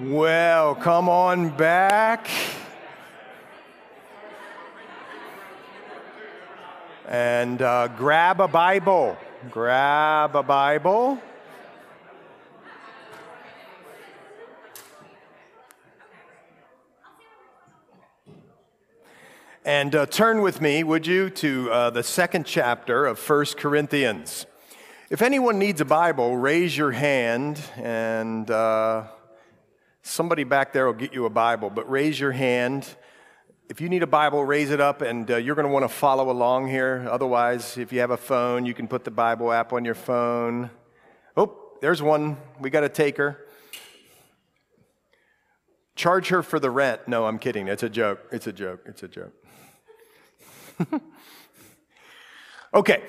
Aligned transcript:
Well, 0.00 0.74
come 0.74 1.08
on 1.08 1.50
back. 1.56 2.28
And 7.08 7.62
uh, 7.62 7.88
grab 7.88 8.40
a 8.40 8.48
Bible. 8.48 9.16
Grab 9.50 10.34
a 10.34 10.42
Bible. 10.42 11.20
And 19.66 19.94
uh, 19.94 20.06
turn 20.06 20.42
with 20.42 20.60
me, 20.60 20.84
would 20.84 21.06
you, 21.06 21.30
to 21.30 21.70
uh, 21.70 21.90
the 21.90 22.02
second 22.02 22.44
chapter 22.44 23.06
of 23.06 23.18
1 23.18 23.46
Corinthians. 23.56 24.44
If 25.08 25.22
anyone 25.22 25.58
needs 25.58 25.80
a 25.80 25.84
Bible, 25.84 26.36
raise 26.36 26.76
your 26.76 26.90
hand, 26.90 27.60
and 27.76 28.50
uh, 28.50 29.04
somebody 30.04 30.44
back 30.44 30.72
there 30.72 30.86
will 30.86 30.92
get 30.92 31.12
you 31.12 31.24
a 31.24 31.30
Bible. 31.30 31.70
But 31.70 31.90
raise 31.90 32.20
your 32.20 32.32
hand. 32.32 32.86
If 33.68 33.80
you 33.80 33.88
need 33.88 34.02
a 34.02 34.06
Bible, 34.06 34.44
raise 34.44 34.70
it 34.70 34.80
up, 34.80 35.00
and 35.00 35.28
uh, 35.30 35.36
you're 35.38 35.54
going 35.54 35.66
to 35.66 35.72
want 35.72 35.84
to 35.84 35.88
follow 35.88 36.30
along 36.30 36.68
here. 36.68 37.08
Otherwise, 37.10 37.78
if 37.78 37.92
you 37.92 38.00
have 38.00 38.10
a 38.10 38.16
phone, 38.16 38.66
you 38.66 38.74
can 38.74 38.86
put 38.86 39.04
the 39.04 39.10
Bible 39.10 39.50
app 39.50 39.72
on 39.72 39.84
your 39.84 39.94
phone. 39.94 40.70
Oh, 41.36 41.56
there's 41.80 42.02
one. 42.02 42.36
We 42.60 42.68
got 42.70 42.84
a 42.84 42.88
taker. 42.88 43.46
Charge 45.96 46.28
her 46.28 46.42
for 46.42 46.60
the 46.60 46.70
rent. 46.70 47.08
No, 47.08 47.24
I'm 47.24 47.38
kidding. 47.38 47.68
It's 47.68 47.82
a 47.82 47.88
joke. 47.88 48.20
It's 48.30 48.46
a 48.46 48.52
joke. 48.52 48.80
It's 48.84 49.02
a 49.02 49.08
joke. 49.08 49.32
okay. 52.74 53.04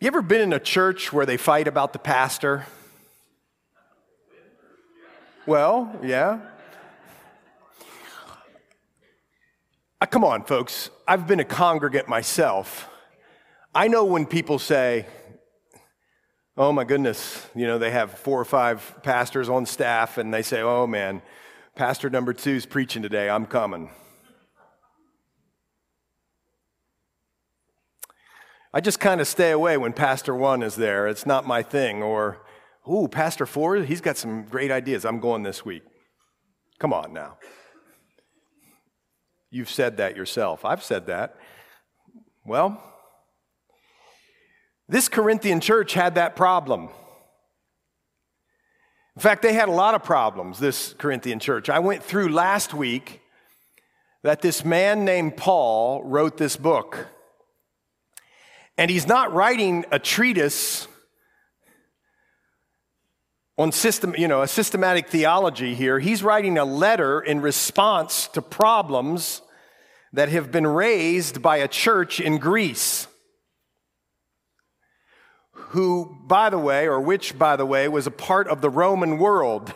You 0.00 0.06
ever 0.06 0.22
been 0.22 0.42
in 0.42 0.52
a 0.52 0.60
church 0.60 1.12
where 1.12 1.26
they 1.26 1.36
fight 1.36 1.66
about 1.66 1.92
the 1.92 1.98
pastor? 1.98 2.66
Well, 5.44 5.92
yeah. 6.04 6.38
Uh, 10.00 10.06
come 10.06 10.22
on, 10.22 10.44
folks. 10.44 10.90
I've 11.08 11.26
been 11.26 11.40
a 11.40 11.44
congregant 11.44 12.06
myself. 12.06 12.88
I 13.74 13.88
know 13.88 14.04
when 14.04 14.24
people 14.24 14.60
say, 14.60 15.04
oh 16.56 16.70
my 16.70 16.84
goodness, 16.84 17.44
you 17.56 17.66
know, 17.66 17.78
they 17.78 17.90
have 17.90 18.12
four 18.12 18.40
or 18.40 18.44
five 18.44 19.00
pastors 19.02 19.48
on 19.48 19.66
staff 19.66 20.16
and 20.16 20.32
they 20.32 20.42
say, 20.42 20.60
oh 20.60 20.86
man, 20.86 21.22
Pastor 21.74 22.08
number 22.08 22.32
two 22.32 22.52
is 22.52 22.66
preaching 22.66 23.02
today. 23.02 23.28
I'm 23.28 23.46
coming. 23.46 23.90
I 28.72 28.80
just 28.80 29.00
kind 29.00 29.20
of 29.20 29.26
stay 29.26 29.50
away 29.50 29.76
when 29.76 29.92
Pastor 29.92 30.34
one 30.34 30.62
is 30.62 30.76
there. 30.76 31.06
It's 31.08 31.24
not 31.24 31.46
my 31.46 31.62
thing. 31.62 32.02
Or, 32.02 32.44
ooh, 32.90 33.08
Pastor 33.08 33.46
four, 33.46 33.76
he's 33.76 34.00
got 34.00 34.16
some 34.16 34.44
great 34.44 34.70
ideas. 34.70 35.04
I'm 35.04 35.20
going 35.20 35.42
this 35.42 35.64
week. 35.64 35.82
Come 36.78 36.92
on 36.92 37.12
now. 37.12 37.38
You've 39.50 39.70
said 39.70 39.96
that 39.96 40.16
yourself. 40.16 40.64
I've 40.64 40.82
said 40.82 41.06
that. 41.06 41.36
Well, 42.44 42.82
this 44.88 45.08
Corinthian 45.08 45.60
church 45.60 45.94
had 45.94 46.14
that 46.16 46.36
problem. 46.36 46.90
In 49.16 49.22
fact, 49.22 49.42
they 49.42 49.54
had 49.54 49.68
a 49.68 49.72
lot 49.72 49.94
of 49.94 50.04
problems, 50.04 50.58
this 50.58 50.94
Corinthian 50.94 51.40
church. 51.40 51.68
I 51.68 51.78
went 51.78 52.04
through 52.04 52.28
last 52.28 52.72
week 52.72 53.20
that 54.22 54.42
this 54.42 54.64
man 54.64 55.04
named 55.04 55.36
Paul 55.36 56.04
wrote 56.04 56.36
this 56.36 56.56
book. 56.56 57.08
And 58.78 58.90
he's 58.90 59.08
not 59.08 59.34
writing 59.34 59.84
a 59.90 59.98
treatise 59.98 60.86
on 63.58 63.72
system, 63.72 64.14
you 64.16 64.28
know, 64.28 64.42
a 64.42 64.48
systematic 64.48 65.08
theology 65.08 65.74
here. 65.74 65.98
He's 65.98 66.22
writing 66.22 66.56
a 66.56 66.64
letter 66.64 67.20
in 67.20 67.40
response 67.40 68.28
to 68.28 68.40
problems 68.40 69.42
that 70.12 70.28
have 70.28 70.52
been 70.52 70.66
raised 70.66 71.42
by 71.42 71.56
a 71.56 71.66
church 71.66 72.20
in 72.20 72.38
Greece 72.38 73.08
who, 75.52 76.16
by 76.24 76.48
the 76.48 76.58
way, 76.58 76.86
or 76.86 77.00
which, 77.00 77.36
by 77.36 77.56
the 77.56 77.66
way, 77.66 77.88
was 77.88 78.06
a 78.06 78.12
part 78.12 78.46
of 78.46 78.60
the 78.60 78.70
Roman 78.70 79.18
world. 79.18 79.74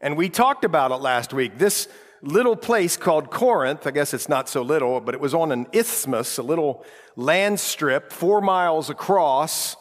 And 0.00 0.16
we 0.16 0.28
talked 0.28 0.64
about 0.64 0.92
it 0.92 0.96
last 0.96 1.32
week. 1.32 1.58
This 1.58 1.88
little 2.22 2.56
place 2.56 2.96
called 2.96 3.30
Corinth, 3.30 3.86
I 3.86 3.90
guess 3.90 4.12
it's 4.12 4.28
not 4.28 4.48
so 4.48 4.62
little, 4.62 5.00
but 5.00 5.14
it 5.14 5.20
was 5.20 5.34
on 5.34 5.52
an 5.52 5.66
isthmus, 5.72 6.38
a 6.38 6.42
little 6.42 6.84
land 7.16 7.60
strip 7.60 8.12
four 8.12 8.40
miles 8.40 8.90
across, 8.90 9.76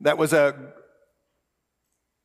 that 0.00 0.18
was 0.18 0.32
a 0.32 0.72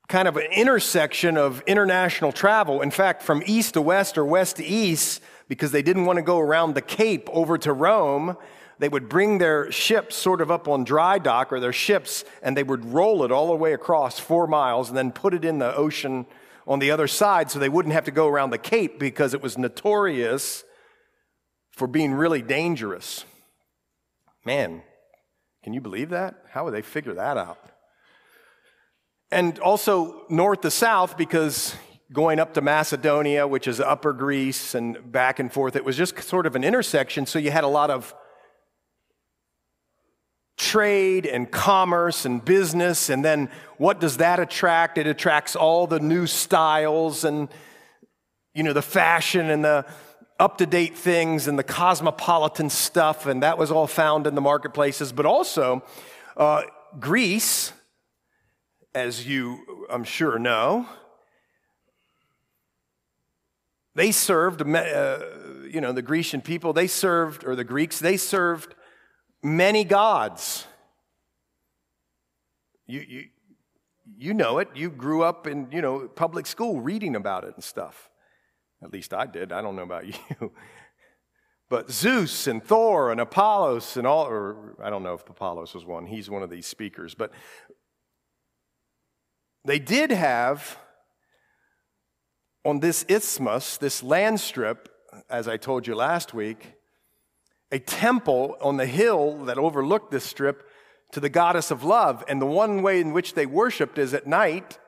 kind 0.07 0.27
of 0.27 0.35
an 0.35 0.51
intersection 0.51 1.38
of 1.38 1.61
international 1.67 2.31
travel. 2.31 2.81
In 2.81 2.91
fact, 2.91 3.23
from 3.23 3.41
east 3.45 3.75
to 3.75 3.81
west 3.81 4.17
or 4.17 4.25
west 4.25 4.57
to 4.57 4.66
east, 4.66 5.22
because 5.47 5.72
they 5.72 5.81
didn't 5.81 6.05
want 6.05 6.17
to 6.17 6.23
go 6.23 6.39
around 6.39 6.75
the 6.75 6.81
Cape 6.81 7.29
over 7.31 7.57
to 7.57 7.72
Rome, 7.72 8.35
they 8.79 8.89
would 8.89 9.07
bring 9.07 9.38
their 9.38 9.72
ships 9.72 10.16
sort 10.16 10.41
of 10.41 10.49
up 10.49 10.67
on 10.67 10.83
dry 10.83 11.19
dock 11.19 11.53
or 11.53 11.59
their 11.59 11.72
ships 11.72 12.25
and 12.41 12.57
they 12.57 12.63
would 12.63 12.83
roll 12.85 13.23
it 13.23 13.31
all 13.31 13.47
the 13.47 13.55
way 13.55 13.73
across 13.73 14.19
four 14.19 14.47
miles 14.47 14.89
and 14.89 14.97
then 14.97 15.11
put 15.11 15.33
it 15.33 15.45
in 15.45 15.59
the 15.59 15.75
ocean 15.75 16.25
on 16.67 16.79
the 16.79 16.91
other 16.91 17.07
side 17.07 17.49
so 17.49 17.59
they 17.59 17.69
wouldn't 17.69 17.94
have 17.94 18.05
to 18.05 18.11
go 18.11 18.27
around 18.27 18.49
the 18.51 18.57
Cape 18.57 18.99
because 18.99 19.33
it 19.33 19.41
was 19.41 19.57
notorious 19.57 20.63
for 21.72 21.88
being 21.88 22.13
really 22.13 22.41
dangerous. 22.41 23.25
Man, 24.45 24.81
can 25.63 25.73
you 25.73 25.81
believe 25.81 26.09
that? 26.09 26.44
How 26.49 26.66
would 26.66 26.73
they 26.73 26.81
figure 26.81 27.13
that 27.13 27.38
out? 27.38 27.59
And 29.31 29.59
also 29.59 30.25
north 30.29 30.61
to 30.61 30.72
south 30.72 31.17
because 31.17 31.75
going 32.11 32.39
up 32.39 32.53
to 32.55 32.61
Macedonia, 32.61 33.47
which 33.47 33.67
is 33.67 33.79
upper 33.79 34.11
Greece, 34.11 34.75
and 34.75 35.11
back 35.11 35.39
and 35.39 35.51
forth, 35.51 35.75
it 35.75 35.85
was 35.85 35.95
just 35.95 36.22
sort 36.22 36.45
of 36.45 36.55
an 36.55 36.63
intersection, 36.63 37.25
so 37.25 37.39
you 37.39 37.51
had 37.51 37.63
a 37.63 37.67
lot 37.67 37.89
of 37.89 38.13
trade 40.61 41.25
and 41.25 41.49
commerce 41.49 42.23
and 42.23 42.45
business. 42.45 43.09
And 43.09 43.25
then 43.25 43.49
what 43.77 43.99
does 43.99 44.17
that 44.17 44.39
attract? 44.39 44.99
It 44.99 45.07
attracts 45.07 45.55
all 45.55 45.88
the 45.88 45.99
new 45.99 46.27
styles 46.27 47.23
and, 47.23 47.49
you 48.53 48.61
know, 48.61 48.72
the 48.72 48.83
fashion 48.83 49.49
and 49.49 49.66
the 49.66 49.88
up 50.39 50.59
to 50.59 50.67
date 50.67 50.95
things 50.95 51.47
and 51.47 51.57
the 51.57 51.63
cosmopolitan 51.63 52.69
stuff. 52.69 53.25
And 53.25 53.41
that 53.41 53.57
was 53.57 53.72
all 53.72 53.88
found 53.88 54.27
in 54.27 54.35
the 54.35 54.41
marketplaces. 54.41 55.11
But 55.11 55.25
also, 55.25 55.83
uh, 56.38 56.61
Greece, 56.99 57.73
as 58.93 59.25
you, 59.25 59.88
I'm 59.89 60.03
sure, 60.03 60.38
know, 60.38 60.85
they 63.95 64.11
served, 64.11 64.61
uh, 64.61 65.19
you 65.67 65.81
know, 65.81 65.91
the 65.91 66.03
Grecian 66.03 66.41
people, 66.41 66.72
they 66.72 66.88
served, 66.88 67.43
or 67.45 67.55
the 67.55 67.63
Greeks, 67.63 67.97
they 67.97 68.16
served 68.16 68.75
many 69.44 69.84
gods. 69.84 70.66
You, 72.88 73.06
you, 73.07 73.25
you 74.18 74.34
know 74.34 74.59
it. 74.59 74.69
You 74.75 74.90
grew 74.90 75.24
up 75.24 75.47
in, 75.47 75.68
you 75.72 75.81
know, 75.81 76.07
public 76.07 76.46
school 76.46 76.81
reading 76.81 77.16
about 77.16 77.44
it 77.44 77.53
and 77.56 77.63
stuff. 77.63 78.09
At 78.84 78.91
least 78.91 79.13
I 79.13 79.25
did. 79.25 79.52
I 79.52 79.62
don't 79.62 79.75
know 79.75 79.84
about 79.84 80.06
you. 80.07 80.52
But 81.69 81.90
Zeus 81.90 82.47
and 82.47 82.62
Thor 82.62 83.12
and 83.12 83.22
Apollos 83.22 83.96
and 83.96 84.06
all, 84.06 84.25
or 84.25 84.75
I 84.84 84.90
don't 84.90 85.03
know 85.03 85.13
if 85.13 85.22
Apollos 85.29 85.73
was 85.73 85.85
one. 85.85 86.06
He's 86.06 86.29
one 86.29 86.44
of 86.44 86.50
these 86.50 86.68
speakers. 86.68 87.16
But 87.16 87.31
they 89.63 89.79
did 89.79 90.12
have 90.12 90.78
on 92.66 92.81
this 92.81 93.06
isthmus, 93.08 93.78
this 93.78 94.03
land 94.03 94.41
strip, 94.41 94.90
as 95.29 95.47
I 95.47 95.56
told 95.56 95.88
you 95.88 95.96
last 95.96 96.34
week, 96.34 96.73
a 97.71 97.79
temple 97.79 98.57
on 98.61 98.77
the 98.77 98.85
hill 98.85 99.45
that 99.45 99.57
overlooked 99.57 100.11
this 100.11 100.25
strip 100.25 100.67
to 101.11 101.19
the 101.19 101.29
goddess 101.29 101.71
of 101.71 101.83
love. 101.83 102.23
And 102.28 102.41
the 102.41 102.46
one 102.46 102.81
way 102.81 102.99
in 102.99 103.13
which 103.13 103.34
they 103.34 103.46
worshiped 103.46 103.97
is 103.97 104.13
at 104.13 104.28
night, 104.28 104.79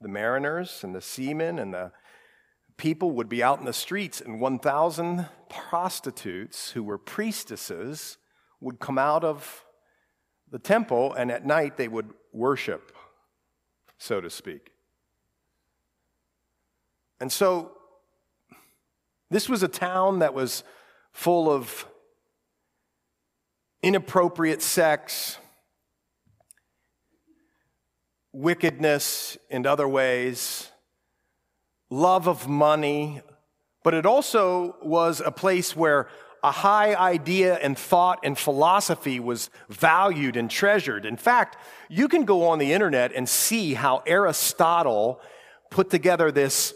the 0.00 0.08
mariners 0.08 0.82
and 0.82 0.94
the 0.94 1.00
seamen 1.00 1.58
and 1.58 1.74
the 1.74 1.92
people 2.76 3.10
would 3.12 3.28
be 3.28 3.42
out 3.42 3.58
in 3.58 3.66
the 3.66 3.72
streets, 3.74 4.22
and 4.22 4.40
1,000 4.40 5.28
prostitutes 5.50 6.70
who 6.70 6.82
were 6.82 6.96
priestesses 6.96 8.16
would 8.58 8.80
come 8.80 8.96
out 8.96 9.22
of 9.22 9.64
the 10.50 10.58
temple, 10.58 11.12
and 11.12 11.30
at 11.30 11.44
night 11.44 11.76
they 11.76 11.88
would 11.88 12.10
worship, 12.32 12.90
so 13.98 14.20
to 14.20 14.30
speak. 14.30 14.70
And 17.20 17.30
so, 17.30 17.72
this 19.30 19.46
was 19.46 19.62
a 19.62 19.68
town 19.68 20.20
that 20.20 20.32
was 20.32 20.64
full 21.12 21.50
of 21.50 21.86
inappropriate 23.82 24.62
sex, 24.62 25.38
wickedness 28.32 29.38
in 29.48 29.66
other 29.66 29.88
ways, 29.88 30.70
love 31.90 32.28
of 32.28 32.48
money, 32.48 33.20
but 33.82 33.94
it 33.94 34.06
also 34.06 34.76
was 34.82 35.20
a 35.20 35.30
place 35.30 35.74
where 35.74 36.08
a 36.42 36.50
high 36.50 36.94
idea 36.94 37.56
and 37.56 37.76
thought 37.76 38.18
and 38.22 38.38
philosophy 38.38 39.20
was 39.20 39.50
valued 39.68 40.36
and 40.36 40.50
treasured. 40.50 41.04
In 41.04 41.16
fact, 41.16 41.56
you 41.88 42.08
can 42.08 42.24
go 42.24 42.46
on 42.46 42.58
the 42.58 42.72
internet 42.72 43.12
and 43.14 43.28
see 43.28 43.74
how 43.74 44.02
Aristotle 44.06 45.20
put 45.70 45.90
together 45.90 46.30
this 46.30 46.74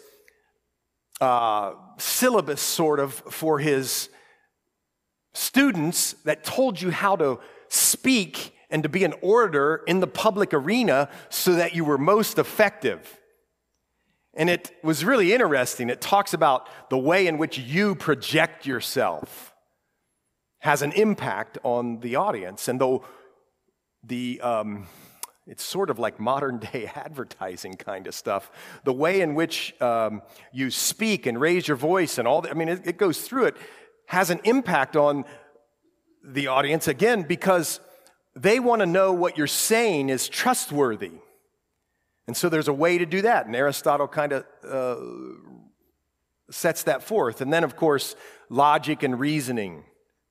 uh, 1.21 1.73
syllabus, 1.97 2.61
sort 2.61 3.01
of, 3.01 3.15
for 3.15 3.59
his 3.59 4.09
students 5.35 6.15
that 6.25 6.45
told 6.45 6.81
you 6.81 6.91
how 6.91 7.17
to 7.17 7.39
speak 7.69 8.57
and 8.71 8.83
to 8.83 8.89
be 8.89 9.05
an 9.05 9.15
orator 9.21 9.83
in 9.87 10.01
the 10.01 10.07
public 10.07 10.55
arena 10.55 11.09
so 11.29 11.55
that 11.55 11.75
you 11.75 11.85
were 11.85 11.99
most 11.99 12.39
effective. 12.39 13.21
And 14.33 14.51
it 14.51 14.73
was 14.83 15.05
really 15.05 15.33
interesting. 15.33 15.91
It 15.91 16.01
talks 16.01 16.35
about 16.35 16.69
the 16.91 16.99
way 16.99 17.27
in 17.27 17.39
which 17.39 17.59
you 17.59 17.95
project 17.95 18.67
yourself 18.67 19.55
has 20.59 20.83
an 20.83 20.93
impact 20.93 21.59
on 21.63 22.01
the 22.01 22.17
audience. 22.17 22.69
And 22.69 22.81
though 22.81 23.05
the, 24.03 24.41
um, 24.41 24.87
it's 25.47 25.63
sort 25.63 25.91
of 25.91 25.99
like 25.99 26.19
modern 26.19 26.59
day 26.59 26.87
advertising 26.95 27.75
kind 27.75 28.07
of 28.07 28.15
stuff, 28.15 28.51
the 28.85 28.93
way 28.93 29.21
in 29.21 29.35
which 29.35 29.81
um, 29.81 30.23
you 30.53 30.71
speak 30.71 31.27
and 31.27 31.41
raise 31.41 31.69
your 31.69 31.77
voice 31.77 32.19
and 32.19 32.27
all 32.27 32.41
that, 32.41 32.51
I 32.51 32.55
mean, 32.55 32.69
it, 32.69 32.87
it 32.87 32.97
goes 32.97 33.21
through 33.21 33.47
it, 33.47 33.57
has 34.07 34.31
an 34.31 34.41
impact 34.45 34.97
on 34.97 35.25
the 36.25 36.47
audience, 36.47 36.89
again, 36.89 37.23
because 37.23 37.81
they 38.35 38.59
want 38.59 38.81
to 38.81 38.87
know 38.87 39.13
what 39.13 39.39
you're 39.39 39.47
saying 39.47 40.09
is 40.09 40.29
trustworthy. 40.29 41.13
And 42.27 42.37
so 42.37 42.49
there's 42.49 42.69
a 42.69 42.73
way 42.73 42.99
to 42.99 43.07
do 43.07 43.23
that. 43.23 43.47
And 43.47 43.55
Aristotle 43.55 44.09
kind 44.09 44.33
of 44.33 44.45
uh, 44.67 44.97
sets 46.51 46.85
that 46.85 47.03
forth. 47.03 47.41
And 47.41 47.53
then, 47.53 47.65
of 47.65 47.77
course, 47.77 48.17
logic 48.49 49.03
and 49.03 49.21
reasoning 49.21 49.85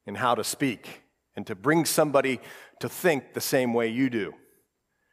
and 0.07 0.17
how 0.17 0.35
to 0.35 0.43
speak 0.43 1.03
and 1.35 1.45
to 1.47 1.55
bring 1.55 1.85
somebody 1.85 2.39
to 2.79 2.89
think 2.89 3.33
the 3.33 3.41
same 3.41 3.73
way 3.73 3.87
you 3.87 4.09
do. 4.09 4.33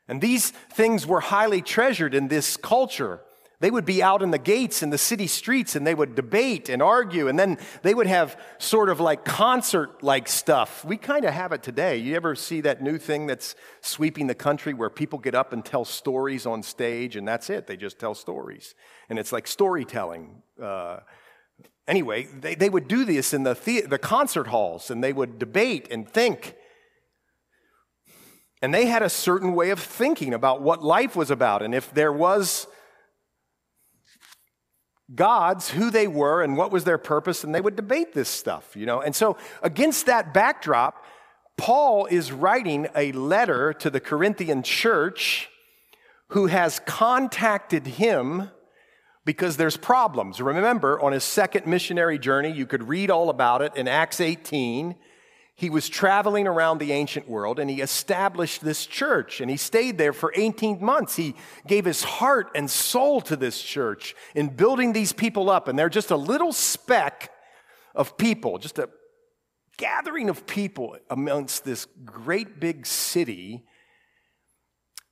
And 0.08 0.20
these 0.20 0.50
things 0.50 1.06
were 1.06 1.20
highly 1.20 1.62
treasured 1.62 2.14
in 2.14 2.28
this 2.28 2.56
culture. 2.56 3.20
They 3.60 3.70
would 3.70 3.84
be 3.84 4.02
out 4.02 4.22
in 4.22 4.30
the 4.30 4.38
gates 4.38 4.82
in 4.82 4.88
the 4.88 4.98
city 4.98 5.26
streets 5.26 5.76
and 5.76 5.86
they 5.86 5.94
would 5.94 6.14
debate 6.14 6.70
and 6.70 6.82
argue, 6.82 7.28
and 7.28 7.38
then 7.38 7.58
they 7.82 7.94
would 7.94 8.06
have 8.06 8.40
sort 8.58 8.88
of 8.88 9.00
like 9.00 9.24
concert 9.24 10.02
like 10.02 10.28
stuff. 10.28 10.82
We 10.84 10.96
kind 10.96 11.26
of 11.26 11.34
have 11.34 11.52
it 11.52 11.62
today. 11.62 11.98
You 11.98 12.16
ever 12.16 12.34
see 12.34 12.62
that 12.62 12.82
new 12.82 12.96
thing 12.96 13.26
that's 13.26 13.54
sweeping 13.82 14.26
the 14.26 14.34
country 14.34 14.72
where 14.72 14.88
people 14.88 15.18
get 15.18 15.34
up 15.34 15.52
and 15.52 15.62
tell 15.62 15.84
stories 15.84 16.46
on 16.46 16.62
stage, 16.62 17.16
and 17.16 17.28
that's 17.28 17.50
it? 17.50 17.66
They 17.66 17.76
just 17.76 17.98
tell 17.98 18.14
stories. 18.14 18.74
And 19.10 19.18
it's 19.18 19.32
like 19.32 19.46
storytelling. 19.46 20.42
Uh, 20.60 21.00
Anyway, 21.88 22.28
they, 22.38 22.54
they 22.54 22.70
would 22.70 22.86
do 22.86 23.04
this 23.04 23.34
in 23.34 23.42
the, 23.42 23.54
the, 23.64 23.80
the 23.80 23.98
concert 23.98 24.46
halls 24.46 24.92
and 24.92 25.02
they 25.02 25.12
would 25.12 25.40
debate 25.40 25.88
and 25.90 26.08
think. 26.08 26.54
And 28.62 28.72
they 28.72 28.86
had 28.86 29.02
a 29.02 29.08
certain 29.08 29.54
way 29.54 29.70
of 29.70 29.80
thinking 29.80 30.32
about 30.32 30.62
what 30.62 30.84
life 30.84 31.16
was 31.16 31.32
about. 31.32 31.62
And 31.62 31.74
if 31.74 31.92
there 31.92 32.12
was 32.12 32.68
gods, 35.14 35.70
who 35.70 35.90
they 35.90 36.06
were, 36.06 36.42
and 36.42 36.56
what 36.56 36.70
was 36.70 36.84
their 36.84 36.98
purpose, 36.98 37.44
and 37.44 37.54
they 37.54 37.60
would 37.60 37.76
debate 37.76 38.12
this 38.12 38.28
stuff, 38.28 38.76
you 38.76 38.86
know. 38.86 39.00
And 39.00 39.14
so, 39.14 39.36
against 39.62 40.06
that 40.06 40.32
backdrop, 40.32 41.04
Paul 41.56 42.06
is 42.06 42.32
writing 42.32 42.88
a 42.94 43.12
letter 43.12 43.72
to 43.74 43.90
the 43.90 44.00
Corinthian 44.00 44.62
church 44.62 45.48
who 46.28 46.46
has 46.46 46.80
contacted 46.86 47.86
him 47.86 48.50
because 49.24 49.56
there's 49.56 49.76
problems. 49.76 50.40
Remember, 50.40 51.00
on 51.00 51.12
his 51.12 51.24
second 51.24 51.66
missionary 51.66 52.18
journey, 52.18 52.50
you 52.50 52.66
could 52.66 52.88
read 52.88 53.10
all 53.10 53.30
about 53.30 53.62
it 53.62 53.76
in 53.76 53.88
Acts 53.88 54.20
18. 54.20 54.94
He 55.60 55.68
was 55.68 55.90
traveling 55.90 56.46
around 56.46 56.78
the 56.78 56.90
ancient 56.90 57.28
world 57.28 57.58
and 57.58 57.68
he 57.68 57.82
established 57.82 58.62
this 58.62 58.86
church 58.86 59.42
and 59.42 59.50
he 59.50 59.58
stayed 59.58 59.98
there 59.98 60.14
for 60.14 60.32
18 60.34 60.82
months. 60.82 61.16
He 61.16 61.34
gave 61.66 61.84
his 61.84 62.02
heart 62.02 62.50
and 62.54 62.70
soul 62.70 63.20
to 63.20 63.36
this 63.36 63.60
church 63.60 64.16
in 64.34 64.48
building 64.56 64.94
these 64.94 65.12
people 65.12 65.50
up. 65.50 65.68
And 65.68 65.78
they're 65.78 65.90
just 65.90 66.10
a 66.10 66.16
little 66.16 66.54
speck 66.54 67.30
of 67.94 68.16
people, 68.16 68.56
just 68.56 68.78
a 68.78 68.88
gathering 69.76 70.30
of 70.30 70.46
people 70.46 70.96
amongst 71.10 71.66
this 71.66 71.86
great 72.06 72.58
big 72.58 72.86
city. 72.86 73.66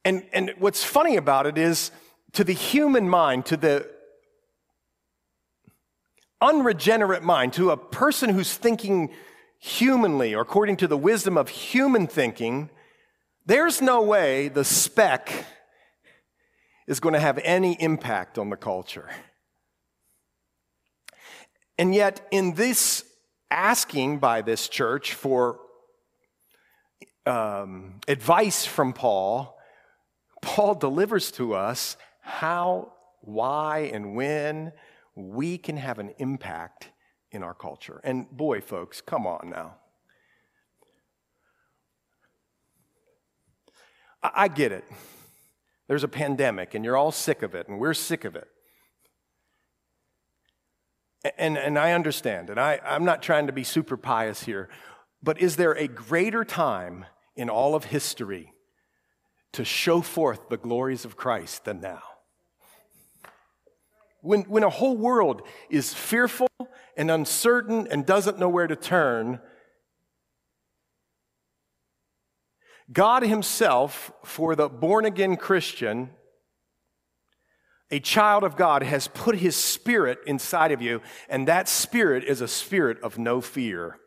And, 0.03 0.25
and 0.33 0.55
what's 0.57 0.83
funny 0.83 1.17
about 1.17 1.45
it 1.45 1.59
is, 1.59 1.91
to 2.33 2.43
the 2.43 2.55
human 2.55 3.07
mind, 3.07 3.45
to 3.45 3.59
the 3.59 3.87
unregenerate 6.41 7.23
mind, 7.23 7.53
to 7.53 7.71
a 7.71 7.77
person 7.77 8.31
who's 8.31 8.55
thinking 8.55 9.11
humanly 9.59 10.35
or 10.35 10.41
according 10.41 10.77
to 10.79 10.87
the 10.87 10.97
wisdom 10.97 11.37
of 11.37 11.49
human 11.49 12.07
thinking, 12.07 12.71
there's 13.47 13.81
no 13.81 14.03
way 14.03 14.49
the 14.49 14.65
speck 14.65 15.47
is 16.87 17.01
going 17.01 17.15
to 17.15 17.21
have 17.21 17.39
any 17.45 17.77
impact 17.81 18.39
on 18.39 18.51
the 18.51 18.57
culture. 18.57 19.11
And 21.79 21.95
yet, 21.95 22.27
in 22.31 22.55
this 22.55 23.05
asking 23.51 24.19
by 24.19 24.43
this 24.43 24.69
church 24.69 25.15
for 25.15 25.61
um, 27.25 28.01
advice 28.09 28.65
from 28.65 28.93
Paul, 28.93 29.57
Paul 30.43 30.75
delivers 30.75 31.31
to 31.33 31.55
us 31.55 31.97
how, 32.21 32.93
why, 33.21 33.91
and 33.93 34.15
when 34.15 34.73
we 35.15 35.59
can 35.59 35.77
have 35.77 35.99
an 35.99 36.15
impact 36.19 36.91
in 37.31 37.43
our 37.43 37.55
culture. 37.55 38.01
And 38.05 38.31
boy, 38.31 38.61
folks, 38.61 39.01
come 39.01 39.27
on 39.27 39.51
now. 39.51 39.77
I, 44.23 44.49
get 44.49 44.73
it. 44.73 44.85
There's 45.87 46.03
a 46.05 46.09
pandemic, 46.09 46.75
and 46.75 46.85
you're 46.85 46.97
all 46.97 47.13
sick 47.13 47.43
of 47.43 47.55
it, 47.55 47.69
and 47.69 47.79
we're 47.79 47.95
sick 47.95 48.25
of 48.25 48.35
it. 48.35 48.49
And, 51.37 51.57
and 51.57 51.79
I 51.79 51.93
understand, 51.93 52.51
and 52.51 52.59
I, 52.59 52.81
I'm 52.85 53.05
not 53.05 53.23
trying 53.23 53.47
to 53.47 53.53
be 53.53 53.65
super 53.65 53.97
pious 53.97 54.43
here, 54.43 54.69
but 55.23 55.41
is 55.41 55.57
there 55.57 55.73
a 55.73 55.89
greater 55.89 56.45
time 56.45 57.07
in 57.37 57.49
all 57.49 57.75
of 57.75 57.85
history 57.85 58.53
to 59.53 59.65
show 59.65 60.01
forth 60.01 60.49
the 60.49 60.57
glories 60.57 61.05
of 61.05 61.17
Christ 61.17 61.65
than 61.65 61.81
now? 61.81 62.03
When, 64.21 64.43
when 64.43 64.65
a 64.65 64.71
whole 64.71 64.97
world 64.97 65.43
is 65.71 65.95
fearful 65.95 66.49
and 66.99 67.11
uncertain 67.11 67.87
and 67.91 68.05
doesn't 68.05 68.39
know 68.39 68.49
where 68.49 68.67
to 68.67 68.77
turn, 68.77 69.41
God 72.93 73.23
Himself, 73.23 74.11
for 74.25 74.57
the 74.57 74.69
born 74.69 75.05
again 75.05 75.37
Christian, 75.37 76.11
a 77.91 78.01
child 78.01 78.45
of 78.45 78.57
God, 78.57 78.83
has 78.83 79.09
put 79.09 79.37
His 79.37 79.57
Spirit 79.57 80.19
inside 80.27 80.73
of 80.73 80.83
you, 80.83 81.01
and 81.29 81.49
that 81.49 81.69
Spirit 81.69 82.25
is 82.25 82.41
a 82.41 82.49
spirit 82.49 83.01
of 83.03 83.17
no 83.17 83.41
fear 83.41 83.99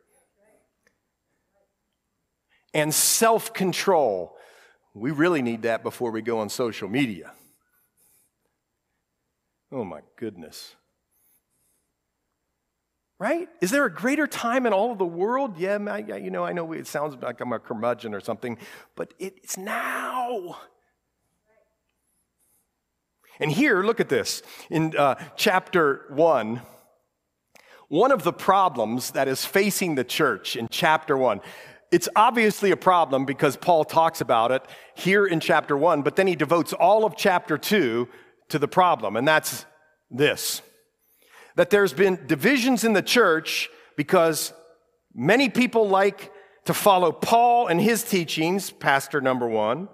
and 2.74 2.94
self 2.94 3.54
control. 3.54 4.36
We 4.94 5.12
really 5.12 5.42
need 5.42 5.62
that 5.62 5.84
before 5.84 6.12
we 6.12 6.22
go 6.22 6.40
on 6.40 6.50
social 6.50 6.90
media. 6.90 7.32
Oh 9.72 9.86
my 9.86 10.02
goodness. 10.18 10.76
Right? 13.22 13.50
Is 13.62 13.70
there 13.70 13.86
a 13.86 13.94
greater 13.94 14.26
time 14.26 14.66
in 14.66 14.74
all 14.74 14.92
of 14.92 14.98
the 14.98 15.06
world? 15.06 15.56
Yeah, 15.56 15.78
I, 15.88 16.00
you 16.00 16.32
know, 16.32 16.44
I 16.44 16.54
know 16.54 16.72
it 16.72 16.88
sounds 16.88 17.16
like 17.22 17.40
I'm 17.40 17.54
a 17.54 17.60
curmudgeon 17.60 18.16
or 18.16 18.20
something, 18.20 18.58
but 18.96 19.14
it's 19.20 19.60
now. 19.60 20.58
And 23.40 23.52
here, 23.52 23.84
look 23.84 24.00
at 24.00 24.10
this. 24.10 24.42
In 24.72 24.98
uh, 24.98 25.24
chapter 25.36 26.06
1, 26.10 26.62
one 27.90 28.12
of 28.12 28.24
the 28.24 28.34
problems 28.34 29.12
that 29.12 29.28
is 29.28 29.46
facing 29.46 29.94
the 29.94 30.04
church 30.04 30.56
in 30.56 30.68
chapter 30.72 31.16
1, 31.16 31.42
it's 31.92 32.10
obviously 32.16 32.72
a 32.72 32.76
problem 32.76 33.26
because 33.26 33.56
Paul 33.56 33.86
talks 33.86 34.22
about 34.22 34.52
it 34.52 34.66
here 34.96 35.28
in 35.28 35.40
chapter 35.40 35.78
1, 35.78 36.02
but 36.02 36.16
then 36.16 36.26
he 36.26 36.36
devotes 36.36 36.74
all 36.74 37.06
of 37.06 37.16
chapter 37.16 37.60
2 37.60 38.08
to 38.50 38.58
the 38.58 38.68
problem, 38.68 39.16
and 39.16 39.28
that's 39.28 39.68
this 40.10 40.64
that 41.56 41.70
there's 41.70 41.94
been 41.94 42.26
divisions 42.28 42.84
in 42.84 42.94
the 42.94 43.02
church 43.02 43.70
because 43.98 44.54
many 45.14 45.50
people 45.50 45.88
like 45.88 46.32
to 46.66 46.74
follow 46.74 47.12
Paul 47.12 47.68
and 47.68 47.82
his 47.82 48.04
teachings, 48.04 48.72
pastor 48.72 49.22
number 49.22 49.48
one, 49.48 49.90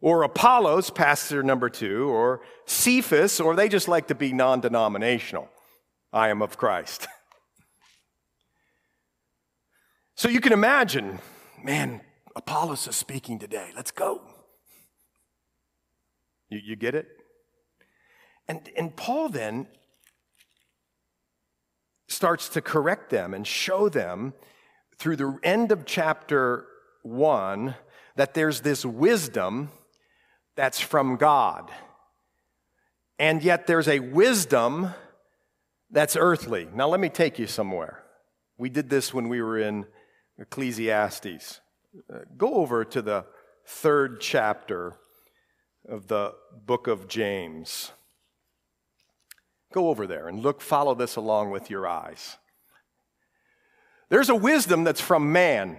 or 0.00 0.22
Apollos, 0.22 0.90
pastor 0.90 1.42
number 1.42 1.68
two, 1.68 2.08
or 2.08 2.42
Cephas, 2.66 3.40
or 3.40 3.54
they 3.54 3.68
just 3.68 3.88
like 3.88 4.08
to 4.08 4.14
be 4.14 4.32
non 4.32 4.60
denominational. 4.60 5.48
I 6.12 6.28
am 6.28 6.42
of 6.42 6.56
Christ. 6.56 7.08
so 10.14 10.28
you 10.28 10.40
can 10.40 10.52
imagine, 10.52 11.18
man, 11.62 12.00
Apollos 12.34 12.86
is 12.86 12.96
speaking 12.96 13.38
today. 13.38 13.70
Let's 13.74 13.90
go. 13.90 14.22
You, 16.48 16.60
you 16.62 16.76
get 16.76 16.94
it? 16.94 17.08
And, 18.48 18.68
and 18.76 18.94
Paul 18.94 19.28
then 19.28 19.66
starts 22.08 22.48
to 22.50 22.60
correct 22.60 23.10
them 23.10 23.34
and 23.34 23.46
show 23.46 23.88
them 23.88 24.34
through 24.98 25.16
the 25.16 25.38
end 25.42 25.72
of 25.72 25.84
chapter 25.84 26.66
one 27.02 27.74
that 28.14 28.34
there's 28.34 28.60
this 28.60 28.84
wisdom 28.84 29.70
that's 30.54 30.80
from 30.80 31.16
God. 31.16 31.70
And 33.18 33.42
yet 33.42 33.66
there's 33.66 33.88
a 33.88 34.00
wisdom 34.00 34.90
that's 35.90 36.16
earthly. 36.16 36.68
Now, 36.74 36.88
let 36.88 37.00
me 37.00 37.08
take 37.08 37.38
you 37.38 37.46
somewhere. 37.46 38.02
We 38.58 38.70
did 38.70 38.88
this 38.88 39.12
when 39.12 39.28
we 39.28 39.42
were 39.42 39.58
in 39.58 39.86
Ecclesiastes. 40.38 41.60
Uh, 42.12 42.18
go 42.36 42.54
over 42.54 42.84
to 42.84 43.02
the 43.02 43.24
third 43.66 44.20
chapter 44.20 44.96
of 45.88 46.08
the 46.08 46.34
book 46.64 46.86
of 46.86 47.08
James. 47.08 47.92
Go 49.72 49.88
over 49.88 50.06
there 50.06 50.28
and 50.28 50.40
look, 50.40 50.60
follow 50.60 50.94
this 50.94 51.16
along 51.16 51.50
with 51.50 51.70
your 51.70 51.86
eyes. 51.86 52.36
There's 54.08 54.28
a 54.28 54.34
wisdom 54.34 54.84
that's 54.84 55.00
from 55.00 55.32
man. 55.32 55.78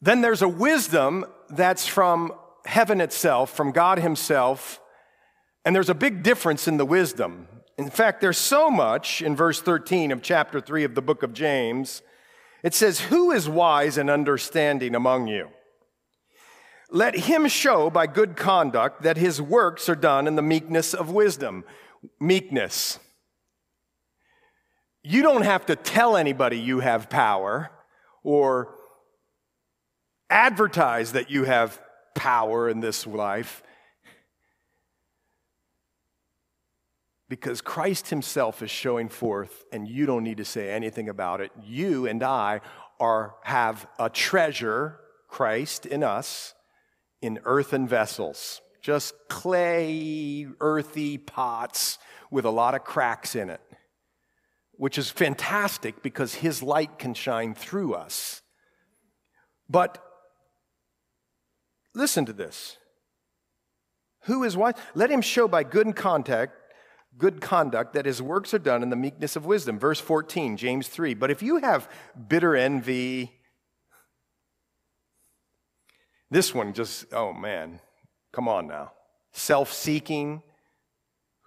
Then 0.00 0.20
there's 0.20 0.42
a 0.42 0.48
wisdom 0.48 1.24
that's 1.50 1.86
from 1.86 2.32
heaven 2.64 3.00
itself, 3.00 3.54
from 3.54 3.72
God 3.72 3.98
Himself. 3.98 4.80
And 5.64 5.74
there's 5.74 5.90
a 5.90 5.94
big 5.94 6.22
difference 6.22 6.68
in 6.68 6.76
the 6.76 6.84
wisdom. 6.84 7.48
In 7.76 7.90
fact, 7.90 8.20
there's 8.20 8.38
so 8.38 8.70
much 8.70 9.22
in 9.22 9.34
verse 9.34 9.60
13 9.60 10.12
of 10.12 10.22
chapter 10.22 10.60
3 10.60 10.84
of 10.84 10.94
the 10.94 11.02
book 11.02 11.22
of 11.22 11.32
James. 11.32 12.02
It 12.62 12.74
says, 12.74 13.00
Who 13.00 13.32
is 13.32 13.48
wise 13.48 13.98
and 13.98 14.08
understanding 14.10 14.94
among 14.94 15.26
you? 15.28 15.48
Let 16.90 17.14
him 17.14 17.48
show 17.48 17.90
by 17.90 18.06
good 18.06 18.36
conduct 18.36 19.02
that 19.02 19.18
his 19.18 19.42
works 19.42 19.88
are 19.88 19.94
done 19.94 20.26
in 20.26 20.36
the 20.36 20.42
meekness 20.42 20.94
of 20.94 21.10
wisdom. 21.10 21.64
Meekness. 22.18 22.98
You 25.02 25.22
don't 25.22 25.42
have 25.42 25.66
to 25.66 25.76
tell 25.76 26.16
anybody 26.16 26.58
you 26.58 26.80
have 26.80 27.10
power 27.10 27.70
or 28.22 28.74
advertise 30.30 31.12
that 31.12 31.30
you 31.30 31.44
have 31.44 31.80
power 32.14 32.68
in 32.68 32.80
this 32.80 33.06
life. 33.06 33.62
Because 37.28 37.60
Christ 37.60 38.08
Himself 38.08 38.62
is 38.62 38.70
showing 38.70 39.10
forth, 39.10 39.64
and 39.70 39.86
you 39.86 40.06
don't 40.06 40.24
need 40.24 40.38
to 40.38 40.44
say 40.46 40.70
anything 40.70 41.10
about 41.10 41.42
it. 41.42 41.52
You 41.62 42.06
and 42.06 42.22
I 42.22 42.62
are, 42.98 43.34
have 43.42 43.86
a 43.98 44.08
treasure, 44.08 44.98
Christ, 45.28 45.84
in 45.84 46.02
us 46.02 46.54
in 47.20 47.40
earthen 47.44 47.88
vessels, 47.88 48.60
just 48.80 49.14
clay, 49.28 50.46
earthy 50.60 51.18
pots 51.18 51.98
with 52.30 52.44
a 52.44 52.50
lot 52.50 52.74
of 52.74 52.84
cracks 52.84 53.34
in 53.34 53.50
it, 53.50 53.60
which 54.72 54.98
is 54.98 55.10
fantastic 55.10 56.02
because 56.02 56.34
His 56.34 56.62
light 56.62 56.98
can 56.98 57.14
shine 57.14 57.54
through 57.54 57.94
us. 57.94 58.42
But 59.68 60.02
listen 61.94 62.24
to 62.26 62.32
this. 62.32 62.78
Who 64.22 64.44
is 64.44 64.56
wise? 64.56 64.74
Let 64.94 65.10
him 65.10 65.22
show 65.22 65.48
by 65.48 65.64
good 65.64 65.96
contact, 65.96 66.52
good 67.16 67.40
conduct 67.40 67.94
that 67.94 68.06
his 68.06 68.20
works 68.20 68.52
are 68.52 68.58
done 68.58 68.82
in 68.82 68.90
the 68.90 68.96
meekness 68.96 69.36
of 69.36 69.46
wisdom. 69.46 69.78
Verse 69.78 70.00
14, 70.00 70.56
James 70.56 70.88
3. 70.88 71.14
But 71.14 71.30
if 71.30 71.42
you 71.42 71.58
have 71.58 71.88
bitter 72.28 72.54
envy, 72.54 73.37
this 76.30 76.54
one 76.54 76.72
just, 76.72 77.06
oh 77.12 77.32
man, 77.32 77.80
come 78.32 78.48
on 78.48 78.66
now. 78.66 78.92
Self 79.32 79.72
seeking, 79.72 80.42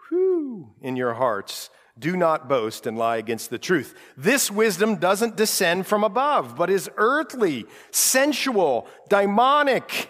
whew, 0.10 0.74
in 0.82 0.96
your 0.96 1.14
hearts. 1.14 1.70
Do 2.00 2.16
not 2.18 2.48
boast 2.50 2.88
and 2.88 2.98
lie 2.98 3.18
against 3.18 3.50
the 3.50 3.60
truth. 3.60 3.96
This 4.18 4.50
wisdom 4.50 4.96
doesn't 4.96 5.36
descend 5.36 5.86
from 5.86 6.04
above, 6.04 6.56
but 6.56 6.70
is 6.70 6.90
earthly, 6.98 7.66
sensual, 7.92 8.88
demonic. 9.10 10.10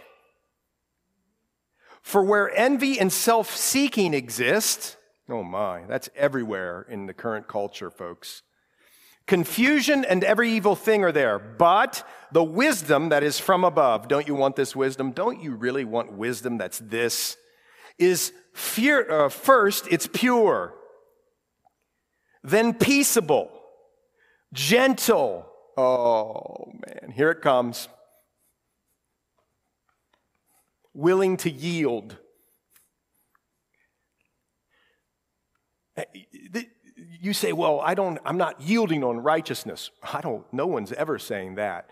For 2.02 2.24
where 2.24 2.56
envy 2.56 3.00
and 3.00 3.12
self 3.12 3.56
seeking 3.56 4.14
exist, 4.14 4.98
oh 5.28 5.44
my, 5.44 5.84
that's 5.88 6.10
everywhere 6.16 6.86
in 6.90 7.08
the 7.08 7.14
current 7.14 7.48
culture, 7.48 7.92
folks. 7.92 8.44
Confusion 9.28 10.04
and 10.04 10.24
every 10.24 10.52
evil 10.52 10.76
thing 10.76 11.04
are 11.04 11.12
there, 11.12 11.40
but 11.40 12.08
the 12.32 12.44
wisdom 12.44 13.10
that 13.10 13.24
is 13.24 13.40
from 13.40 13.64
above, 13.64 14.08
don't 14.08 14.28
you 14.28 14.36
want 14.36 14.56
this 14.56 14.76
wisdom? 14.76 15.12
Don't 15.12 15.42
you 15.42 15.56
really 15.56 15.86
want 15.86 16.12
wisdom 16.14 16.58
that's 16.58 16.80
this? 16.80 17.38
Is 17.98 18.34
fear, 18.54 19.10
uh, 19.10 19.30
first, 19.30 19.88
it's 19.90 20.08
pure, 20.08 20.74
then 22.44 22.74
peaceable, 22.74 23.52
gentle. 24.54 25.46
Oh 25.78 26.72
man, 26.74 27.12
here 27.12 27.32
it 27.32 27.42
comes. 27.42 27.88
Willing 30.94 31.38
to 31.38 31.50
yield 31.50 32.18
you 37.22 37.34
say, 37.34 37.54
well, 37.54 37.80
I 37.82 37.94
don't, 37.94 38.18
I'm 38.26 38.38
not 38.38 38.60
yielding 38.62 39.04
on 39.04 39.20
righteousness. 39.20 39.92
I 40.14 40.22
don't, 40.22 40.44
no 40.52 40.66
one's 40.66 40.92
ever 40.92 41.20
saying 41.20 41.56
that. 41.56 41.90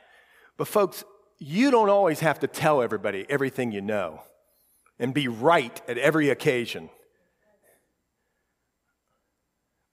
But 0.57 0.67
folks, 0.67 1.05
you 1.38 1.71
don't 1.71 1.89
always 1.89 2.19
have 2.19 2.39
to 2.39 2.48
tell 2.48 2.81
everybody 2.81 3.25
everything 3.29 3.71
you 3.71 3.79
know 3.79 4.24
and 4.98 5.13
be 5.13 5.27
right 5.27 5.81
at 5.88 5.98
every 5.98 6.29
occasion. 6.29 6.89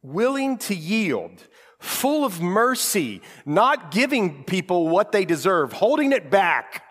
Willing 0.03 0.57
to 0.59 0.75
yield, 0.75 1.47
full 1.79 2.25
of 2.25 2.41
mercy, 2.41 3.21
not 3.45 3.91
giving 3.91 4.43
people 4.45 4.89
what 4.89 5.13
they 5.13 5.25
deserve, 5.25 5.73
holding 5.73 6.13
it 6.13 6.31
back. 6.31 6.83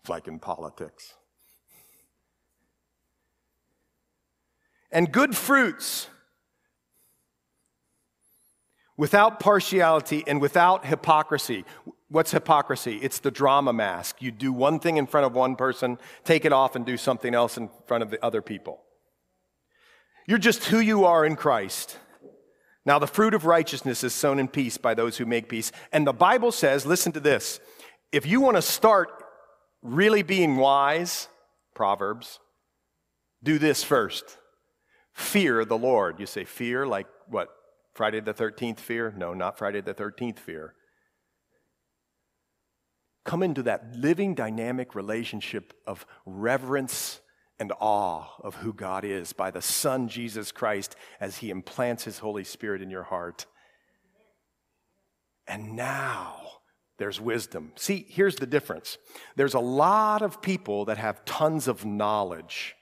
It's 0.00 0.10
like 0.10 0.26
in 0.26 0.38
politics. 0.40 1.14
And 4.90 5.12
good 5.12 5.36
fruits 5.36 6.08
without 8.96 9.40
partiality 9.40 10.24
and 10.26 10.40
without 10.40 10.84
hypocrisy. 10.84 11.64
What's 12.08 12.32
hypocrisy? 12.32 12.98
It's 13.02 13.20
the 13.20 13.30
drama 13.30 13.72
mask. 13.72 14.20
You 14.20 14.30
do 14.30 14.52
one 14.52 14.80
thing 14.80 14.96
in 14.96 15.06
front 15.06 15.26
of 15.26 15.34
one 15.34 15.56
person, 15.56 15.98
take 16.24 16.44
it 16.44 16.52
off, 16.52 16.74
and 16.74 16.84
do 16.84 16.96
something 16.96 17.34
else 17.34 17.56
in 17.56 17.70
front 17.86 18.02
of 18.02 18.10
the 18.10 18.22
other 18.24 18.42
people. 18.42 18.82
You're 20.26 20.38
just 20.38 20.64
who 20.66 20.80
you 20.80 21.04
are 21.04 21.24
in 21.24 21.36
Christ. 21.36 21.96
Now, 22.84 22.98
the 22.98 23.06
fruit 23.06 23.34
of 23.34 23.44
righteousness 23.44 24.02
is 24.02 24.14
sown 24.14 24.38
in 24.38 24.48
peace 24.48 24.76
by 24.78 24.94
those 24.94 25.16
who 25.16 25.26
make 25.26 25.48
peace. 25.48 25.72
And 25.92 26.06
the 26.06 26.12
Bible 26.12 26.52
says, 26.52 26.84
listen 26.84 27.12
to 27.12 27.20
this 27.20 27.60
if 28.10 28.26
you 28.26 28.40
want 28.40 28.56
to 28.56 28.62
start 28.62 29.10
really 29.82 30.22
being 30.22 30.56
wise, 30.56 31.28
Proverbs, 31.74 32.40
do 33.42 33.58
this 33.58 33.84
first 33.84 34.38
fear 35.18 35.64
the 35.64 35.76
Lord. 35.76 36.20
You 36.20 36.26
say, 36.26 36.44
fear 36.44 36.86
like 36.86 37.06
what? 37.28 37.48
Friday 37.94 38.20
the 38.20 38.32
13th 38.32 38.78
fear? 38.78 39.12
No, 39.16 39.34
not 39.34 39.58
Friday 39.58 39.80
the 39.80 39.94
13th 39.94 40.38
fear. 40.38 40.74
Come 43.24 43.42
into 43.42 43.64
that 43.64 43.96
living, 43.96 44.34
dynamic 44.34 44.94
relationship 44.94 45.74
of 45.86 46.06
reverence 46.24 47.20
and 47.58 47.72
awe 47.80 48.26
of 48.44 48.54
who 48.56 48.72
God 48.72 49.04
is 49.04 49.32
by 49.32 49.50
the 49.50 49.60
Son, 49.60 50.08
Jesus 50.08 50.52
Christ, 50.52 50.94
as 51.20 51.38
He 51.38 51.50
implants 51.50 52.04
His 52.04 52.20
Holy 52.20 52.44
Spirit 52.44 52.80
in 52.80 52.88
your 52.88 53.02
heart. 53.02 53.46
And 55.48 55.74
now 55.74 56.36
there's 56.98 57.20
wisdom. 57.20 57.72
See, 57.74 58.06
here's 58.08 58.36
the 58.36 58.46
difference 58.46 58.96
there's 59.34 59.54
a 59.54 59.60
lot 59.60 60.22
of 60.22 60.40
people 60.40 60.84
that 60.84 60.98
have 60.98 61.24
tons 61.24 61.66
of 61.66 61.84
knowledge 61.84 62.76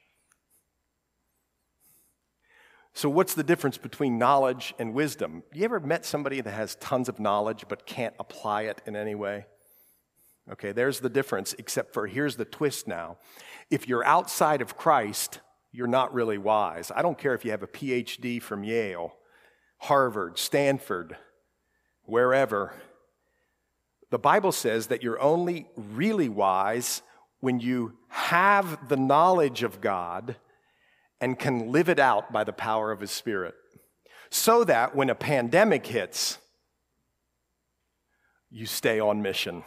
so, 2.97 3.11
what's 3.11 3.35
the 3.35 3.45
difference 3.45 3.77
between 3.77 4.17
knowledge 4.17 4.73
and 4.79 4.95
wisdom? 4.95 5.43
You 5.53 5.65
ever 5.67 5.81
met 5.81 6.07
somebody 6.07 6.41
that 6.41 6.51
has 6.51 6.77
tons 6.77 7.11
of 7.11 7.21
knowledge 7.21 7.67
but 7.69 7.85
can't 7.85 8.15
apply 8.19 8.63
it 8.63 8.81
in 8.87 8.97
any 8.97 9.15
way? 9.15 9.45
Okay, 10.51 10.73
there's 10.73 11.01
the 11.01 11.11
difference, 11.11 11.55
except 11.59 11.93
for 11.93 12.07
here's 12.07 12.37
the 12.37 12.47
twist 12.47 12.89
now. 12.89 13.19
If 13.71 13.87
you're 13.87 14.03
outside 14.03 14.63
of 14.63 14.79
Christ, 14.79 15.41
you're 15.73 15.87
not 15.87 16.15
really 16.15 16.39
wise. 16.39 16.91
I 16.97 17.03
don't 17.03 17.19
care 17.19 17.35
if 17.35 17.45
you 17.45 17.51
have 17.51 17.63
a 17.63 17.67
PhD 17.67 18.41
from 18.41 18.65
Yale, 18.65 19.13
Harvard, 19.77 20.39
Stanford, 20.39 21.19
wherever. 22.05 22.73
The 24.09 24.19
Bible 24.19 24.53
says 24.53 24.87
that 24.87 25.03
you're 25.03 25.21
only 25.21 25.67
really 25.77 26.31
wise 26.31 27.03
when 27.41 27.61
you 27.61 27.99
have 28.09 28.89
the 28.89 28.97
knowledge 28.97 29.63
of 29.63 29.83
God 29.83 30.37
and 31.21 31.39
can 31.39 31.73
live 31.73 31.89
it 31.89 31.99
out 31.99 32.33
by 32.33 32.45
the 32.45 32.53
power 32.53 32.93
of 32.93 33.01
His 33.01 33.11
Spirit. 33.11 33.55
So 34.31 34.65
that 34.65 34.95
when 34.95 35.11
a 35.11 35.15
pandemic 35.15 35.87
hits, 35.87 36.39
you 38.51 38.67
stay 38.67 39.01
on 39.01 39.23
mission. 39.23 39.65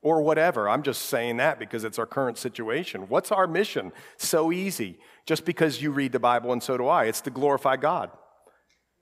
or 0.00 0.22
whatever. 0.22 0.68
I'm 0.68 0.82
just 0.82 1.06
saying 1.06 1.38
that 1.38 1.58
because 1.58 1.84
it's 1.84 1.98
our 1.98 2.06
current 2.06 2.38
situation. 2.38 3.08
What's 3.08 3.32
our 3.32 3.46
mission? 3.46 3.92
So 4.16 4.52
easy. 4.52 4.98
Just 5.26 5.44
because 5.44 5.82
you 5.82 5.90
read 5.90 6.12
the 6.12 6.20
Bible 6.20 6.52
and 6.52 6.62
so 6.62 6.76
do 6.76 6.86
I, 6.86 7.06
it's 7.06 7.20
to 7.22 7.30
glorify 7.30 7.76
God 7.76 8.10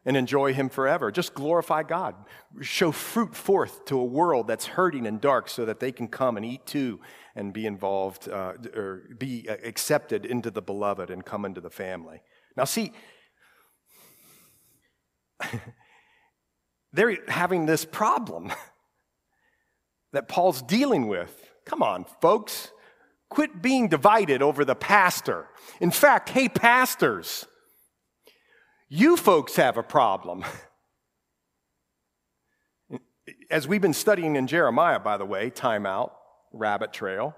and 0.06 0.16
enjoy 0.16 0.54
Him 0.54 0.68
forever. 0.68 1.10
Just 1.10 1.34
glorify 1.34 1.82
God. 1.82 2.14
Show 2.62 2.92
fruit 2.92 3.34
forth 3.34 3.84
to 3.86 3.98
a 3.98 4.04
world 4.04 4.46
that's 4.46 4.66
hurting 4.66 5.06
and 5.06 5.20
dark 5.20 5.48
so 5.48 5.64
that 5.64 5.80
they 5.80 5.90
can 5.90 6.06
come 6.06 6.36
and 6.36 6.46
eat 6.46 6.64
too 6.64 7.00
and 7.34 7.52
be 7.52 7.66
involved 7.66 8.28
uh, 8.28 8.52
or 8.74 9.02
be 9.18 9.46
accepted 9.48 10.24
into 10.24 10.50
the 10.50 10.62
beloved 10.62 11.10
and 11.10 11.24
come 11.24 11.44
into 11.44 11.60
the 11.60 11.70
family. 11.70 12.22
Now, 12.56 12.64
see, 12.64 12.92
they're 16.92 17.18
having 17.28 17.66
this 17.66 17.84
problem 17.84 18.52
that 20.12 20.28
Paul's 20.28 20.62
dealing 20.62 21.08
with. 21.08 21.50
Come 21.66 21.82
on, 21.82 22.06
folks. 22.22 22.70
Quit 23.28 23.60
being 23.60 23.88
divided 23.88 24.40
over 24.40 24.64
the 24.64 24.76
pastor. 24.76 25.48
In 25.80 25.90
fact, 25.90 26.28
hey, 26.28 26.48
pastors, 26.48 27.44
you 28.88 29.16
folks 29.16 29.56
have 29.56 29.76
a 29.76 29.82
problem. 29.82 30.44
As 33.50 33.66
we've 33.66 33.82
been 33.82 33.92
studying 33.92 34.36
in 34.36 34.46
Jeremiah, 34.46 35.00
by 35.00 35.16
the 35.16 35.24
way, 35.24 35.50
time 35.50 35.86
out, 35.86 36.16
rabbit 36.52 36.92
trail, 36.92 37.34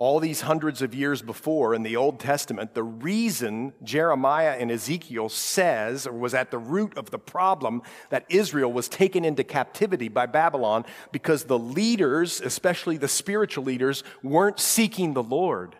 all 0.00 0.18
these 0.18 0.40
hundreds 0.40 0.80
of 0.80 0.94
years 0.94 1.20
before 1.20 1.74
in 1.74 1.82
the 1.82 1.96
Old 1.96 2.18
Testament, 2.18 2.72
the 2.72 2.82
reason 2.82 3.74
Jeremiah 3.82 4.56
and 4.58 4.70
Ezekiel 4.70 5.28
says 5.28 6.06
or 6.06 6.12
was 6.12 6.32
at 6.32 6.50
the 6.50 6.58
root 6.58 6.96
of 6.96 7.10
the 7.10 7.18
problem 7.18 7.82
that 8.08 8.24
Israel 8.30 8.72
was 8.72 8.88
taken 8.88 9.26
into 9.26 9.44
captivity 9.44 10.08
by 10.08 10.24
Babylon 10.24 10.86
because 11.12 11.44
the 11.44 11.58
leaders, 11.58 12.40
especially 12.40 12.96
the 12.96 13.08
spiritual 13.08 13.64
leaders, 13.64 14.02
weren't 14.22 14.58
seeking 14.58 15.12
the 15.12 15.22
Lord. 15.22 15.76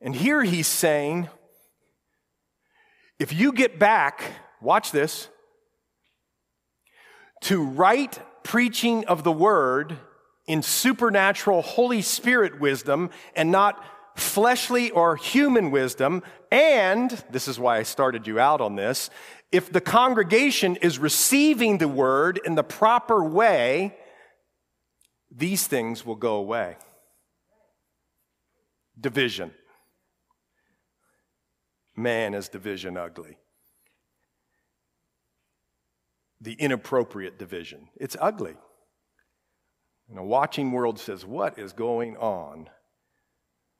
And 0.00 0.14
here 0.14 0.42
he's 0.42 0.66
saying, 0.66 1.28
if 3.18 3.32
you 3.32 3.52
get 3.52 3.78
back, 3.78 4.22
watch 4.60 4.92
this, 4.92 5.28
to 7.42 7.64
right 7.64 8.18
preaching 8.42 9.04
of 9.06 9.24
the 9.24 9.32
word, 9.32 9.98
in 10.50 10.62
supernatural 10.62 11.62
Holy 11.62 12.02
Spirit 12.02 12.58
wisdom 12.58 13.10
and 13.36 13.52
not 13.52 13.84
fleshly 14.16 14.90
or 14.90 15.14
human 15.14 15.70
wisdom. 15.70 16.24
And 16.50 17.10
this 17.30 17.46
is 17.46 17.56
why 17.56 17.78
I 17.78 17.84
started 17.84 18.26
you 18.26 18.40
out 18.40 18.60
on 18.60 18.74
this. 18.74 19.10
If 19.52 19.72
the 19.72 19.80
congregation 19.80 20.74
is 20.74 20.98
receiving 20.98 21.78
the 21.78 21.86
word 21.86 22.40
in 22.44 22.56
the 22.56 22.64
proper 22.64 23.22
way, 23.22 23.96
these 25.30 25.68
things 25.68 26.04
will 26.04 26.16
go 26.16 26.34
away. 26.34 26.76
Division. 29.00 29.52
Man, 32.00 32.32
is 32.32 32.48
division 32.48 32.96
ugly. 32.96 33.36
The 36.40 36.54
inappropriate 36.54 37.38
division. 37.38 37.88
It's 37.96 38.16
ugly. 38.18 38.54
And 40.08 40.18
a 40.18 40.24
watching 40.24 40.72
world 40.72 40.98
says, 40.98 41.26
What 41.26 41.58
is 41.58 41.72
going 41.72 42.16
on 42.16 42.70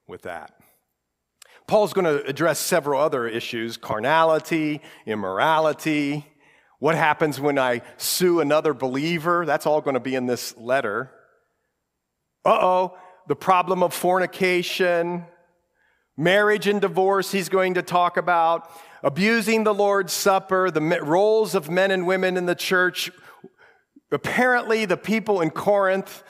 with 0.07 0.23
that? 0.23 0.53
Paul's 1.67 1.95
going 1.95 2.05
to 2.05 2.25
address 2.27 2.59
several 2.59 3.01
other 3.01 3.27
issues 3.27 3.77
carnality, 3.77 4.83
immorality. 5.07 6.27
What 6.79 6.97
happens 6.97 7.41
when 7.41 7.59
I 7.59 7.83
sue 7.97 8.41
another 8.41 8.75
believer? 8.75 9.47
That's 9.47 9.67
all 9.67 9.81
going 9.81 9.95
to 9.95 10.01
be 10.01 10.15
in 10.15 10.27
this 10.27 10.57
letter. 10.57 11.11
Uh 12.45 12.59
oh, 12.61 12.99
the 13.29 13.37
problem 13.37 13.83
of 13.83 13.95
fornication, 13.95 15.25
marriage 16.21 16.67
and 16.67 16.81
divorce, 16.81 17.33
he's 17.33 17.49
going 17.49 17.75
to 17.75 17.83
talk 17.83 18.17
about, 18.17 18.71
abusing 19.03 19.65
the 19.65 19.75
Lord's 19.75 20.13
Supper, 20.13 20.71
the 20.71 20.81
roles 21.03 21.55
of 21.55 21.71
men 21.71 21.91
and 21.91 22.07
women 22.07 22.37
in 22.37 22.47
the 22.47 22.55
church, 22.55 23.11
Apparently, 24.13 24.85
the 24.85 24.97
people 24.97 25.41
in 25.41 25.51
Corinth 25.51 26.23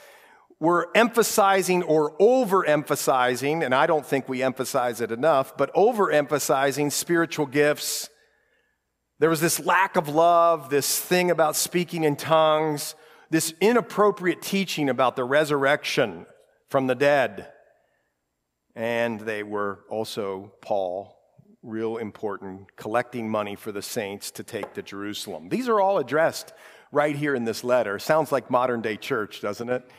were 0.59 0.89
emphasizing 0.93 1.81
or 1.83 2.15
overemphasizing, 2.17 3.65
and 3.65 3.73
I 3.73 3.87
don't 3.87 4.05
think 4.05 4.29
we 4.29 4.43
emphasize 4.43 5.01
it 5.01 5.11
enough, 5.11 5.57
but 5.57 5.73
overemphasizing 5.73 6.91
spiritual 6.91 7.47
gifts. 7.47 8.09
There 9.17 9.29
was 9.29 9.41
this 9.41 9.59
lack 9.59 9.95
of 9.95 10.09
love, 10.09 10.69
this 10.69 10.99
thing 10.99 11.31
about 11.31 11.55
speaking 11.55 12.03
in 12.03 12.15
tongues, 12.15 12.93
this 13.31 13.53
inappropriate 13.59 14.41
teaching 14.41 14.89
about 14.89 15.15
the 15.15 15.23
resurrection 15.23 16.27
from 16.69 16.85
the 16.85 16.95
dead. 16.95 17.51
And 18.75 19.19
they 19.19 19.43
were 19.43 19.79
also, 19.89 20.53
Paul, 20.61 21.17
real 21.61 21.97
important, 21.97 22.75
collecting 22.75 23.29
money 23.29 23.55
for 23.55 23.71
the 23.71 23.81
saints 23.81 24.31
to 24.31 24.43
take 24.43 24.73
to 24.73 24.81
Jerusalem. 24.81 25.49
These 25.49 25.67
are 25.67 25.79
all 25.79 25.97
addressed 25.97 26.53
right 26.91 27.15
here 27.15 27.35
in 27.35 27.45
this 27.45 27.63
letter. 27.63 27.99
Sounds 27.99 28.31
like 28.31 28.49
modern 28.49 28.81
day 28.81 28.97
church, 28.97 29.41
doesn't 29.41 29.69
it? 29.69 29.89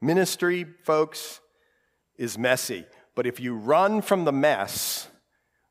Ministry, 0.00 0.66
folks, 0.84 1.40
is 2.16 2.38
messy. 2.38 2.86
But 3.14 3.26
if 3.26 3.40
you 3.40 3.54
run 3.54 4.02
from 4.02 4.24
the 4.24 4.32
mess, 4.32 5.08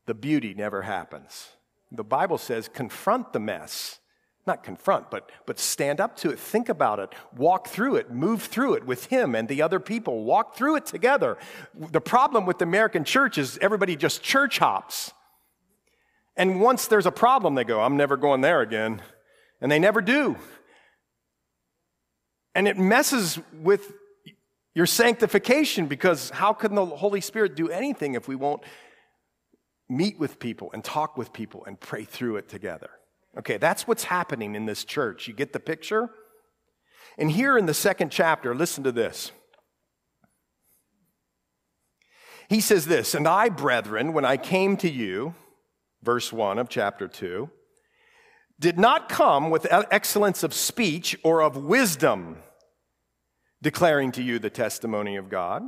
the 0.05 0.13
beauty 0.13 0.53
never 0.53 0.83
happens. 0.83 1.49
The 1.91 2.03
Bible 2.03 2.37
says 2.37 2.67
confront 2.67 3.33
the 3.33 3.39
mess. 3.39 3.98
Not 4.49 4.63
confront, 4.63 5.11
but, 5.11 5.29
but 5.45 5.59
stand 5.59 6.01
up 6.01 6.15
to 6.17 6.31
it, 6.31 6.39
think 6.39 6.69
about 6.69 6.97
it, 6.97 7.13
walk 7.37 7.67
through 7.67 7.97
it, 7.97 8.09
move 8.09 8.41
through 8.41 8.73
it 8.73 8.83
with 8.83 9.05
Him 9.05 9.35
and 9.35 9.47
the 9.47 9.61
other 9.61 9.79
people, 9.79 10.23
walk 10.23 10.55
through 10.55 10.77
it 10.77 10.87
together. 10.87 11.37
The 11.75 12.01
problem 12.01 12.47
with 12.47 12.57
the 12.57 12.63
American 12.63 13.03
church 13.03 13.37
is 13.37 13.59
everybody 13.61 13.95
just 13.95 14.23
church 14.23 14.57
hops. 14.57 15.13
And 16.35 16.61
once 16.61 16.87
there's 16.87 17.05
a 17.05 17.11
problem, 17.11 17.53
they 17.53 17.63
go, 17.63 17.79
I'm 17.79 17.95
never 17.95 18.17
going 18.17 18.41
there 18.41 18.61
again. 18.61 19.03
And 19.61 19.71
they 19.71 19.77
never 19.77 20.01
do. 20.01 20.35
And 22.55 22.67
it 22.67 22.75
messes 22.75 23.37
with 23.53 23.93
your 24.73 24.87
sanctification 24.87 25.85
because 25.85 26.31
how 26.31 26.53
can 26.53 26.73
the 26.73 26.87
Holy 26.87 27.21
Spirit 27.21 27.55
do 27.55 27.69
anything 27.69 28.15
if 28.15 28.27
we 28.27 28.35
won't 28.35 28.63
meet 29.87 30.17
with 30.17 30.39
people 30.39 30.71
and 30.73 30.83
talk 30.83 31.17
with 31.17 31.33
people 31.33 31.65
and 31.65 31.79
pray 31.79 32.03
through 32.03 32.37
it 32.37 32.49
together? 32.49 32.89
Okay, 33.39 33.57
that's 33.57 33.87
what's 33.87 34.03
happening 34.03 34.53
in 34.53 34.65
this 34.65 34.83
church. 34.83 35.27
You 35.27 35.33
get 35.33 35.53
the 35.53 35.61
picture? 35.61 36.09
And 37.17 37.31
here 37.31 37.57
in 37.57 37.65
the 37.65 37.73
second 37.73 38.11
chapter, 38.11 38.53
listen 38.53 38.83
to 38.83 38.91
this. 38.91 39.31
He 42.49 42.59
says 42.59 42.85
this, 42.85 43.15
and 43.15 43.27
I, 43.27 43.47
brethren, 43.49 44.11
when 44.11 44.25
I 44.25 44.35
came 44.35 44.75
to 44.77 44.89
you, 44.89 45.35
verse 46.03 46.33
1 46.33 46.59
of 46.59 46.67
chapter 46.67 47.07
2, 47.07 47.49
did 48.59 48.77
not 48.77 49.07
come 49.07 49.49
with 49.49 49.67
excellence 49.69 50.43
of 50.43 50.53
speech 50.53 51.17
or 51.23 51.41
of 51.41 51.55
wisdom, 51.55 52.37
declaring 53.61 54.11
to 54.13 54.23
you 54.23 54.37
the 54.39 54.49
testimony 54.49 55.15
of 55.15 55.29
God. 55.29 55.63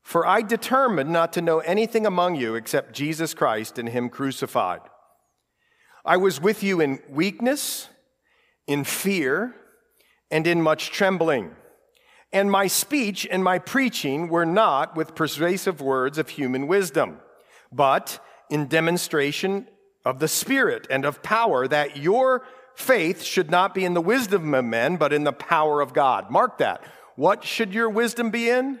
For 0.00 0.26
I 0.26 0.40
determined 0.40 1.10
not 1.10 1.34
to 1.34 1.42
know 1.42 1.58
anything 1.58 2.06
among 2.06 2.36
you 2.36 2.54
except 2.54 2.94
Jesus 2.94 3.34
Christ 3.34 3.78
and 3.78 3.90
Him 3.90 4.08
crucified. 4.08 4.80
I 6.08 6.16
was 6.16 6.40
with 6.40 6.62
you 6.62 6.80
in 6.80 7.00
weakness, 7.10 7.86
in 8.66 8.84
fear, 8.84 9.54
and 10.30 10.46
in 10.46 10.62
much 10.62 10.90
trembling. 10.90 11.54
And 12.32 12.50
my 12.50 12.66
speech 12.66 13.28
and 13.30 13.44
my 13.44 13.58
preaching 13.58 14.28
were 14.28 14.46
not 14.46 14.96
with 14.96 15.14
persuasive 15.14 15.82
words 15.82 16.16
of 16.16 16.30
human 16.30 16.66
wisdom, 16.66 17.18
but 17.70 18.24
in 18.48 18.68
demonstration 18.68 19.68
of 20.02 20.18
the 20.18 20.28
Spirit 20.28 20.86
and 20.88 21.04
of 21.04 21.22
power, 21.22 21.68
that 21.68 21.98
your 21.98 22.46
faith 22.74 23.22
should 23.22 23.50
not 23.50 23.74
be 23.74 23.84
in 23.84 23.92
the 23.92 24.00
wisdom 24.00 24.54
of 24.54 24.64
men, 24.64 24.96
but 24.96 25.12
in 25.12 25.24
the 25.24 25.32
power 25.32 25.82
of 25.82 25.92
God. 25.92 26.30
Mark 26.30 26.56
that. 26.56 26.82
What 27.16 27.44
should 27.44 27.74
your 27.74 27.90
wisdom 27.90 28.30
be 28.30 28.48
in? 28.48 28.80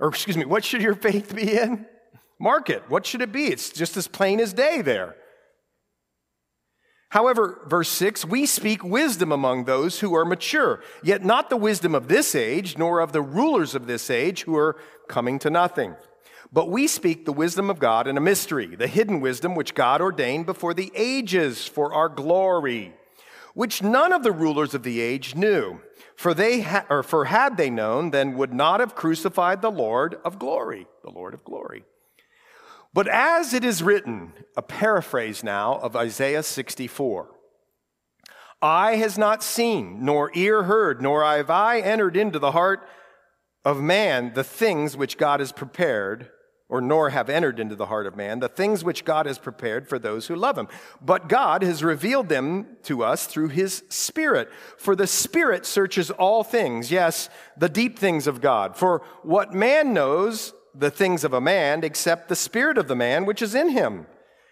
Or, 0.00 0.08
excuse 0.08 0.38
me, 0.38 0.46
what 0.46 0.64
should 0.64 0.80
your 0.80 0.94
faith 0.94 1.36
be 1.36 1.54
in? 1.54 1.84
Mark 2.38 2.70
it. 2.70 2.82
What 2.88 3.04
should 3.04 3.20
it 3.20 3.30
be? 3.30 3.48
It's 3.48 3.68
just 3.68 3.98
as 3.98 4.08
plain 4.08 4.40
as 4.40 4.54
day 4.54 4.80
there. 4.80 5.16
However, 7.12 7.60
verse 7.66 7.90
6, 7.90 8.24
we 8.24 8.46
speak 8.46 8.82
wisdom 8.82 9.32
among 9.32 9.64
those 9.64 10.00
who 10.00 10.14
are 10.14 10.24
mature, 10.24 10.82
yet 11.02 11.22
not 11.22 11.50
the 11.50 11.58
wisdom 11.58 11.94
of 11.94 12.08
this 12.08 12.34
age, 12.34 12.78
nor 12.78 13.00
of 13.00 13.12
the 13.12 13.20
rulers 13.20 13.74
of 13.74 13.86
this 13.86 14.08
age 14.08 14.44
who 14.44 14.56
are 14.56 14.78
coming 15.08 15.38
to 15.40 15.50
nothing. 15.50 15.94
But 16.54 16.70
we 16.70 16.86
speak 16.86 17.26
the 17.26 17.32
wisdom 17.34 17.68
of 17.68 17.78
God 17.78 18.06
in 18.06 18.16
a 18.16 18.20
mystery, 18.22 18.76
the 18.76 18.86
hidden 18.86 19.20
wisdom 19.20 19.54
which 19.54 19.74
God 19.74 20.00
ordained 20.00 20.46
before 20.46 20.72
the 20.72 20.90
ages 20.94 21.66
for 21.66 21.92
our 21.92 22.08
glory, 22.08 22.94
which 23.52 23.82
none 23.82 24.14
of 24.14 24.22
the 24.22 24.32
rulers 24.32 24.72
of 24.72 24.82
the 24.82 25.02
age 25.02 25.34
knew. 25.34 25.82
For 26.16 26.32
they 26.32 26.62
ha- 26.62 26.86
or 26.88 27.02
for 27.02 27.26
had 27.26 27.58
they 27.58 27.68
known, 27.68 28.10
then 28.10 28.38
would 28.38 28.54
not 28.54 28.80
have 28.80 28.94
crucified 28.94 29.60
the 29.60 29.70
Lord 29.70 30.18
of 30.24 30.38
glory, 30.38 30.86
the 31.02 31.10
Lord 31.10 31.34
of 31.34 31.44
glory. 31.44 31.84
But 32.94 33.08
as 33.08 33.54
it 33.54 33.64
is 33.64 33.82
written, 33.82 34.34
a 34.56 34.62
paraphrase 34.62 35.42
now 35.42 35.76
of 35.76 35.96
Isaiah 35.96 36.42
64, 36.42 37.28
eye 38.60 38.96
has 38.96 39.16
not 39.16 39.42
seen, 39.42 40.04
nor 40.04 40.30
ear 40.34 40.64
heard, 40.64 41.00
nor 41.00 41.24
have 41.24 41.48
I 41.48 41.80
entered 41.80 42.16
into 42.16 42.38
the 42.38 42.52
heart 42.52 42.86
of 43.64 43.80
man 43.80 44.34
the 44.34 44.44
things 44.44 44.96
which 44.96 45.16
God 45.16 45.40
has 45.40 45.52
prepared, 45.52 46.30
or 46.68 46.80
nor 46.82 47.10
have 47.10 47.30
entered 47.30 47.58
into 47.58 47.76
the 47.76 47.86
heart 47.86 48.06
of 48.06 48.16
man 48.16 48.40
the 48.40 48.48
things 48.48 48.84
which 48.84 49.04
God 49.04 49.26
has 49.26 49.38
prepared 49.38 49.88
for 49.88 49.98
those 49.98 50.26
who 50.26 50.36
love 50.36 50.58
him. 50.58 50.68
But 51.00 51.28
God 51.28 51.62
has 51.62 51.82
revealed 51.82 52.28
them 52.28 52.76
to 52.84 53.04
us 53.04 53.26
through 53.26 53.48
his 53.48 53.84
Spirit. 53.88 54.50
For 54.78 54.94
the 54.94 55.06
Spirit 55.06 55.64
searches 55.64 56.10
all 56.10 56.44
things, 56.44 56.90
yes, 56.90 57.30
the 57.56 57.68
deep 57.68 57.98
things 57.98 58.26
of 58.26 58.40
God. 58.40 58.76
For 58.76 59.02
what 59.22 59.54
man 59.54 59.92
knows 59.94 60.52
the 60.74 60.90
things 60.90 61.24
of 61.24 61.32
a 61.32 61.40
man 61.40 61.84
except 61.84 62.28
the 62.28 62.36
Spirit 62.36 62.78
of 62.78 62.88
the 62.88 62.96
man 62.96 63.24
which 63.24 63.42
is 63.42 63.54
in 63.54 63.70
him? 63.70 64.06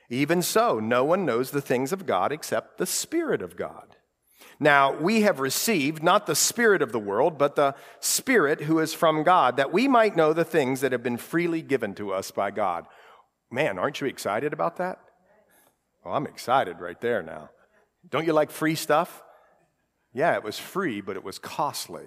Even 0.09 0.43
so, 0.43 0.81
no 0.81 1.05
one 1.05 1.25
knows 1.25 1.51
the 1.51 1.61
things 1.61 1.93
of 1.93 2.07
God 2.07 2.33
except 2.33 2.79
the 2.79 2.87
Spirit 2.87 3.43
of 3.43 3.57
God. 3.57 3.97
Now, 4.59 4.93
we 4.93 5.23
have 5.23 5.41
received 5.41 6.03
not 6.03 6.27
the 6.27 6.35
Spirit 6.35 6.83
of 6.83 6.93
the 6.93 6.99
world, 6.99 7.39
but 7.39 7.57
the 7.57 7.75
Spirit 8.01 8.63
who 8.63 8.79
is 8.81 8.93
from 8.93 9.23
God, 9.23 9.57
that 9.57 9.73
we 9.73 9.89
might 9.89 10.17
know 10.17 10.33
the 10.33 10.45
things 10.45 10.83
that 10.83 10.93
have 10.93 11.03
been 11.03 11.17
freely 11.17 11.63
given 11.63 11.95
to 11.95 12.13
us 12.13 12.31
by 12.31 12.51
God. 12.51 12.87
Man, 13.51 13.79
aren't 13.79 14.01
you 14.01 14.07
excited 14.07 14.53
about 14.53 14.77
that? 14.77 14.99
Well, 16.05 16.15
I'm 16.15 16.27
excited 16.27 16.81
right 16.81 17.01
there 17.01 17.23
now. 17.23 17.51
Don't 18.09 18.27
you 18.27 18.33
like 18.33 18.51
free 18.51 18.75
stuff? 18.75 19.23
Yeah, 20.13 20.35
it 20.35 20.43
was 20.43 20.59
free, 20.59 21.01
but 21.01 21.17
it 21.17 21.25
was 21.25 21.39
costly. 21.39 22.07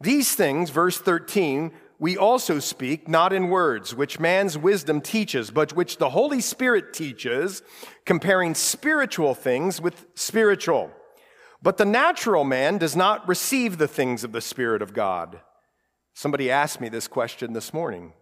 These 0.00 0.34
things, 0.34 0.70
verse 0.70 0.98
13, 0.98 1.72
we 2.02 2.16
also 2.16 2.58
speak 2.58 3.06
not 3.06 3.32
in 3.32 3.48
words, 3.48 3.94
which 3.94 4.18
man's 4.18 4.58
wisdom 4.58 5.00
teaches, 5.00 5.52
but 5.52 5.76
which 5.76 5.98
the 5.98 6.10
Holy 6.10 6.40
Spirit 6.40 6.92
teaches, 6.92 7.62
comparing 8.04 8.56
spiritual 8.56 9.36
things 9.36 9.80
with 9.80 10.04
spiritual. 10.16 10.90
But 11.62 11.76
the 11.76 11.84
natural 11.84 12.42
man 12.42 12.76
does 12.76 12.96
not 12.96 13.28
receive 13.28 13.78
the 13.78 13.86
things 13.86 14.24
of 14.24 14.32
the 14.32 14.40
Spirit 14.40 14.82
of 14.82 14.94
God. 14.94 15.42
Somebody 16.12 16.50
asked 16.50 16.80
me 16.80 16.88
this 16.88 17.06
question 17.06 17.52
this 17.52 17.72
morning. 17.72 18.14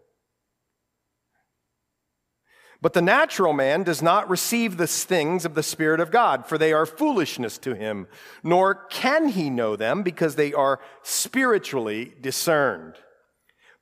But 2.82 2.92
the 2.92 3.00
natural 3.00 3.54
man 3.54 3.82
does 3.82 4.02
not 4.02 4.28
receive 4.28 4.76
the 4.76 4.86
things 4.86 5.46
of 5.46 5.54
the 5.54 5.62
Spirit 5.62 6.00
of 6.00 6.10
God, 6.10 6.44
for 6.44 6.58
they 6.58 6.74
are 6.74 6.84
foolishness 6.84 7.56
to 7.56 7.74
him, 7.74 8.08
nor 8.42 8.74
can 8.74 9.28
he 9.28 9.48
know 9.48 9.74
them 9.74 10.02
because 10.02 10.36
they 10.36 10.52
are 10.52 10.80
spiritually 11.02 12.12
discerned. 12.20 12.96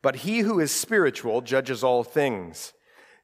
But 0.09 0.17
he 0.17 0.39
who 0.39 0.59
is 0.59 0.73
spiritual 0.73 1.43
judges 1.43 1.85
all 1.85 2.03
things. 2.03 2.73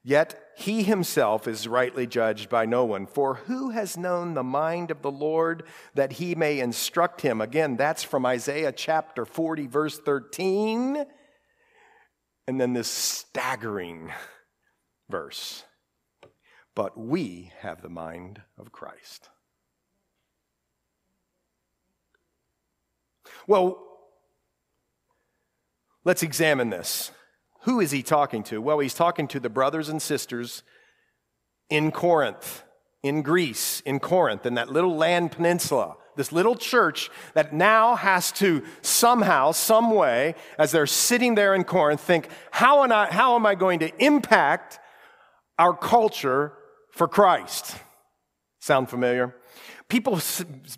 Yet 0.02 0.38
he 0.54 0.82
himself 0.82 1.48
is 1.48 1.66
rightly 1.66 2.06
judged 2.06 2.50
by 2.50 2.66
no 2.66 2.84
one. 2.84 3.06
For 3.06 3.36
who 3.36 3.70
has 3.70 3.96
known 3.96 4.34
the 4.34 4.42
mind 4.42 4.90
of 4.90 5.00
the 5.00 5.10
Lord 5.10 5.62
that 5.94 6.12
he 6.12 6.34
may 6.34 6.60
instruct 6.60 7.22
him? 7.22 7.40
Again, 7.40 7.78
that's 7.78 8.02
from 8.02 8.26
Isaiah 8.26 8.70
chapter 8.70 9.24
40, 9.24 9.66
verse 9.66 9.98
13. 9.98 11.06
And 12.46 12.60
then 12.60 12.74
this 12.74 12.88
staggering 12.88 14.12
verse. 15.08 15.64
But 16.74 16.98
we 16.98 17.50
have 17.60 17.80
the 17.80 17.88
mind 17.88 18.42
of 18.58 18.72
Christ. 18.72 19.30
Well, 23.46 23.93
let's 26.04 26.22
examine 26.22 26.70
this. 26.70 27.10
Who 27.62 27.80
is 27.80 27.90
he 27.90 28.02
talking 28.02 28.42
to? 28.44 28.60
Well, 28.60 28.78
he's 28.78 28.94
talking 28.94 29.26
to 29.28 29.40
the 29.40 29.48
brothers 29.48 29.88
and 29.88 30.00
sisters 30.00 30.62
in 31.70 31.90
Corinth, 31.90 32.62
in 33.02 33.22
Greece, 33.22 33.80
in 33.86 34.00
Corinth, 34.00 34.44
in 34.44 34.54
that 34.54 34.68
little 34.68 34.96
land 34.96 35.32
peninsula. 35.32 35.96
This 36.16 36.30
little 36.30 36.54
church 36.54 37.10
that 37.32 37.52
now 37.52 37.96
has 37.96 38.30
to 38.32 38.62
somehow, 38.82 39.52
some 39.52 39.90
way, 39.90 40.34
as 40.58 40.70
they're 40.70 40.86
sitting 40.86 41.34
there 41.34 41.54
in 41.54 41.64
Corinth, 41.64 42.00
think, 42.00 42.28
how 42.52 42.84
am 42.84 42.92
I, 42.92 43.06
how 43.10 43.34
am 43.34 43.46
I 43.46 43.54
going 43.54 43.80
to 43.80 43.90
impact 44.04 44.78
our 45.58 45.76
culture 45.76 46.52
for 46.92 47.08
Christ? 47.08 47.76
Sound 48.60 48.88
familiar? 48.88 49.34
People 49.88 50.18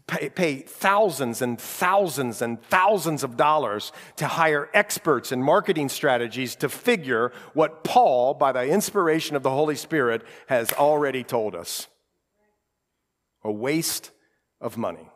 pay 0.07 0.59
thousands 0.59 1.41
and 1.41 1.61
thousands 1.61 2.43
and 2.43 2.63
thousands 2.65 3.23
of 3.23 3.37
dollars 3.37 3.93
to 4.17 4.27
hire 4.27 4.69
experts 4.75 5.33
in 5.33 5.43
marketing 5.43 5.89
strategies 5.89 6.57
to 6.57 6.69
figure 6.69 7.33
what 7.55 7.85
Paul, 7.85 8.35
by 8.35 8.53
the 8.53 8.69
inspiration 8.69 9.37
of 9.37 9.43
the 9.43 9.51
Holy 9.51 9.77
Spirit, 9.77 10.23
has 10.49 10.73
already 10.73 11.23
told 11.23 11.55
us. 11.55 11.87
A 13.45 13.53
waste 13.53 14.11
of 14.61 14.77
money. 14.77 15.09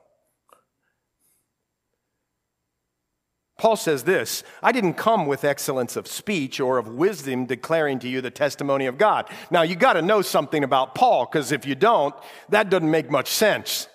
Paul 3.61 3.77
says 3.77 4.05
this 4.05 4.43
I 4.63 4.73
didn't 4.73 4.95
come 4.95 5.27
with 5.27 5.45
excellence 5.45 5.95
of 5.95 6.09
speech 6.09 6.61
or 6.61 6.79
of 6.79 6.89
wisdom 6.89 7.45
declaring 7.45 7.99
to 7.99 8.09
you 8.09 8.23
the 8.23 8.31
testimony 8.31 8.87
of 8.87 8.97
God. 8.97 9.29
Now, 9.51 9.61
you 9.61 9.77
got 9.77 9.93
to 9.93 10.03
know 10.03 10.23
something 10.23 10.65
about 10.65 10.95
Paul, 10.95 11.27
because 11.27 11.53
if 11.53 11.67
you 11.67 11.75
don't, 11.75 12.15
that 12.49 12.71
doesn't 12.71 12.91
make 12.91 13.11
much 13.11 13.29
sense. 13.29 13.87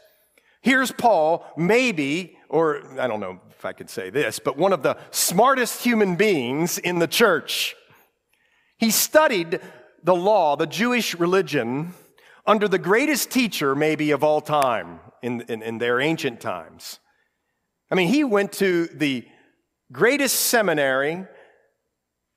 Here's 0.62 0.92
Paul, 0.92 1.44
maybe, 1.58 2.38
or 2.48 2.84
I 3.00 3.08
don't 3.08 3.20
know 3.20 3.42
if 3.50 3.66
I 3.66 3.74
could 3.74 3.90
say 3.90 4.12
this, 4.12 4.38
but 4.38 4.56
one 4.56 4.72
of 4.72 4.84
the 4.84 4.98
smartest 5.10 5.82
human 5.82 6.16
beings 6.16 6.78
in 6.78 7.00
the 7.00 7.08
church. 7.08 7.76
He 8.78 8.92
studied 8.92 9.62
the 10.04 10.16
law, 10.16 10.56
the 10.56 10.68
Jewish 10.68 11.16
religion, 11.16 11.96
under 12.46 12.68
the 12.68 12.78
greatest 12.78 13.32
teacher, 13.32 13.74
maybe, 13.74 14.12
of 14.12 14.24
all 14.24 14.42
time 14.42 15.00
in, 15.24 15.42
in, 15.42 15.64
in 15.64 15.80
their 15.80 16.00
ancient 16.00 16.40
times. 16.40 17.00
I 17.90 17.96
mean, 17.96 18.10
he 18.10 18.24
went 18.24 18.52
to 18.54 18.86
the 18.88 19.26
greatest 19.92 20.36
seminary 20.36 21.26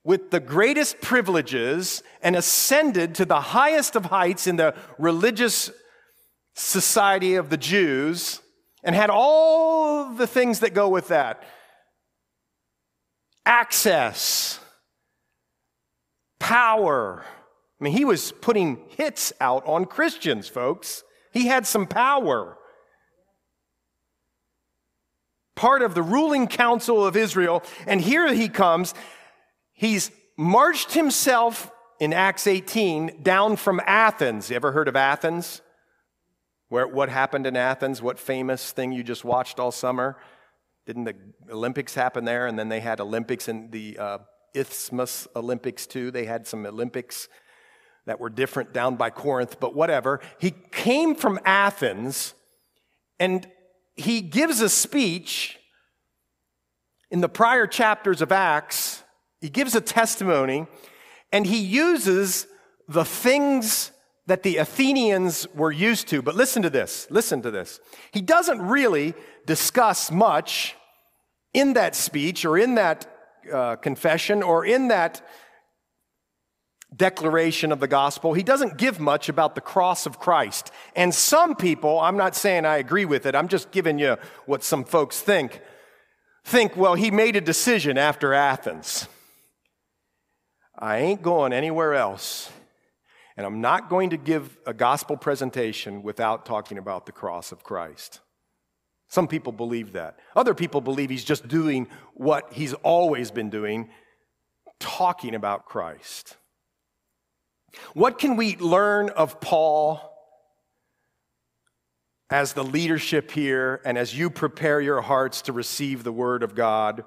with 0.05 0.31
the 0.31 0.41
greatest 0.41 1.01
privileges 1.01 2.03
and 2.23 2.37
ascended 2.37 3.15
to 3.17 3.25
the 3.25 3.41
highest 3.41 3.97
of 3.97 4.07
heights 4.07 4.47
in 4.47 4.57
the 4.57 4.75
religious 4.99 5.71
society 6.55 7.35
of 7.35 7.51
the 7.51 7.57
Jews 7.57 8.41
and 8.83 8.95
had 8.95 9.11
all 9.11 10.15
the 10.15 10.27
things 10.27 10.61
that 10.61 10.75
go 10.75 10.89
with 10.89 11.09
that 11.09 11.43
access, 13.49 14.61
power. 16.39 17.25
I 17.81 17.85
mean, 17.85 17.95
he 17.95 18.05
was 18.05 18.31
putting 18.31 18.79
hits 18.89 19.33
out 19.41 19.67
on 19.67 19.87
Christians, 19.87 20.49
folks. 20.49 21.03
He 21.33 21.47
had 21.47 21.67
some 21.67 21.87
power 21.87 22.58
part 25.59 25.83
of 25.83 25.97
the 25.97 26.03
ruling 26.03 26.47
council 26.47 27.05
of 27.05 27.16
Israel. 27.16 27.64
And 27.85 28.01
here 28.01 28.33
he 28.33 28.49
comes. 28.49 28.94
He's 29.73 30.12
marched 30.37 30.92
himself 30.92 31.73
in 31.99 32.12
Acts 32.12 32.47
18 32.47 33.25
down 33.25 33.57
from 33.57 33.81
Athens. 33.85 34.51
You 34.51 34.57
ever 34.57 34.71
heard 34.71 34.87
of 34.87 34.94
Athens? 34.94 35.61
Where, 36.68 36.87
what 36.87 37.09
happened 37.09 37.44
in 37.44 37.57
Athens? 37.57 38.01
What 38.01 38.21
famous 38.21 38.71
thing 38.71 38.92
you 38.92 39.03
just 39.03 39.25
watched 39.25 39.59
all 39.59 39.73
summer? 39.73 40.16
Didn't 40.87 41.05
the 41.05 41.16
Olympics 41.51 41.92
happen 41.92 42.25
there? 42.25 42.47
And 42.47 42.57
then 42.57 42.68
they 42.68 42.81
had 42.81 43.01
Olympics 43.01 43.49
in 43.49 43.73
the 43.73 43.99
uh, 43.99 44.18
Isthmus 44.55 45.27
Olympics 45.35 45.88
too. 45.88 46.12
They 46.12 46.25
had 46.25 46.47
some 46.47 46.66
Olympics 46.66 47.29
that 48.07 48.21
were 48.21 48.31
different 48.31 48.73
down 48.73 48.94
by 48.94 49.11
Corinth, 49.11 49.59
but 49.59 49.75
whatever. 49.75 50.21
He 50.38 50.53
came 50.71 51.16
from 51.16 51.40
Athens 51.44 52.35
and 53.18 53.49
he 53.99 54.21
gives 54.21 54.61
a 54.61 54.69
speech 54.69 55.59
in 57.11 57.21
the 57.21 57.29
prior 57.29 57.67
chapters 57.67 58.23
of 58.23 58.33
Acts. 58.33 59.03
He 59.41 59.49
gives 59.49 59.75
a 59.75 59.81
testimony 59.81 60.67
and 61.33 61.47
he 61.47 61.59
uses 61.59 62.47
the 62.87 63.05
things 63.05 63.93
that 64.27 64.43
the 64.43 64.59
Athenians 64.59 65.47
were 65.55 65.73
used 65.73 66.09
to. 66.09 66.23
But 66.23 66.37
listen 66.37 66.63
to 66.63 66.71
this. 66.71 67.07
Listen 67.11 67.43
to 67.43 67.51
this. 67.51 67.81
He 68.13 68.21
doesn't 68.21 68.61
really 68.61 69.15
discuss 69.47 70.11
much 70.11 70.77
in 71.53 71.73
that 71.75 71.95
speech 71.95 72.45
or 72.45 72.59
in 72.59 72.77
that 72.77 73.07
uh, 73.53 73.77
confession 73.77 74.43
or 74.43 74.65
in 74.65 74.89
that 74.89 75.27
declaration 76.94 77.70
of 77.70 77.81
the 77.81 77.88
gospel, 77.88 78.33
he 78.33 78.42
doesn't 78.42 78.79
give 78.79 78.98
much 78.98 79.29
about 79.29 79.55
the 79.55 79.61
cross 79.61 80.07
of 80.07 80.18
Christ. 80.18 80.70
And 80.96 81.14
some 81.14 81.55
people, 81.55 82.01
I'm 82.01 82.16
not 82.16 82.35
saying 82.35 82.64
I 82.64 82.79
agree 82.79 83.05
with 83.05 83.27
it, 83.27 83.35
I'm 83.35 83.48
just 83.48 83.70
giving 83.70 83.98
you 83.98 84.16
what 84.46 84.64
some 84.64 84.85
folks 84.85 85.20
think, 85.20 85.61
think, 86.44 86.77
well, 86.77 86.94
he 86.94 87.11
made 87.11 87.37
a 87.37 87.40
decision 87.40 87.98
after 87.98 88.33
Athens. 88.33 89.07
I 90.79 90.98
ain't 90.98 91.22
going 91.22 91.53
anywhere 91.53 91.94
else. 91.94 92.51
And 93.37 93.46
I'm 93.46 93.61
not 93.61 93.88
going 93.88 94.11
to 94.11 94.16
give 94.16 94.59
a 94.66 94.74
gospel 94.74 95.16
presentation 95.16 96.03
without 96.03 96.44
talking 96.44 96.79
about 96.79 97.07
the 97.07 97.12
cross 97.12 97.53
of 97.53 97.62
Christ. 97.62 98.20
Some 99.09 99.29
people 99.29 99.53
believe 99.53 99.92
that. 99.92 100.18
Other 100.35 100.55
people 100.55 100.81
believe 100.81 101.09
he's 101.09 101.24
just 101.24 101.46
doing 101.48 101.88
what 102.14 102.53
he's 102.53 102.74
always 102.74 103.31
been 103.31 103.48
doing, 103.48 103.90
talking 104.81 105.35
about 105.35 105.66
Christ. 105.66 106.37
What 107.94 108.18
can 108.18 108.37
we 108.37 108.57
learn 108.57 109.11
of 109.11 109.40
Paul 109.40 110.04
as 112.31 112.52
the 112.52 112.64
leadership 112.64 113.31
here 113.31 113.81
and 113.85 113.96
as 113.96 114.16
you 114.16 114.31
prepare 114.31 114.81
your 114.81 115.00
hearts 115.00 115.42
to 115.42 115.52
receive 115.52 116.04
the 116.04 116.12
Word 116.12 116.42
of 116.42 116.54
God? 116.54 117.04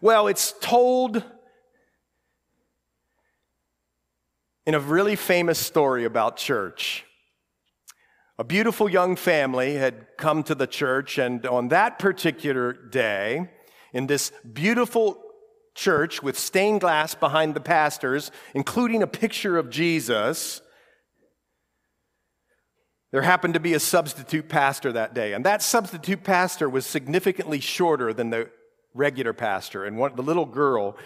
Well, 0.00 0.26
it's 0.26 0.54
told 0.60 1.22
in 4.66 4.74
a 4.74 4.80
really 4.80 5.16
famous 5.16 5.58
story 5.58 6.04
about 6.04 6.36
church. 6.36 7.04
A 8.38 8.44
beautiful 8.44 8.88
young 8.88 9.16
family 9.16 9.74
had 9.74 10.06
come 10.16 10.42
to 10.44 10.54
the 10.54 10.66
church, 10.66 11.18
and 11.18 11.44
on 11.46 11.68
that 11.68 11.98
particular 11.98 12.72
day, 12.72 13.50
in 13.92 14.06
this 14.06 14.32
beautiful 14.52 15.22
church 15.74 16.22
with 16.22 16.38
stained 16.38 16.80
glass 16.80 17.14
behind 17.14 17.54
the 17.54 17.60
pastors, 17.60 18.30
including 18.54 19.02
a 19.02 19.06
picture 19.06 19.58
of 19.58 19.70
Jesus, 19.70 20.60
there 23.12 23.22
happened 23.22 23.54
to 23.54 23.60
be 23.60 23.74
a 23.74 23.80
substitute 23.80 24.48
pastor 24.48 24.92
that 24.92 25.14
day. 25.14 25.34
And 25.34 25.44
that 25.44 25.62
substitute 25.62 26.24
pastor 26.24 26.68
was 26.68 26.86
significantly 26.86 27.60
shorter 27.60 28.12
than 28.12 28.30
the 28.30 28.50
regular 28.94 29.34
pastor. 29.34 29.84
And 29.84 29.98
one, 29.98 30.16
the 30.16 30.22
little 30.22 30.46
girl 30.46 30.96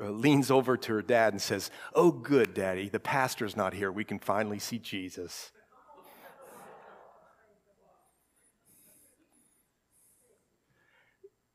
uh, 0.00 0.10
leans 0.10 0.50
over 0.50 0.76
to 0.76 0.92
her 0.94 1.02
dad 1.02 1.32
and 1.32 1.42
says, 1.42 1.70
Oh, 1.92 2.12
good, 2.12 2.54
daddy, 2.54 2.88
the 2.88 3.00
pastor's 3.00 3.56
not 3.56 3.74
here. 3.74 3.90
We 3.90 4.04
can 4.04 4.20
finally 4.20 4.60
see 4.60 4.78
Jesus. 4.78 5.50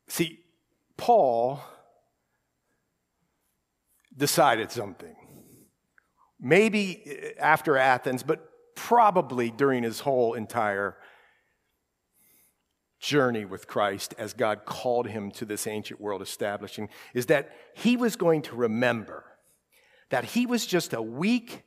See, 0.09 0.39
Paul 0.97 1.61
decided 4.19 4.71
something. 4.71 5.15
Maybe 6.39 7.03
uh, 7.07 7.41
after 7.41 7.77
Athens, 7.77 8.21
but 8.21 8.45
probably 8.75 9.49
during 9.49 9.83
his 9.83 10.01
whole 10.01 10.35
entire 10.35 10.95
journey 12.99 13.45
with 13.45 13.65
Christ 13.65 14.13
as 14.17 14.33
God 14.33 14.65
called 14.65 15.07
him 15.07 15.31
to 15.31 15.45
this 15.45 15.65
ancient 15.65 15.99
world 15.99 16.21
establishing, 16.21 16.89
is 17.13 17.25
that 17.27 17.51
he 17.73 17.97
was 17.97 18.15
going 18.15 18.41
to 18.43 18.55
remember 18.55 19.25
that 20.09 20.25
he 20.25 20.45
was 20.45 20.65
just 20.65 20.93
a 20.93 21.01
weak 21.01 21.63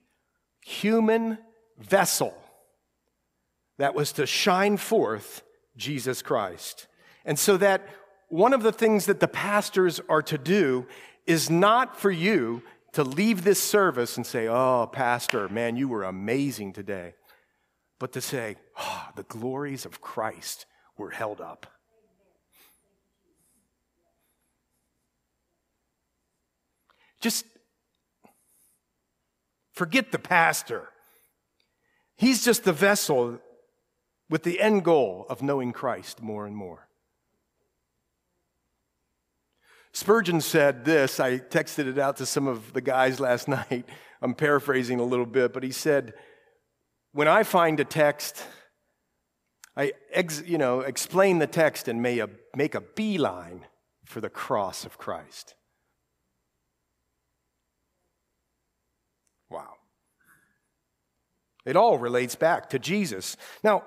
human 0.65 1.39
vessel 1.79 2.35
that 3.79 3.95
was 3.95 4.13
to 4.13 4.27
shine 4.27 4.77
forth 4.77 5.43
Jesus 5.77 6.23
Christ. 6.23 6.87
And 7.25 7.39
so 7.39 7.57
that 7.57 7.89
one 8.29 8.53
of 8.53 8.63
the 8.63 8.73
things 8.73 9.07
that 9.07 9.21
the 9.21 9.29
pastors 9.29 10.01
are 10.09 10.23
to 10.23 10.39
do 10.39 10.87
is 11.27 11.51
not 11.51 11.99
for 11.99 12.11
you 12.11 12.63
to 12.93 13.05
leave 13.05 13.45
this 13.45 13.63
service 13.63 14.17
and 14.17 14.27
say, 14.27 14.49
Oh, 14.49 14.89
Pastor, 14.93 15.49
man, 15.49 15.77
you 15.77 15.89
were 15.89 16.05
amazing 16.05 16.73
today, 16.73 17.15
but 17.99 18.13
to 18.13 18.21
say, 18.21 18.57
Oh, 18.79 19.09
the 19.17 19.23
glories 19.25 19.87
of 19.87 20.01
Christ 20.01 20.67
were 20.97 21.11
held 21.11 21.41
up. 21.41 21.67
Just 27.21 27.47
forget 29.73 30.11
the 30.11 30.19
pastor. 30.19 30.89
He's 32.17 32.45
just 32.45 32.65
the 32.65 32.73
vessel 32.73 33.39
with 34.29 34.43
the 34.43 34.61
end 34.61 34.85
goal 34.85 35.27
of 35.29 35.43
knowing 35.43 35.73
Christ 35.73 36.21
more 36.23 36.47
and 36.47 36.57
more. 36.57 36.89
Spurgeon 39.95 40.41
said 40.41 40.85
this. 40.85 41.21
I 41.21 41.39
texted 41.39 41.87
it 41.87 41.99
out 41.99 42.17
to 42.17 42.27
some 42.27 42.49
of 42.49 42.73
the 42.73 42.81
guys 42.81 43.21
last 43.21 43.49
night. 43.71 43.85
I'm 44.21 44.35
paraphrasing 44.35 45.01
a 45.01 45.05
little 45.05 45.27
bit, 45.27 45.53
but 45.53 45.63
he 45.63 45.73
said, 45.73 46.15
When 47.13 47.29
I 47.29 47.43
find 47.43 47.79
a 47.81 47.85
text, 47.85 48.45
I 49.77 49.93
ex, 50.13 50.43
you 50.47 50.59
know, 50.59 50.81
explain 50.81 51.39
the 51.39 51.47
text 51.47 51.89
and 51.89 52.03
may 52.03 52.19
a, 52.19 52.29
make 52.55 52.75
a 52.75 52.81
beeline 52.81 53.67
for 54.05 54.21
the 54.21 54.29
cross 54.29 54.85
of 54.85 54.99
Christ. 54.99 55.55
Wow. 59.51 59.75
It 61.65 61.77
all 61.77 61.99
relates 61.99 62.35
back 62.35 62.71
to 62.71 62.79
Jesus. 62.79 63.37
Now, 63.63 63.85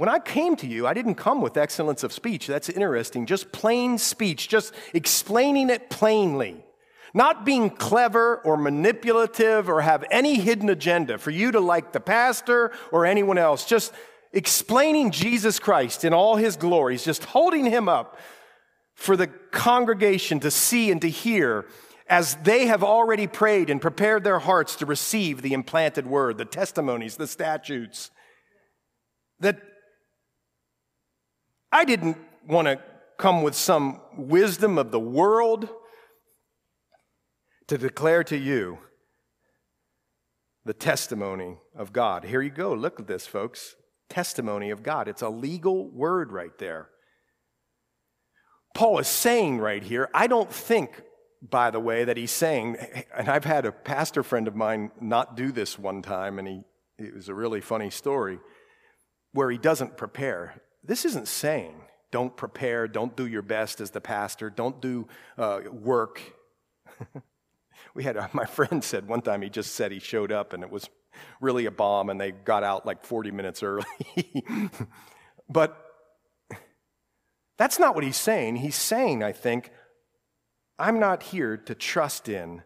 when 0.00 0.08
I 0.08 0.18
came 0.18 0.56
to 0.56 0.66
you, 0.66 0.86
I 0.86 0.94
didn't 0.94 1.16
come 1.16 1.42
with 1.42 1.58
excellence 1.58 2.02
of 2.02 2.10
speech. 2.10 2.46
That's 2.46 2.70
interesting. 2.70 3.26
Just 3.26 3.52
plain 3.52 3.98
speech, 3.98 4.48
just 4.48 4.72
explaining 4.94 5.68
it 5.68 5.90
plainly. 5.90 6.64
Not 7.12 7.44
being 7.44 7.68
clever 7.68 8.38
or 8.38 8.56
manipulative 8.56 9.68
or 9.68 9.82
have 9.82 10.06
any 10.10 10.36
hidden 10.36 10.70
agenda 10.70 11.18
for 11.18 11.30
you 11.30 11.52
to 11.52 11.60
like 11.60 11.92
the 11.92 12.00
pastor 12.00 12.72
or 12.90 13.04
anyone 13.04 13.36
else. 13.36 13.66
Just 13.66 13.92
explaining 14.32 15.10
Jesus 15.10 15.58
Christ 15.58 16.02
in 16.02 16.14
all 16.14 16.36
his 16.36 16.56
glories, 16.56 17.04
just 17.04 17.24
holding 17.24 17.66
him 17.66 17.86
up 17.86 18.18
for 18.94 19.18
the 19.18 19.26
congregation 19.26 20.40
to 20.40 20.50
see 20.50 20.90
and 20.90 21.02
to 21.02 21.10
hear 21.10 21.66
as 22.08 22.36
they 22.36 22.68
have 22.68 22.82
already 22.82 23.26
prayed 23.26 23.68
and 23.68 23.82
prepared 23.82 24.24
their 24.24 24.38
hearts 24.38 24.76
to 24.76 24.86
receive 24.86 25.42
the 25.42 25.52
implanted 25.52 26.06
word, 26.06 26.38
the 26.38 26.46
testimonies, 26.46 27.16
the 27.16 27.26
statutes. 27.26 28.10
That 29.40 29.69
I 31.72 31.84
didn't 31.84 32.16
want 32.46 32.66
to 32.66 32.80
come 33.18 33.42
with 33.42 33.54
some 33.54 34.00
wisdom 34.16 34.78
of 34.78 34.90
the 34.90 35.00
world 35.00 35.68
to 37.68 37.78
declare 37.78 38.24
to 38.24 38.36
you 38.36 38.78
the 40.64 40.74
testimony 40.74 41.58
of 41.76 41.92
God. 41.92 42.24
Here 42.24 42.42
you 42.42 42.50
go. 42.50 42.74
Look 42.74 42.98
at 42.98 43.06
this, 43.06 43.26
folks. 43.26 43.76
Testimony 44.08 44.70
of 44.70 44.82
God. 44.82 45.06
It's 45.06 45.22
a 45.22 45.28
legal 45.28 45.88
word 45.88 46.32
right 46.32 46.56
there. 46.58 46.88
Paul 48.74 48.98
is 48.98 49.08
saying 49.08 49.58
right 49.58 49.82
here, 49.82 50.08
I 50.12 50.26
don't 50.26 50.52
think, 50.52 51.02
by 51.42 51.70
the 51.70 51.80
way, 51.80 52.04
that 52.04 52.16
he's 52.16 52.30
saying, 52.30 52.76
and 53.16 53.28
I've 53.28 53.44
had 53.44 53.66
a 53.66 53.72
pastor 53.72 54.22
friend 54.22 54.48
of 54.48 54.56
mine 54.56 54.90
not 55.00 55.36
do 55.36 55.52
this 55.52 55.78
one 55.78 56.02
time, 56.02 56.38
and 56.38 56.48
he, 56.48 56.62
it 56.98 57.14
was 57.14 57.28
a 57.28 57.34
really 57.34 57.60
funny 57.60 57.90
story, 57.90 58.38
where 59.32 59.50
he 59.50 59.58
doesn't 59.58 59.96
prepare. 59.96 60.60
This 60.82 61.04
isn't 61.04 61.28
saying 61.28 61.74
don't 62.10 62.36
prepare, 62.36 62.88
don't 62.88 63.16
do 63.16 63.26
your 63.26 63.42
best 63.42 63.80
as 63.80 63.90
the 63.90 64.00
pastor, 64.00 64.50
don't 64.50 64.80
do 64.80 65.06
uh, 65.38 65.60
work. 65.70 66.20
we 67.94 68.02
had 68.02 68.16
a, 68.16 68.28
my 68.32 68.44
friend 68.46 68.82
said 68.82 69.06
one 69.06 69.22
time 69.22 69.42
he 69.42 69.48
just 69.48 69.74
said 69.74 69.92
he 69.92 70.00
showed 70.00 70.32
up 70.32 70.52
and 70.52 70.62
it 70.62 70.70
was 70.70 70.88
really 71.40 71.66
a 71.66 71.70
bomb 71.70 72.10
and 72.10 72.20
they 72.20 72.32
got 72.32 72.64
out 72.64 72.84
like 72.84 73.04
40 73.04 73.30
minutes 73.30 73.62
early. 73.62 73.84
but 75.48 75.86
that's 77.58 77.78
not 77.78 77.94
what 77.94 78.04
he's 78.04 78.16
saying. 78.16 78.56
He's 78.56 78.76
saying, 78.76 79.22
I 79.22 79.32
think, 79.32 79.70
I'm 80.78 80.98
not 80.98 81.22
here 81.24 81.56
to 81.58 81.74
trust 81.74 82.28
in, 82.28 82.62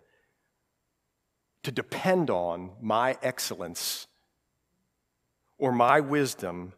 to 1.64 1.72
depend 1.72 2.30
on 2.30 2.72
my 2.80 3.18
excellence 3.22 4.06
or 5.58 5.72
my 5.72 6.00
wisdom 6.00 6.74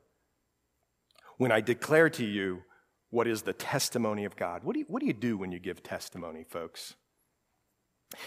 when 1.39 1.53
I 1.53 1.61
declare 1.61 2.11
to 2.11 2.25
you 2.25 2.63
what 3.11 3.27
is 3.27 3.43
the 3.43 3.53
testimony 3.53 4.25
of 4.25 4.37
God. 4.37 4.65
What 4.65 4.75
do 4.75 4.81
you, 4.81 4.87
what 4.89 5.01
do, 5.01 5.07
you 5.07 5.13
do 5.13 5.37
when 5.39 5.53
you 5.53 5.59
give 5.59 5.83
testimony, 5.83 6.45
folks? 6.45 6.95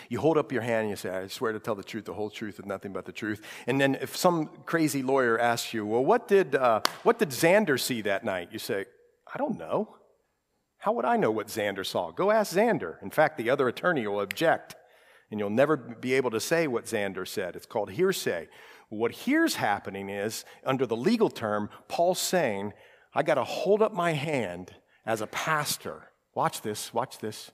You 0.10 0.20
hold 0.20 0.38
up 0.38 0.52
your 0.52 0.62
hand 0.62 0.82
and 0.82 0.90
you 0.90 0.96
say, 0.96 1.10
I 1.10 1.28
swear 1.28 1.54
to 1.54 1.60
tell 1.60 1.76
the 1.76 1.84
truth, 1.84 2.06
the 2.06 2.14
whole 2.14 2.30
truth, 2.30 2.60
and 2.60 2.68
nothing 2.68 2.92
but 2.92 3.06
the 3.06 3.12
truth. 3.12 3.42
And 3.66 3.80
then 3.80 3.96
if 3.96 4.16
some 4.16 4.50
crazy 4.66 5.02
lawyer 5.02 5.40
asks 5.40 5.74
you, 5.74 5.86
Well, 5.86 6.04
what 6.04 6.28
did, 6.28 6.56
uh, 6.56 6.82
what 7.04 7.20
did 7.20 7.30
Xander 7.30 7.80
see 7.80 8.02
that 8.02 8.26
night? 8.26 8.50
You 8.52 8.60
say, 8.60 8.86
I 9.34 9.38
don't 9.38 9.58
know. 9.58 9.96
How 10.80 10.94
would 10.94 11.06
I 11.06 11.18
know 11.18 11.32
what 11.32 11.48
Xander 11.48 11.86
saw? 11.86 12.12
Go 12.12 12.32
ask 12.32 12.56
Xander. 12.56 13.02
In 13.02 13.10
fact, 13.10 13.38
the 13.38 13.50
other 13.50 13.68
attorney 13.68 14.08
will 14.08 14.22
object, 14.22 14.76
and 15.30 15.40
you'll 15.40 15.50
never 15.50 15.76
be 15.76 16.14
able 16.14 16.32
to 16.32 16.40
say 16.40 16.68
what 16.68 16.86
Xander 16.86 17.28
said. 17.28 17.56
It's 17.56 17.66
called 17.66 17.92
hearsay. 17.92 18.48
What 18.90 19.12
here's 19.12 19.56
happening 19.56 20.10
is, 20.10 20.46
under 20.66 20.86
the 20.86 20.96
legal 20.96 21.30
term, 21.30 21.70
Paul's 21.88 22.20
saying, 22.20 22.74
I 23.14 23.24
got 23.24 23.36
to 23.36 23.44
hold 23.44 23.82
up 23.82 23.94
my 23.94 24.14
hand 24.14 24.74
as 25.06 25.22
a 25.22 25.28
pastor. 25.28 26.10
Watch 26.36 26.62
this, 26.62 26.94
watch 26.94 27.20
this, 27.20 27.52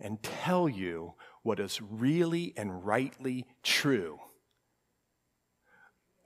and 0.00 0.22
tell 0.22 0.68
you 0.68 1.14
what 1.42 1.60
is 1.60 1.80
really 1.80 2.52
and 2.56 2.84
rightly 2.84 3.46
true 3.62 4.18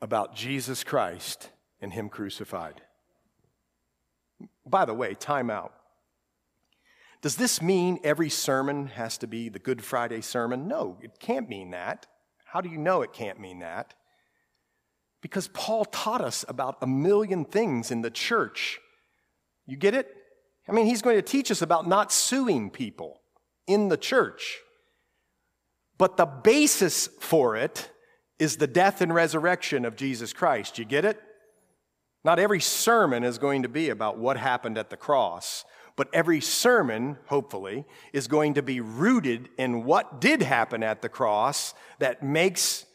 about 0.01 0.35
Jesus 0.35 0.83
Christ 0.83 1.51
and 1.81 1.93
Him 1.93 2.09
crucified. 2.09 2.81
By 4.65 4.85
the 4.85 4.95
way, 4.95 5.15
time 5.15 5.51
out. 5.51 5.75
Does 7.21 7.37
this 7.37 7.61
mean 7.61 7.99
every 8.03 8.31
sermon 8.31 8.87
has 8.89 9.19
to 9.19 9.27
be 9.27 9.51
the 9.51 9.59
Good 9.59 9.85
Friday 9.85 10.23
sermon? 10.23 10.67
No, 10.67 10.97
it 11.03 11.19
can't 11.19 11.51
mean 11.51 11.73
that. 11.73 12.07
How 12.47 12.63
do 12.63 12.71
you 12.71 12.79
know 12.79 13.03
it 13.03 13.13
can't 13.13 13.39
mean 13.39 13.59
that? 13.59 13.93
Because 15.23 15.49
Paul 15.49 15.85
taught 15.85 16.21
us 16.21 16.45
about 16.49 16.79
a 16.81 16.87
million 16.87 17.45
things 17.45 17.91
in 17.91 18.03
the 18.03 18.11
church. 18.11 18.81
You 19.67 19.77
get 19.77 19.95
it? 19.95 20.15
I 20.69 20.73
mean, 20.73 20.87
he's 20.87 21.03
going 21.03 21.17
to 21.17 21.23
teach 21.23 21.51
us 21.51 21.63
about 21.63 21.87
not 21.87 22.13
suing 22.13 22.71
people 22.71 23.21
in 23.67 23.89
the 23.89 23.97
church. 23.97 24.59
But 25.99 26.17
the 26.17 26.27
basis 26.27 27.09
for 27.21 27.57
it 27.57 27.91
is 28.39 28.57
the 28.57 28.67
death 28.67 29.01
and 29.03 29.15
resurrection 29.15 29.85
of 29.85 29.97
Jesus 29.97 30.33
Christ. 30.33 30.79
You 30.79 30.85
get 30.85 31.05
it? 31.05 31.21
Not 32.25 32.39
every 32.39 32.61
sermon 32.61 33.25
is 33.25 33.39
going 33.39 33.63
to 33.63 33.69
be 33.69 33.91
about 33.91 34.19
what 34.19 34.37
happened 34.37 34.79
at 34.79 34.91
the 34.91 34.97
cross, 34.97 35.65
but 35.97 36.09
every 36.13 36.41
sermon, 36.41 37.19
hopefully, 37.27 37.85
is 38.13 38.29
going 38.29 38.55
to 38.55 38.63
be 38.63 38.81
rooted 38.81 39.49
in 39.59 39.85
what 39.85 40.21
did 40.21 40.43
happen 40.43 40.83
at 40.83 41.03
the 41.03 41.09
cross 41.09 41.75
that 41.99 42.23
makes 42.23 42.87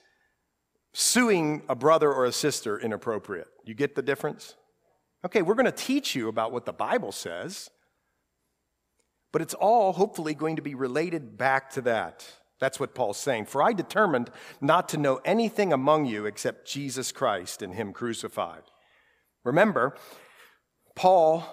suing 0.97 1.61
a 1.67 1.75
brother 1.75 2.11
or 2.11 2.23
a 2.23 2.31
sister 2.31 2.79
inappropriate. 2.79 3.49
You 3.65 3.73
get 3.73 3.95
the 3.95 4.01
difference? 4.01 4.55
Okay, 5.25 5.41
we're 5.41 5.55
going 5.55 5.65
to 5.65 5.71
teach 5.73 6.15
you 6.15 6.29
about 6.29 6.53
what 6.53 6.65
the 6.65 6.71
Bible 6.71 7.11
says, 7.11 7.69
but 9.33 9.41
it's 9.41 9.53
all 9.53 9.91
hopefully 9.91 10.33
going 10.33 10.55
to 10.55 10.61
be 10.61 10.73
related 10.73 11.37
back 11.37 11.69
to 11.71 11.81
that. 11.81 12.25
That's 12.61 12.79
what 12.79 12.95
Paul's 12.95 13.17
saying. 13.17 13.47
For 13.47 13.61
I 13.61 13.73
determined 13.73 14.31
not 14.61 14.87
to 14.89 14.97
know 14.97 15.19
anything 15.25 15.73
among 15.73 16.05
you 16.05 16.25
except 16.25 16.65
Jesus 16.65 17.11
Christ 17.11 17.61
and 17.61 17.73
Him 17.73 17.91
crucified. 17.91 18.63
Remember, 19.43 19.97
Paul, 20.95 21.43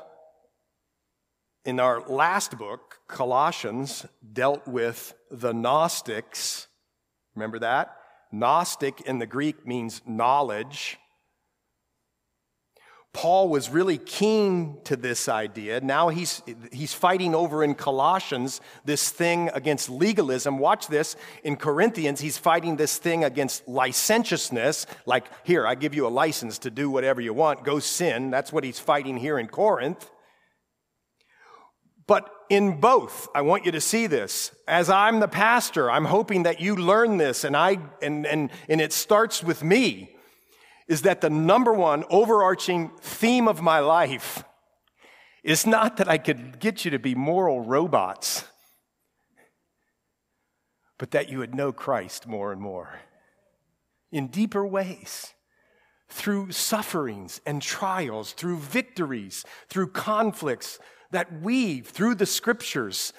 in 1.64 1.80
our 1.80 2.00
last 2.02 2.56
book, 2.56 3.00
Colossians, 3.08 4.06
dealt 4.32 4.68
with 4.68 5.14
the 5.32 5.52
Gnostics. 5.52 6.68
Remember 7.34 7.58
that? 7.58 7.96
Gnostic 8.32 9.02
in 9.02 9.18
the 9.18 9.26
Greek 9.26 9.66
means 9.66 10.02
knowledge. 10.06 10.98
Paul 13.12 13.50
was 13.50 13.68
really 13.68 13.98
keen 13.98 14.78
to 14.84 14.96
this 14.96 15.28
idea. 15.28 15.82
Now 15.82 16.08
he's, 16.08 16.40
he's 16.72 16.94
fighting 16.94 17.34
over 17.34 17.62
in 17.62 17.74
Colossians 17.74 18.62
this 18.86 19.10
thing 19.10 19.50
against 19.52 19.90
legalism. 19.90 20.58
Watch 20.58 20.86
this. 20.86 21.14
In 21.44 21.56
Corinthians, 21.56 22.22
he's 22.22 22.38
fighting 22.38 22.76
this 22.76 22.96
thing 22.96 23.22
against 23.22 23.68
licentiousness. 23.68 24.86
Like, 25.04 25.26
here, 25.44 25.66
I 25.66 25.74
give 25.74 25.94
you 25.94 26.06
a 26.06 26.08
license 26.08 26.58
to 26.60 26.70
do 26.70 26.88
whatever 26.88 27.20
you 27.20 27.34
want, 27.34 27.64
go 27.64 27.80
sin. 27.80 28.30
That's 28.30 28.50
what 28.50 28.64
he's 28.64 28.78
fighting 28.78 29.18
here 29.18 29.38
in 29.38 29.48
Corinth. 29.48 30.10
But 32.12 32.28
in 32.50 32.78
both, 32.78 33.26
I 33.34 33.40
want 33.40 33.64
you 33.64 33.72
to 33.72 33.80
see 33.80 34.06
this. 34.06 34.54
As 34.68 34.90
I'm 34.90 35.20
the 35.20 35.28
pastor, 35.28 35.90
I'm 35.90 36.04
hoping 36.04 36.42
that 36.42 36.60
you 36.60 36.76
learn 36.76 37.16
this, 37.16 37.42
and, 37.42 37.56
I, 37.56 37.78
and, 38.02 38.26
and, 38.26 38.50
and 38.68 38.82
it 38.82 38.92
starts 38.92 39.42
with 39.42 39.64
me 39.64 40.14
is 40.86 41.00
that 41.02 41.22
the 41.22 41.30
number 41.30 41.72
one 41.72 42.04
overarching 42.10 42.90
theme 43.00 43.48
of 43.48 43.62
my 43.62 43.78
life 43.78 44.44
is 45.42 45.66
not 45.66 45.96
that 45.96 46.06
I 46.06 46.18
could 46.18 46.60
get 46.60 46.84
you 46.84 46.90
to 46.90 46.98
be 46.98 47.14
moral 47.14 47.62
robots, 47.62 48.44
but 50.98 51.12
that 51.12 51.30
you 51.30 51.38
would 51.38 51.54
know 51.54 51.72
Christ 51.72 52.26
more 52.26 52.52
and 52.52 52.60
more 52.60 53.00
in 54.10 54.26
deeper 54.26 54.66
ways 54.66 55.32
through 56.10 56.52
sufferings 56.52 57.40
and 57.46 57.62
trials, 57.62 58.32
through 58.32 58.58
victories, 58.58 59.46
through 59.70 59.86
conflicts, 59.86 60.78
that 61.12 61.40
we, 61.40 61.80
through 61.80 62.16
the 62.16 62.26
scriptures, 62.26 63.12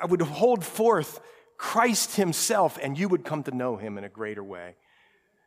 I 0.00 0.06
would 0.06 0.22
hold 0.22 0.64
forth 0.64 1.20
Christ 1.56 2.16
Himself 2.16 2.78
and 2.82 2.98
you 2.98 3.08
would 3.08 3.24
come 3.24 3.42
to 3.44 3.54
know 3.54 3.76
Him 3.76 3.98
in 3.98 4.04
a 4.04 4.08
greater 4.08 4.42
way. 4.42 4.76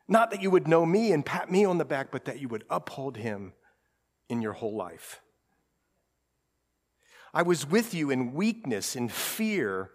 Not 0.06 0.30
that 0.30 0.42
you 0.42 0.50
would 0.50 0.68
know 0.68 0.84
me 0.84 1.12
and 1.12 1.24
pat 1.24 1.50
me 1.50 1.64
on 1.64 1.78
the 1.78 1.84
back, 1.84 2.10
but 2.10 2.26
that 2.26 2.40
you 2.40 2.48
would 2.48 2.64
uphold 2.68 3.16
him 3.16 3.54
in 4.28 4.42
your 4.42 4.52
whole 4.52 4.76
life. 4.76 5.20
I 7.32 7.42
was 7.42 7.66
with 7.66 7.94
you 7.94 8.10
in 8.10 8.34
weakness, 8.34 8.94
in 8.94 9.08
fear, 9.08 9.90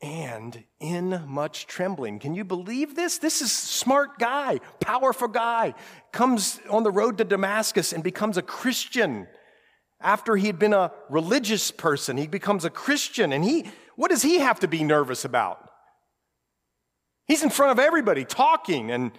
and 0.00 0.64
in 0.80 1.22
much 1.26 1.66
trembling. 1.66 2.18
Can 2.18 2.34
you 2.34 2.44
believe 2.44 2.94
this? 2.94 3.18
This 3.18 3.42
is 3.42 3.50
smart 3.50 4.18
guy, 4.18 4.60
powerful 4.80 5.28
guy, 5.28 5.74
comes 6.12 6.60
on 6.70 6.82
the 6.82 6.90
road 6.90 7.18
to 7.18 7.24
Damascus 7.24 7.92
and 7.92 8.04
becomes 8.04 8.36
a 8.36 8.42
Christian. 8.42 9.26
After 10.00 10.36
he 10.36 10.46
had 10.46 10.58
been 10.58 10.74
a 10.74 10.92
religious 11.08 11.70
person, 11.70 12.16
he 12.16 12.26
becomes 12.26 12.64
a 12.64 12.70
Christian. 12.70 13.32
And 13.32 13.42
he, 13.42 13.66
what 13.96 14.10
does 14.10 14.22
he 14.22 14.38
have 14.38 14.60
to 14.60 14.68
be 14.68 14.84
nervous 14.84 15.24
about? 15.24 15.70
He's 17.26 17.42
in 17.42 17.50
front 17.50 17.72
of 17.72 17.78
everybody 17.78 18.24
talking 18.24 18.90
and 18.90 19.12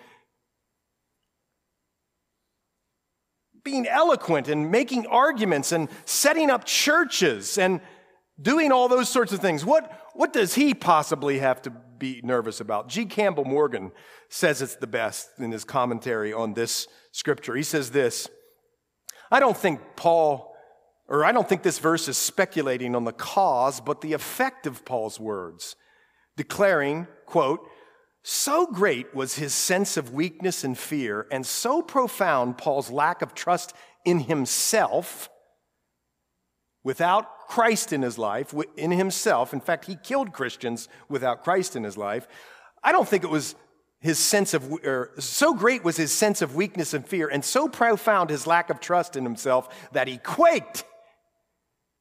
being 3.63 3.85
eloquent 3.85 4.47
and 4.47 4.71
making 4.71 5.07
arguments 5.07 5.73
and 5.73 5.89
setting 6.05 6.49
up 6.49 6.63
churches 6.63 7.57
and 7.57 7.81
doing 8.41 8.71
all 8.71 8.87
those 8.87 9.09
sorts 9.09 9.33
of 9.33 9.39
things. 9.39 9.65
What, 9.65 9.91
what 10.13 10.31
does 10.31 10.53
he 10.53 10.73
possibly 10.73 11.39
have 11.39 11.61
to 11.63 11.69
be 11.69 12.21
nervous 12.23 12.61
about? 12.61 12.87
G. 12.87 13.05
Campbell 13.05 13.43
Morgan 13.43 13.91
says 14.29 14.61
it's 14.61 14.75
the 14.75 14.87
best 14.87 15.27
in 15.39 15.51
his 15.51 15.65
commentary 15.65 16.31
on 16.31 16.53
this 16.53 16.87
scripture. 17.11 17.55
He 17.55 17.63
says 17.63 17.91
this 17.91 18.29
I 19.31 19.39
don't 19.39 19.57
think 19.57 19.81
Paul, 19.95 20.55
or 21.07 21.23
I 21.23 21.31
don't 21.31 21.47
think 21.47 21.63
this 21.63 21.79
verse 21.79 22.07
is 22.07 22.17
speculating 22.17 22.95
on 22.95 23.05
the 23.05 23.13
cause, 23.13 23.79
but 23.79 24.01
the 24.01 24.13
effect 24.13 24.67
of 24.67 24.83
Paul's 24.85 25.19
words, 25.19 25.75
declaring, 26.35 27.07
quote, 27.25 27.61
so 28.23 28.67
great 28.67 29.15
was 29.15 29.35
his 29.35 29.53
sense 29.53 29.95
of 29.95 30.13
weakness 30.13 30.65
and 30.65 30.77
fear, 30.77 31.27
and 31.31 31.45
so 31.45 31.81
profound 31.81 32.57
Paul's 32.57 32.91
lack 32.91 33.21
of 33.21 33.33
trust 33.33 33.73
in 34.03 34.19
himself, 34.19 35.29
without 36.83 37.47
Christ 37.47 37.93
in 37.93 38.01
his 38.01 38.17
life, 38.17 38.53
in 38.75 38.91
himself. 38.91 39.53
In 39.53 39.61
fact, 39.61 39.85
he 39.85 39.95
killed 39.95 40.33
Christians 40.33 40.89
without 41.07 41.43
Christ 41.43 41.77
in 41.77 41.85
his 41.85 41.97
life. 41.97 42.27
I 42.83 42.91
don't 42.91 43.07
think 43.07 43.23
it 43.23 43.29
was 43.29 43.55
his 43.99 44.19
sense 44.19 44.53
of, 44.53 44.71
or 44.71 45.11
so 45.19 45.53
great 45.53 45.83
was 45.83 45.97
his 45.97 46.11
sense 46.11 46.41
of 46.41 46.55
weakness 46.55 46.93
and 46.93 47.07
fear, 47.07 47.29
and 47.29 47.43
so 47.43 47.69
profound 47.69 48.29
his 48.29 48.45
lack 48.45 48.69
of 48.69 48.79
trust 48.79 49.15
in 49.15 49.23
himself 49.23 49.89
that 49.93 50.07
he 50.09 50.17
quaked. 50.17 50.83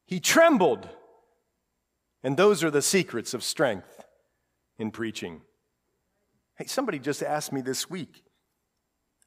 He 0.06 0.20
trembled. 0.20 0.88
And 2.22 2.36
those 2.36 2.64
are 2.64 2.70
the 2.70 2.82
secrets 2.82 3.34
of 3.34 3.44
strength 3.44 4.04
in 4.78 4.90
preaching. 4.90 5.42
Hey, 6.56 6.66
somebody 6.66 6.98
just 6.98 7.22
asked 7.22 7.52
me 7.52 7.60
this 7.60 7.90
week. 7.90 8.24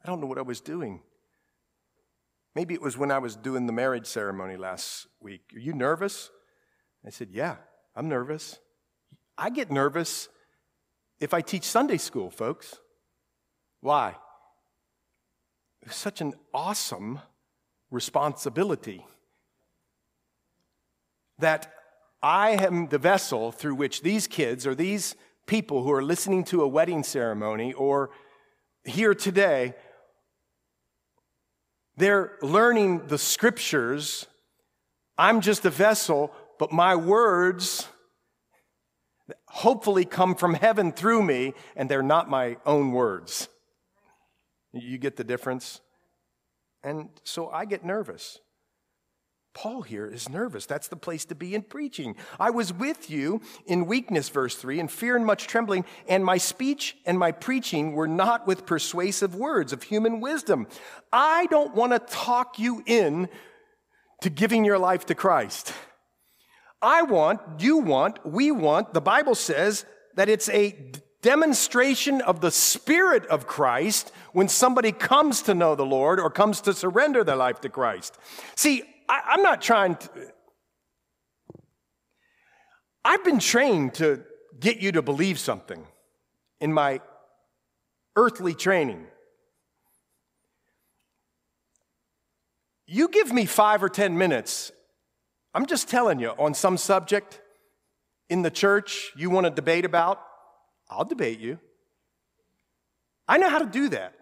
I 0.03 0.07
don't 0.07 0.19
know 0.19 0.27
what 0.27 0.37
I 0.37 0.43
was 0.43 0.61
doing. 0.61 1.01
Maybe 2.55 2.73
it 2.73 2.81
was 2.81 2.97
when 2.97 3.11
I 3.11 3.19
was 3.19 3.35
doing 3.35 3.67
the 3.67 3.73
marriage 3.73 4.07
ceremony 4.07 4.57
last 4.57 5.07
week. 5.21 5.41
Are 5.55 5.59
you 5.59 5.73
nervous? 5.73 6.31
I 7.05 7.09
said, 7.09 7.29
Yeah, 7.31 7.57
I'm 7.95 8.09
nervous. 8.09 8.59
I 9.37 9.49
get 9.49 9.71
nervous 9.71 10.27
if 11.19 11.33
I 11.33 11.41
teach 11.41 11.63
Sunday 11.63 11.97
school, 11.97 12.29
folks. 12.29 12.79
Why? 13.81 14.15
It's 15.83 15.95
such 15.95 16.19
an 16.21 16.33
awesome 16.53 17.19
responsibility 17.91 19.05
that 21.39 21.73
I 22.21 22.51
am 22.51 22.87
the 22.89 22.97
vessel 22.97 23.51
through 23.51 23.75
which 23.75 24.01
these 24.01 24.27
kids 24.27 24.67
or 24.67 24.75
these 24.75 25.15
people 25.45 25.83
who 25.83 25.91
are 25.91 26.03
listening 26.03 26.43
to 26.45 26.61
a 26.61 26.67
wedding 26.67 27.03
ceremony 27.03 27.73
or 27.73 28.11
here 28.83 29.13
today, 29.13 29.73
they're 31.97 32.37
learning 32.41 33.07
the 33.07 33.17
scriptures. 33.17 34.25
I'm 35.17 35.41
just 35.41 35.65
a 35.65 35.69
vessel, 35.69 36.31
but 36.59 36.71
my 36.71 36.95
words 36.95 37.87
hopefully 39.47 40.05
come 40.05 40.35
from 40.35 40.53
heaven 40.53 40.91
through 40.91 41.23
me, 41.23 41.53
and 41.75 41.89
they're 41.89 42.01
not 42.01 42.29
my 42.29 42.57
own 42.65 42.91
words. 42.91 43.49
You 44.71 44.97
get 44.97 45.17
the 45.17 45.23
difference? 45.23 45.81
And 46.83 47.09
so 47.23 47.49
I 47.49 47.65
get 47.65 47.83
nervous. 47.83 48.39
Paul 49.53 49.81
here 49.81 50.05
is 50.05 50.29
nervous. 50.29 50.65
That's 50.65 50.87
the 50.87 50.95
place 50.95 51.25
to 51.25 51.35
be 51.35 51.55
in 51.55 51.63
preaching. 51.63 52.15
I 52.39 52.49
was 52.51 52.71
with 52.71 53.09
you 53.09 53.41
in 53.65 53.87
weakness, 53.87 54.29
verse 54.29 54.55
3, 54.55 54.79
in 54.79 54.87
fear 54.87 55.15
and 55.15 55.25
much 55.25 55.47
trembling, 55.47 55.85
and 56.07 56.23
my 56.23 56.37
speech 56.37 56.97
and 57.05 57.17
my 57.17 57.31
preaching 57.31 57.93
were 57.93 58.07
not 58.07 58.47
with 58.47 58.65
persuasive 58.65 59.35
words 59.35 59.73
of 59.73 59.83
human 59.83 60.21
wisdom. 60.21 60.67
I 61.11 61.47
don't 61.47 61.75
want 61.75 61.93
to 61.93 61.99
talk 61.99 62.59
you 62.59 62.83
in 62.85 63.27
to 64.21 64.29
giving 64.29 64.65
your 64.65 64.77
life 64.77 65.05
to 65.07 65.15
Christ. 65.15 65.73
I 66.81 67.01
want, 67.01 67.41
you 67.59 67.77
want, 67.77 68.25
we 68.25 68.51
want, 68.51 68.93
the 68.93 69.01
Bible 69.01 69.35
says 69.35 69.85
that 70.15 70.29
it's 70.29 70.49
a 70.49 70.93
demonstration 71.21 72.21
of 72.21 72.39
the 72.39 72.51
Spirit 72.51 73.25
of 73.27 73.47
Christ 73.47 74.11
when 74.31 74.47
somebody 74.47 74.91
comes 74.91 75.41
to 75.43 75.53
know 75.53 75.75
the 75.75 75.85
Lord 75.85 76.19
or 76.19 76.29
comes 76.29 76.61
to 76.61 76.73
surrender 76.73 77.23
their 77.23 77.35
life 77.35 77.59
to 77.61 77.69
Christ. 77.69 78.17
See, 78.55 78.83
I, 79.09 79.33
am 79.33 79.41
not 79.41 79.61
trying 79.61 79.95
to. 79.95 80.09
I've 83.03 83.23
been 83.23 83.39
trained 83.39 83.95
to 83.95 84.23
get 84.59 84.77
you 84.77 84.91
to 84.91 85.01
believe 85.01 85.39
something 85.39 85.85
in 86.61 86.71
my 86.71 87.01
earthly 88.15 88.53
training. 88.53 89.07
You 92.85 93.07
give 93.07 93.31
me 93.31 93.45
five 93.45 93.83
or 93.83 93.89
10 93.89 94.17
minutes, 94.17 94.71
I'm 95.53 95.65
just 95.65 95.87
telling 95.87 96.19
you, 96.19 96.29
on 96.37 96.53
some 96.53 96.77
subject 96.77 97.41
in 98.29 98.41
the 98.41 98.51
church 98.51 99.11
you 99.15 99.29
want 99.29 99.45
to 99.45 99.51
debate 99.51 99.85
about, 99.85 100.21
I'll 100.89 101.05
debate 101.05 101.39
you. 101.39 101.59
I 103.27 103.37
know 103.37 103.49
how 103.49 103.59
to 103.59 103.65
do 103.65 103.89
that. 103.89 104.13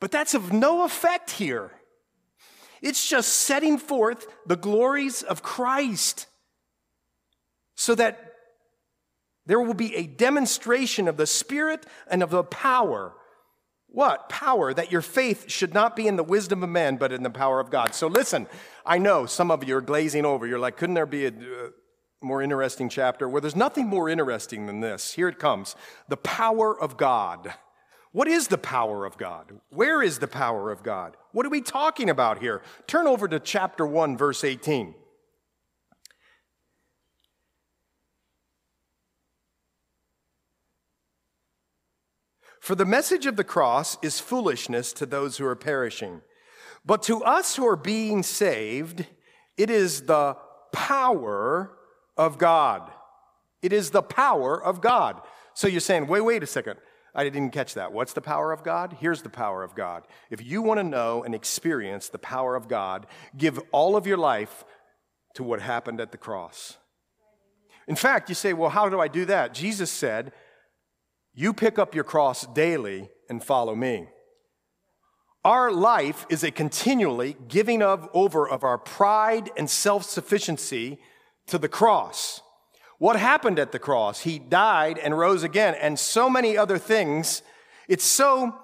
But 0.00 0.10
that's 0.10 0.34
of 0.34 0.52
no 0.52 0.84
effect 0.84 1.30
here. 1.30 1.72
It's 2.82 3.08
just 3.08 3.32
setting 3.32 3.78
forth 3.78 4.26
the 4.44 4.56
glories 4.56 5.22
of 5.22 5.42
Christ 5.42 6.26
so 7.76 7.94
that 7.94 8.32
there 9.46 9.60
will 9.60 9.74
be 9.74 9.94
a 9.96 10.06
demonstration 10.06 11.08
of 11.08 11.16
the 11.16 11.26
Spirit 11.26 11.86
and 12.08 12.22
of 12.22 12.30
the 12.30 12.44
power. 12.44 13.14
What? 13.86 14.28
Power, 14.28 14.74
that 14.74 14.90
your 14.90 15.00
faith 15.00 15.50
should 15.50 15.74
not 15.74 15.96
be 15.96 16.06
in 16.08 16.16
the 16.16 16.24
wisdom 16.24 16.62
of 16.62 16.70
men, 16.70 16.96
but 16.96 17.12
in 17.12 17.22
the 17.22 17.30
power 17.30 17.60
of 17.60 17.70
God. 17.70 17.94
So 17.94 18.06
listen, 18.06 18.46
I 18.84 18.98
know 18.98 19.26
some 19.26 19.50
of 19.50 19.64
you 19.64 19.76
are 19.76 19.80
glazing 19.80 20.24
over. 20.24 20.46
You're 20.46 20.58
like, 20.58 20.76
couldn't 20.76 20.94
there 20.94 21.06
be 21.06 21.26
a 21.26 21.28
uh, 21.28 21.68
more 22.20 22.42
interesting 22.42 22.88
chapter? 22.88 23.28
Well, 23.28 23.40
there's 23.40 23.56
nothing 23.56 23.86
more 23.86 24.08
interesting 24.08 24.66
than 24.66 24.80
this. 24.80 25.14
Here 25.14 25.28
it 25.28 25.38
comes 25.38 25.76
the 26.08 26.16
power 26.16 26.78
of 26.78 26.96
God. 26.96 27.54
What 28.12 28.28
is 28.28 28.48
the 28.48 28.58
power 28.58 29.06
of 29.06 29.16
God? 29.16 29.46
Where 29.70 30.02
is 30.02 30.18
the 30.18 30.28
power 30.28 30.70
of 30.70 30.82
God? 30.82 31.16
What 31.32 31.46
are 31.46 31.50
we 31.50 31.62
talking 31.62 32.10
about 32.10 32.40
here? 32.40 32.62
Turn 32.86 33.06
over 33.06 33.26
to 33.26 33.40
chapter 33.40 33.86
1, 33.86 34.18
verse 34.18 34.44
18. 34.44 34.94
For 42.60 42.74
the 42.74 42.84
message 42.84 43.26
of 43.26 43.36
the 43.36 43.44
cross 43.44 43.96
is 44.02 44.20
foolishness 44.20 44.92
to 44.92 45.06
those 45.06 45.38
who 45.38 45.46
are 45.46 45.56
perishing. 45.56 46.20
But 46.84 47.02
to 47.04 47.24
us 47.24 47.56
who 47.56 47.66
are 47.66 47.76
being 47.76 48.22
saved, 48.22 49.06
it 49.56 49.70
is 49.70 50.02
the 50.02 50.36
power 50.72 51.72
of 52.16 52.38
God. 52.38 52.90
It 53.62 53.72
is 53.72 53.90
the 53.90 54.02
power 54.02 54.62
of 54.62 54.80
God. 54.80 55.22
So 55.54 55.66
you're 55.66 55.80
saying, 55.80 56.06
wait, 56.06 56.20
wait 56.20 56.42
a 56.42 56.46
second. 56.46 56.78
I 57.14 57.24
didn't 57.24 57.50
catch 57.50 57.74
that. 57.74 57.92
What's 57.92 58.14
the 58.14 58.20
power 58.22 58.52
of 58.52 58.64
God? 58.64 58.96
Here's 58.98 59.22
the 59.22 59.28
power 59.28 59.62
of 59.62 59.74
God. 59.74 60.04
If 60.30 60.42
you 60.44 60.62
want 60.62 60.78
to 60.78 60.84
know 60.84 61.22
and 61.22 61.34
experience 61.34 62.08
the 62.08 62.18
power 62.18 62.56
of 62.56 62.68
God, 62.68 63.06
give 63.36 63.60
all 63.70 63.96
of 63.96 64.06
your 64.06 64.16
life 64.16 64.64
to 65.34 65.42
what 65.42 65.60
happened 65.60 66.00
at 66.00 66.10
the 66.10 66.18
cross. 66.18 66.78
In 67.86 67.96
fact, 67.96 68.28
you 68.28 68.34
say, 68.34 68.52
well, 68.52 68.70
how 68.70 68.88
do 68.88 69.00
I 69.00 69.08
do 69.08 69.24
that? 69.26 69.52
Jesus 69.52 69.90
said, 69.90 70.32
you 71.34 71.52
pick 71.52 71.78
up 71.78 71.94
your 71.94 72.04
cross 72.04 72.46
daily 72.46 73.10
and 73.28 73.42
follow 73.42 73.74
me. 73.74 74.08
Our 75.44 75.72
life 75.72 76.24
is 76.28 76.44
a 76.44 76.50
continually 76.50 77.36
giving 77.48 77.82
of 77.82 78.08
over 78.14 78.48
of 78.48 78.62
our 78.62 78.78
pride 78.78 79.50
and 79.56 79.68
self-sufficiency 79.68 81.00
to 81.48 81.58
the 81.58 81.68
cross. 81.68 82.40
What 83.02 83.16
happened 83.16 83.58
at 83.58 83.72
the 83.72 83.80
cross? 83.80 84.20
He 84.20 84.38
died 84.38 84.96
and 84.96 85.18
rose 85.18 85.42
again 85.42 85.74
and 85.74 85.98
so 85.98 86.30
many 86.30 86.56
other 86.56 86.78
things. 86.78 87.42
It's 87.88 88.04
so 88.04 88.56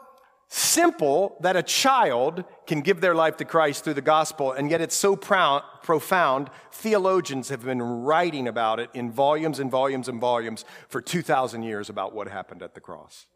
simple 0.47 1.37
that 1.41 1.57
a 1.57 1.63
child 1.65 2.45
can 2.65 2.81
give 2.83 3.01
their 3.01 3.17
life 3.17 3.37
to 3.39 3.45
Christ 3.45 3.83
through 3.83 3.95
the 3.95 4.01
gospel, 4.01 4.53
and 4.53 4.71
yet 4.71 4.81
it's 4.81 4.95
so 4.95 5.17
profound. 5.17 6.51
Theologians 6.71 7.49
have 7.49 7.65
been 7.65 7.83
writing 7.83 8.47
about 8.47 8.79
it 8.79 8.91
in 8.95 9.11
volumes 9.11 9.59
and 9.59 9.73
volumes 9.73 10.07
and 10.09 10.21
volumes 10.21 10.65
for 10.89 11.01
2,000 11.01 11.65
years 11.65 11.91
about 11.91 12.15
what 12.15 12.29
happened 12.29 12.63
at 12.63 12.77
the 12.77 12.81
cross. 12.81 13.27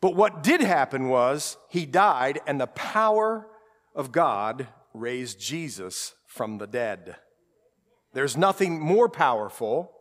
But 0.00 0.16
what 0.16 0.42
did 0.42 0.62
happen 0.62 1.08
was 1.08 1.58
he 1.68 1.86
died, 1.86 2.40
and 2.44 2.60
the 2.60 2.66
power 2.66 3.46
of 3.94 4.10
God 4.10 4.66
raised 4.92 5.38
Jesus 5.38 6.16
from 6.26 6.58
the 6.58 6.66
dead. 6.66 7.14
There's 8.12 8.36
nothing 8.36 8.80
more 8.80 9.08
powerful. 9.08 9.92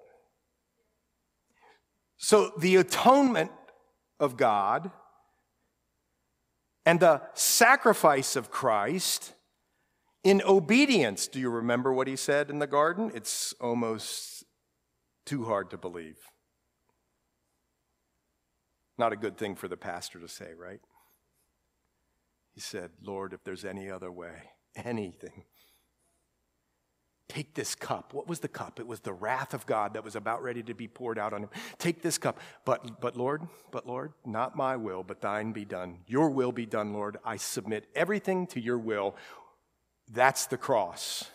So 2.17 2.51
the 2.57 2.77
atonement 2.77 3.51
of 4.19 4.37
God 4.37 4.91
and 6.85 6.99
the 6.99 7.21
sacrifice 7.33 8.35
of 8.35 8.49
Christ 8.49 9.33
in 10.23 10.41
obedience. 10.45 11.27
Do 11.27 11.39
you 11.39 11.49
remember 11.49 11.93
what 11.93 12.07
he 12.07 12.15
said 12.15 12.49
in 12.49 12.59
the 12.59 12.67
garden? 12.67 13.11
It's 13.13 13.53
almost 13.59 14.43
too 15.25 15.45
hard 15.45 15.69
to 15.71 15.77
believe. 15.77 16.17
Not 18.97 19.13
a 19.13 19.17
good 19.17 19.37
thing 19.37 19.55
for 19.55 19.67
the 19.67 19.77
pastor 19.77 20.19
to 20.19 20.27
say, 20.27 20.53
right? 20.57 20.79
He 22.55 22.61
said, 22.61 22.91
Lord, 23.03 23.33
if 23.33 23.43
there's 23.43 23.65
any 23.65 23.91
other 23.91 24.11
way, 24.11 24.49
anything, 24.75 25.43
Take 27.29 27.55
this 27.55 27.75
cup. 27.75 28.13
What 28.13 28.27
was 28.27 28.39
the 28.39 28.47
cup? 28.47 28.79
It 28.79 28.87
was 28.87 29.01
the 29.01 29.11
wrath 29.11 29.53
of 29.53 29.65
God 29.65 29.93
that 29.93 30.03
was 30.03 30.15
about 30.15 30.41
ready 30.41 30.63
to 30.63 30.73
be 30.73 30.87
poured 30.87 31.19
out 31.19 31.33
on 31.33 31.43
him. 31.43 31.49
Take 31.77 32.01
this 32.01 32.17
cup. 32.17 32.39
But, 32.63 33.01
but 33.01 33.17
Lord, 33.17 33.41
but 33.69 33.85
Lord, 33.85 34.13
not 34.25 34.55
my 34.55 34.77
will, 34.77 35.03
but 35.03 35.21
thine 35.21 35.51
be 35.51 35.65
done. 35.65 35.97
Your 36.07 36.29
will 36.29 36.53
be 36.53 36.65
done, 36.65 36.93
Lord. 36.93 37.17
I 37.25 37.35
submit 37.35 37.85
everything 37.93 38.47
to 38.47 38.61
your 38.61 38.77
will. 38.77 39.15
That's 40.09 40.45
the 40.45 40.57
cross. 40.57 41.25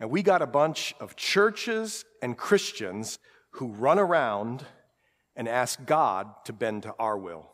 And 0.00 0.10
we 0.10 0.22
got 0.22 0.40
a 0.40 0.46
bunch 0.46 0.94
of 0.98 1.14
churches 1.14 2.06
and 2.22 2.36
Christians 2.36 3.18
who 3.52 3.68
run 3.68 3.98
around 3.98 4.64
and 5.36 5.46
ask 5.46 5.84
God 5.84 6.28
to 6.46 6.54
bend 6.54 6.84
to 6.84 6.94
our 6.98 7.18
will. 7.18 7.50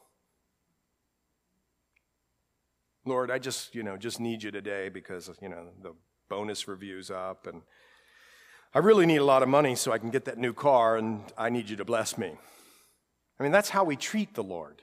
Lord, 3.04 3.30
I 3.30 3.38
just, 3.38 3.74
you 3.74 3.82
know, 3.82 3.96
just 3.96 4.20
need 4.20 4.42
you 4.42 4.50
today 4.50 4.88
because, 4.88 5.30
you 5.42 5.48
know, 5.48 5.68
the 5.82 5.92
bonus 6.28 6.68
reviews 6.68 7.10
up, 7.10 7.46
and 7.46 7.62
I 8.74 8.78
really 8.78 9.06
need 9.06 9.18
a 9.18 9.24
lot 9.24 9.42
of 9.42 9.48
money 9.48 9.74
so 9.74 9.92
I 9.92 9.98
can 9.98 10.10
get 10.10 10.24
that 10.24 10.38
new 10.38 10.52
car, 10.52 10.96
and 10.96 11.22
I 11.38 11.50
need 11.50 11.70
you 11.70 11.76
to 11.76 11.84
bless 11.84 12.18
me. 12.18 12.32
I 13.38 13.42
mean, 13.42 13.52
that's 13.52 13.70
how 13.70 13.84
we 13.84 13.96
treat 13.96 14.34
the 14.34 14.42
Lord. 14.42 14.82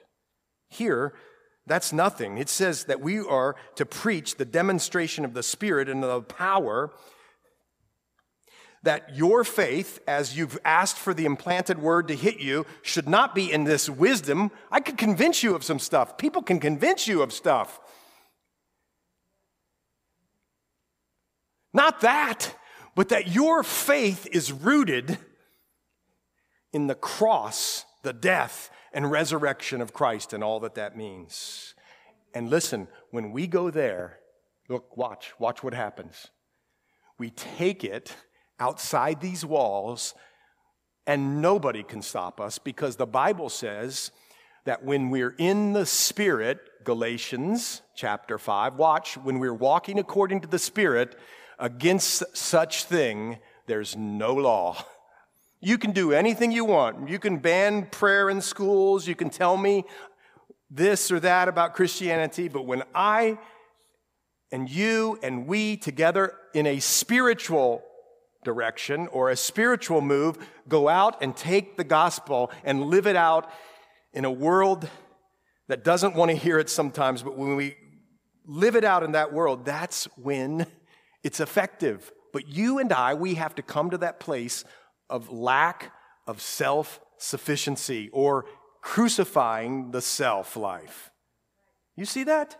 Here, 0.68 1.14
that's 1.66 1.92
nothing. 1.92 2.38
It 2.38 2.48
says 2.48 2.84
that 2.84 3.00
we 3.00 3.20
are 3.20 3.56
to 3.76 3.86
preach 3.86 4.36
the 4.36 4.44
demonstration 4.44 5.24
of 5.24 5.34
the 5.34 5.42
Spirit 5.42 5.88
and 5.88 6.02
the 6.02 6.22
power 6.22 6.90
that 8.82 9.14
your 9.14 9.44
faith, 9.44 10.00
as 10.08 10.36
you've 10.36 10.58
asked 10.64 10.96
for 10.96 11.14
the 11.14 11.24
implanted 11.24 11.78
word 11.78 12.08
to 12.08 12.16
hit 12.16 12.40
you, 12.40 12.66
should 12.82 13.08
not 13.08 13.34
be 13.34 13.52
in 13.52 13.64
this 13.64 13.88
wisdom. 13.88 14.50
I 14.72 14.80
could 14.80 14.98
convince 14.98 15.42
you 15.42 15.54
of 15.54 15.62
some 15.62 15.78
stuff. 15.78 16.18
People 16.18 16.42
can 16.42 16.58
convince 16.58 17.06
you 17.06 17.22
of 17.22 17.32
stuff. 17.32 17.78
Not 21.72 22.00
that, 22.02 22.54
but 22.94 23.08
that 23.08 23.28
your 23.28 23.62
faith 23.62 24.26
is 24.30 24.52
rooted 24.52 25.18
in 26.72 26.86
the 26.86 26.94
cross, 26.94 27.84
the 28.02 28.12
death, 28.12 28.70
and 28.92 29.10
resurrection 29.10 29.80
of 29.80 29.92
Christ 29.92 30.32
and 30.32 30.44
all 30.44 30.60
that 30.60 30.74
that 30.74 30.96
means. 30.96 31.74
And 32.34 32.50
listen, 32.50 32.88
when 33.10 33.32
we 33.32 33.46
go 33.46 33.70
there, 33.70 34.18
look, 34.68 34.96
watch, 34.96 35.32
watch 35.38 35.62
what 35.62 35.74
happens. 35.74 36.28
We 37.18 37.30
take 37.30 37.84
it 37.84 38.16
outside 38.58 39.20
these 39.20 39.44
walls, 39.44 40.14
and 41.06 41.42
nobody 41.42 41.82
can 41.82 42.02
stop 42.02 42.40
us 42.40 42.58
because 42.58 42.96
the 42.96 43.06
Bible 43.06 43.48
says 43.48 44.12
that 44.64 44.84
when 44.84 45.10
we're 45.10 45.34
in 45.38 45.72
the 45.72 45.86
Spirit, 45.86 46.60
Galatians 46.84 47.82
chapter 47.96 48.38
5, 48.38 48.76
watch, 48.76 49.16
when 49.16 49.38
we're 49.38 49.54
walking 49.54 49.98
according 49.98 50.40
to 50.40 50.48
the 50.48 50.58
Spirit, 50.58 51.16
Against 51.62 52.36
such 52.36 52.82
thing, 52.82 53.38
there's 53.68 53.96
no 53.96 54.34
law. 54.34 54.84
You 55.60 55.78
can 55.78 55.92
do 55.92 56.10
anything 56.10 56.50
you 56.50 56.64
want. 56.64 57.08
You 57.08 57.20
can 57.20 57.38
ban 57.38 57.86
prayer 57.86 58.28
in 58.28 58.40
schools. 58.40 59.06
You 59.06 59.14
can 59.14 59.30
tell 59.30 59.56
me 59.56 59.84
this 60.68 61.12
or 61.12 61.20
that 61.20 61.46
about 61.46 61.74
Christianity. 61.74 62.48
But 62.48 62.66
when 62.66 62.82
I 62.96 63.38
and 64.50 64.68
you 64.68 65.20
and 65.22 65.46
we 65.46 65.76
together 65.76 66.34
in 66.52 66.66
a 66.66 66.80
spiritual 66.80 67.84
direction 68.42 69.06
or 69.12 69.30
a 69.30 69.36
spiritual 69.36 70.00
move 70.00 70.38
go 70.66 70.88
out 70.88 71.22
and 71.22 71.36
take 71.36 71.76
the 71.76 71.84
gospel 71.84 72.50
and 72.64 72.86
live 72.86 73.06
it 73.06 73.14
out 73.14 73.48
in 74.12 74.24
a 74.24 74.32
world 74.32 74.90
that 75.68 75.84
doesn't 75.84 76.16
want 76.16 76.32
to 76.32 76.36
hear 76.36 76.58
it 76.58 76.68
sometimes, 76.68 77.22
but 77.22 77.38
when 77.38 77.54
we 77.54 77.76
live 78.46 78.74
it 78.74 78.82
out 78.82 79.04
in 79.04 79.12
that 79.12 79.32
world, 79.32 79.64
that's 79.64 80.06
when 80.16 80.66
it's 81.22 81.40
effective. 81.40 82.12
But 82.32 82.48
you 82.48 82.78
and 82.78 82.92
I, 82.92 83.14
we 83.14 83.34
have 83.34 83.54
to 83.56 83.62
come 83.62 83.90
to 83.90 83.98
that 83.98 84.20
place 84.20 84.64
of 85.10 85.30
lack 85.30 85.92
of 86.26 86.40
self 86.40 87.00
sufficiency 87.18 88.08
or 88.12 88.46
crucifying 88.80 89.90
the 89.90 90.00
self 90.00 90.56
life. 90.56 91.10
You 91.96 92.04
see 92.04 92.24
that? 92.24 92.56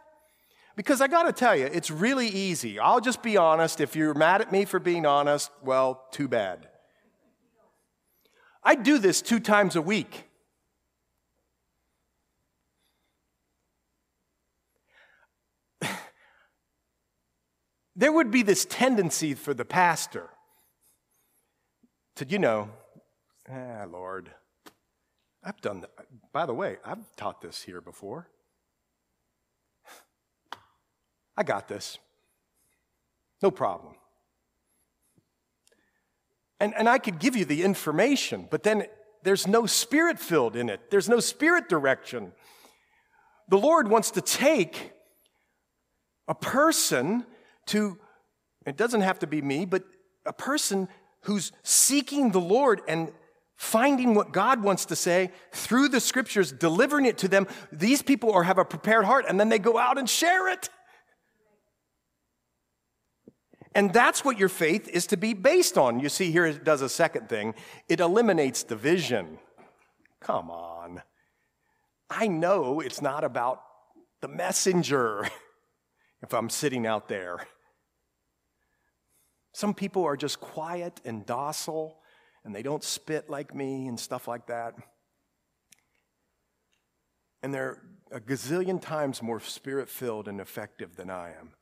Because 0.76 1.00
I 1.00 1.06
got 1.06 1.24
to 1.24 1.32
tell 1.32 1.54
you, 1.54 1.66
it's 1.66 1.90
really 1.90 2.28
easy. 2.28 2.78
I'll 2.78 3.00
just 3.00 3.22
be 3.22 3.36
honest. 3.36 3.80
If 3.80 3.94
you're 3.94 4.14
mad 4.14 4.40
at 4.40 4.52
me 4.52 4.64
for 4.64 4.78
being 4.78 5.04
honest, 5.04 5.50
well, 5.62 6.06
too 6.12 6.28
bad. 6.28 6.68
I 8.64 8.74
do 8.74 8.98
this 8.98 9.20
two 9.20 9.40
times 9.40 9.76
a 9.76 9.82
week. 9.82 10.28
There 17.94 18.12
would 18.12 18.30
be 18.30 18.42
this 18.42 18.64
tendency 18.64 19.34
for 19.34 19.54
the 19.54 19.64
pastor 19.64 20.30
to, 22.16 22.26
you 22.26 22.38
know, 22.38 22.70
ah, 23.50 23.84
Lord, 23.90 24.30
I've 25.44 25.60
done 25.60 25.80
that. 25.80 25.90
By 26.32 26.46
the 26.46 26.54
way, 26.54 26.76
I've 26.84 27.14
taught 27.16 27.40
this 27.40 27.62
here 27.62 27.80
before. 27.80 28.28
I 31.36 31.42
got 31.42 31.68
this. 31.68 31.98
No 33.42 33.50
problem. 33.50 33.94
And, 36.60 36.74
and 36.76 36.88
I 36.88 36.98
could 36.98 37.18
give 37.18 37.34
you 37.34 37.44
the 37.44 37.64
information, 37.64 38.46
but 38.48 38.62
then 38.62 38.84
there's 39.24 39.46
no 39.48 39.66
spirit 39.66 40.18
filled 40.18 40.54
in 40.56 40.68
it, 40.68 40.90
there's 40.90 41.08
no 41.08 41.20
spirit 41.20 41.68
direction. 41.68 42.32
The 43.48 43.58
Lord 43.58 43.88
wants 43.88 44.12
to 44.12 44.20
take 44.20 44.92
a 46.28 46.34
person 46.34 47.26
to, 47.66 47.98
it 48.66 48.76
doesn't 48.76 49.02
have 49.02 49.18
to 49.20 49.26
be 49.26 49.42
me, 49.42 49.64
but 49.64 49.84
a 50.26 50.32
person 50.32 50.88
who's 51.22 51.52
seeking 51.62 52.30
the 52.30 52.40
Lord 52.40 52.80
and 52.88 53.12
finding 53.56 54.14
what 54.14 54.32
God 54.32 54.62
wants 54.62 54.86
to 54.86 54.96
say 54.96 55.30
through 55.52 55.88
the 55.88 56.00
scriptures, 56.00 56.50
delivering 56.50 57.06
it 57.06 57.18
to 57.18 57.28
them. 57.28 57.46
These 57.70 58.02
people 58.02 58.32
are, 58.32 58.42
have 58.42 58.58
a 58.58 58.64
prepared 58.64 59.04
heart, 59.04 59.24
and 59.28 59.38
then 59.38 59.48
they 59.48 59.58
go 59.58 59.78
out 59.78 59.98
and 59.98 60.08
share 60.08 60.48
it. 60.48 60.68
And 63.74 63.92
that's 63.92 64.24
what 64.24 64.38
your 64.38 64.48
faith 64.48 64.88
is 64.88 65.06
to 65.08 65.16
be 65.16 65.32
based 65.32 65.78
on. 65.78 66.00
You 66.00 66.08
see, 66.08 66.30
here 66.30 66.44
it 66.44 66.64
does 66.64 66.82
a 66.82 66.88
second 66.88 67.28
thing 67.28 67.54
it 67.88 68.00
eliminates 68.00 68.64
division. 68.64 69.38
Come 70.20 70.50
on. 70.50 71.02
I 72.10 72.26
know 72.26 72.80
it's 72.80 73.00
not 73.00 73.24
about 73.24 73.62
the 74.20 74.28
messenger 74.28 75.26
if 76.22 76.32
I'm 76.32 76.48
sitting 76.48 76.86
out 76.86 77.08
there. 77.08 77.46
Some 79.52 79.74
people 79.74 80.04
are 80.04 80.16
just 80.16 80.40
quiet 80.40 81.00
and 81.04 81.26
docile 81.26 81.98
and 82.44 82.54
they 82.54 82.62
don't 82.62 82.82
spit 82.82 83.28
like 83.28 83.54
me 83.54 83.86
and 83.86 83.98
stuff 83.98 84.26
like 84.26 84.46
that. 84.46 84.74
And 87.42 87.52
they're 87.52 87.82
a 88.10 88.20
gazillion 88.20 88.80
times 88.80 89.22
more 89.22 89.40
spirit 89.40 89.88
filled 89.88 90.28
and 90.28 90.40
effective 90.40 90.96
than 90.96 91.10
I 91.10 91.30
am. 91.30 91.52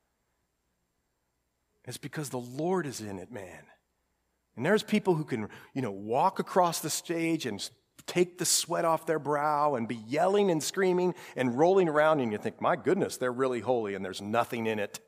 It's 1.84 1.98
because 1.98 2.28
the 2.28 2.38
Lord 2.38 2.86
is 2.86 3.00
in 3.00 3.18
it, 3.18 3.32
man. 3.32 3.64
And 4.56 4.66
there's 4.66 4.82
people 4.82 5.14
who 5.14 5.24
can, 5.24 5.48
you 5.74 5.80
know, 5.80 5.90
walk 5.90 6.38
across 6.38 6.80
the 6.80 6.90
stage 6.90 7.46
and 7.46 7.68
take 8.06 8.38
the 8.38 8.44
sweat 8.44 8.84
off 8.84 9.06
their 9.06 9.18
brow 9.18 9.74
and 9.74 9.86
be 9.88 10.00
yelling 10.06 10.50
and 10.50 10.62
screaming 10.62 11.14
and 11.36 11.58
rolling 11.58 11.88
around, 11.88 12.20
and 12.20 12.32
you 12.32 12.38
think, 12.38 12.60
my 12.60 12.76
goodness, 12.76 13.16
they're 13.16 13.32
really 13.32 13.60
holy 13.60 13.94
and 13.94 14.04
there's 14.04 14.22
nothing 14.22 14.66
in 14.66 14.78
it. 14.78 15.00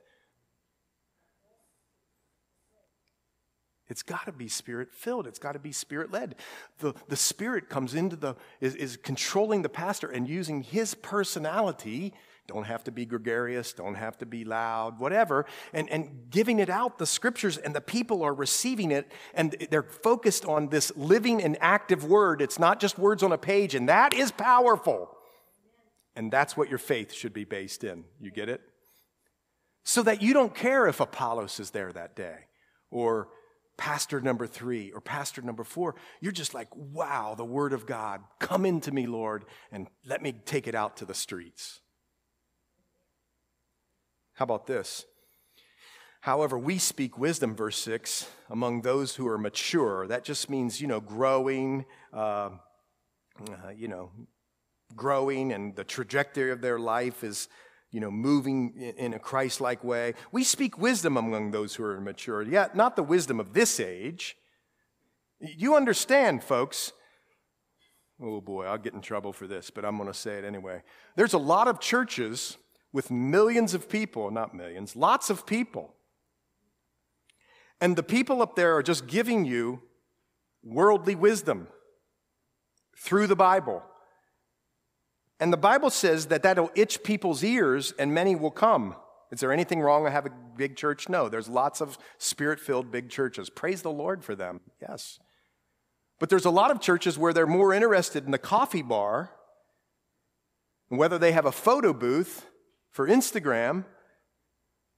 It's 3.88 4.02
got 4.02 4.24
to 4.24 4.32
be 4.32 4.48
spirit 4.48 4.90
filled. 4.90 5.26
It's 5.26 5.38
got 5.38 5.52
to 5.52 5.58
be 5.58 5.70
spirit 5.70 6.10
led. 6.10 6.36
The, 6.78 6.94
the 7.08 7.16
spirit 7.16 7.68
comes 7.68 7.94
into 7.94 8.16
the, 8.16 8.36
is, 8.58 8.74
is 8.74 8.96
controlling 8.96 9.60
the 9.60 9.68
pastor 9.68 10.10
and 10.10 10.26
using 10.26 10.62
his 10.62 10.94
personality 10.94 12.14
don't 12.48 12.64
have 12.64 12.84
to 12.84 12.90
be 12.90 13.06
gregarious, 13.06 13.72
don't 13.72 13.94
have 13.94 14.18
to 14.18 14.26
be 14.26 14.44
loud, 14.44 14.98
whatever, 14.98 15.46
and, 15.72 15.88
and 15.90 16.28
giving 16.30 16.58
it 16.58 16.68
out, 16.68 16.98
the 16.98 17.06
scriptures, 17.06 17.56
and 17.56 17.74
the 17.74 17.80
people 17.80 18.22
are 18.22 18.34
receiving 18.34 18.90
it, 18.90 19.10
and 19.34 19.54
they're 19.70 19.82
focused 19.82 20.44
on 20.44 20.68
this 20.68 20.92
living 20.96 21.42
and 21.42 21.56
active 21.60 22.04
word. 22.04 22.42
It's 22.42 22.58
not 22.58 22.80
just 22.80 22.98
words 22.98 23.22
on 23.22 23.32
a 23.32 23.38
page, 23.38 23.74
and 23.74 23.88
that 23.88 24.12
is 24.12 24.32
powerful. 24.32 25.16
And 26.16 26.32
that's 26.32 26.56
what 26.56 26.68
your 26.68 26.78
faith 26.78 27.12
should 27.12 27.32
be 27.32 27.44
based 27.44 27.84
in. 27.84 28.04
You 28.20 28.30
get 28.30 28.48
it? 28.48 28.60
So 29.84 30.02
that 30.02 30.20
you 30.20 30.34
don't 30.34 30.54
care 30.54 30.86
if 30.86 31.00
Apollos 31.00 31.58
is 31.58 31.70
there 31.70 31.92
that 31.92 32.14
day, 32.16 32.46
or 32.90 33.28
pastor 33.76 34.20
number 34.20 34.46
three, 34.46 34.90
or 34.92 35.00
pastor 35.00 35.42
number 35.42 35.64
four. 35.64 35.94
You're 36.20 36.32
just 36.32 36.54
like, 36.54 36.68
wow, 36.74 37.34
the 37.36 37.44
word 37.44 37.72
of 37.72 37.86
God, 37.86 38.20
come 38.38 38.66
into 38.66 38.92
me, 38.92 39.06
Lord, 39.06 39.44
and 39.70 39.86
let 40.04 40.22
me 40.22 40.32
take 40.32 40.66
it 40.66 40.74
out 40.74 40.98
to 40.98 41.04
the 41.04 41.14
streets. 41.14 41.80
How 44.42 44.44
about 44.44 44.66
this? 44.66 45.06
However, 46.22 46.58
we 46.58 46.76
speak 46.78 47.16
wisdom, 47.16 47.54
verse 47.54 47.78
6, 47.78 48.28
among 48.50 48.82
those 48.82 49.14
who 49.14 49.28
are 49.28 49.38
mature. 49.38 50.08
That 50.08 50.24
just 50.24 50.50
means, 50.50 50.80
you 50.80 50.88
know, 50.88 50.98
growing, 50.98 51.84
uh, 52.12 52.50
uh, 53.38 53.70
you 53.72 53.86
know, 53.86 54.10
growing, 54.96 55.52
and 55.52 55.76
the 55.76 55.84
trajectory 55.84 56.50
of 56.50 56.60
their 56.60 56.80
life 56.80 57.22
is, 57.22 57.48
you 57.92 58.00
know, 58.00 58.10
moving 58.10 58.74
in 58.96 59.14
a 59.14 59.20
Christ 59.20 59.60
like 59.60 59.84
way. 59.84 60.14
We 60.32 60.42
speak 60.42 60.76
wisdom 60.76 61.16
among 61.16 61.52
those 61.52 61.76
who 61.76 61.84
are 61.84 62.00
mature, 62.00 62.42
yet 62.42 62.74
not 62.74 62.96
the 62.96 63.04
wisdom 63.04 63.38
of 63.38 63.52
this 63.52 63.78
age. 63.78 64.36
You 65.38 65.76
understand, 65.76 66.42
folks. 66.42 66.90
Oh 68.20 68.40
boy, 68.40 68.64
I'll 68.64 68.76
get 68.76 68.94
in 68.94 69.02
trouble 69.02 69.32
for 69.32 69.46
this, 69.46 69.70
but 69.70 69.84
I'm 69.84 69.96
going 69.98 70.08
to 70.08 70.18
say 70.18 70.36
it 70.38 70.44
anyway. 70.44 70.82
There's 71.14 71.34
a 71.34 71.38
lot 71.38 71.68
of 71.68 71.78
churches 71.78 72.58
with 72.92 73.10
millions 73.10 73.74
of 73.74 73.88
people, 73.88 74.30
not 74.30 74.54
millions, 74.54 74.94
lots 74.94 75.30
of 75.30 75.46
people. 75.46 75.94
And 77.80 77.96
the 77.96 78.02
people 78.02 78.42
up 78.42 78.54
there 78.54 78.76
are 78.76 78.82
just 78.82 79.06
giving 79.06 79.44
you 79.44 79.82
worldly 80.62 81.14
wisdom 81.14 81.68
through 82.96 83.26
the 83.26 83.36
Bible. 83.36 83.82
And 85.40 85.52
the 85.52 85.56
Bible 85.56 85.90
says 85.90 86.26
that 86.26 86.44
that'll 86.44 86.70
itch 86.76 87.02
people's 87.02 87.42
ears 87.42 87.92
and 87.98 88.14
many 88.14 88.36
will 88.36 88.52
come. 88.52 88.94
Is 89.32 89.40
there 89.40 89.50
anything 89.50 89.80
wrong 89.80 90.04
with 90.04 90.12
having 90.12 90.32
a 90.32 90.56
big 90.56 90.76
church? 90.76 91.08
No. 91.08 91.28
There's 91.28 91.48
lots 91.48 91.80
of 91.80 91.98
spirit 92.18 92.60
filled 92.60 92.92
big 92.92 93.08
churches. 93.08 93.50
Praise 93.50 93.82
the 93.82 93.90
Lord 93.90 94.22
for 94.22 94.36
them. 94.36 94.60
Yes. 94.80 95.18
But 96.20 96.28
there's 96.28 96.44
a 96.44 96.50
lot 96.50 96.70
of 96.70 96.80
churches 96.80 97.18
where 97.18 97.32
they're 97.32 97.46
more 97.46 97.74
interested 97.74 98.24
in 98.24 98.30
the 98.30 98.38
coffee 98.38 98.82
bar 98.82 99.32
and 100.90 100.98
whether 101.00 101.18
they 101.18 101.32
have 101.32 101.46
a 101.46 101.50
photo 101.50 101.92
booth 101.92 102.46
for 102.92 103.08
Instagram 103.08 103.84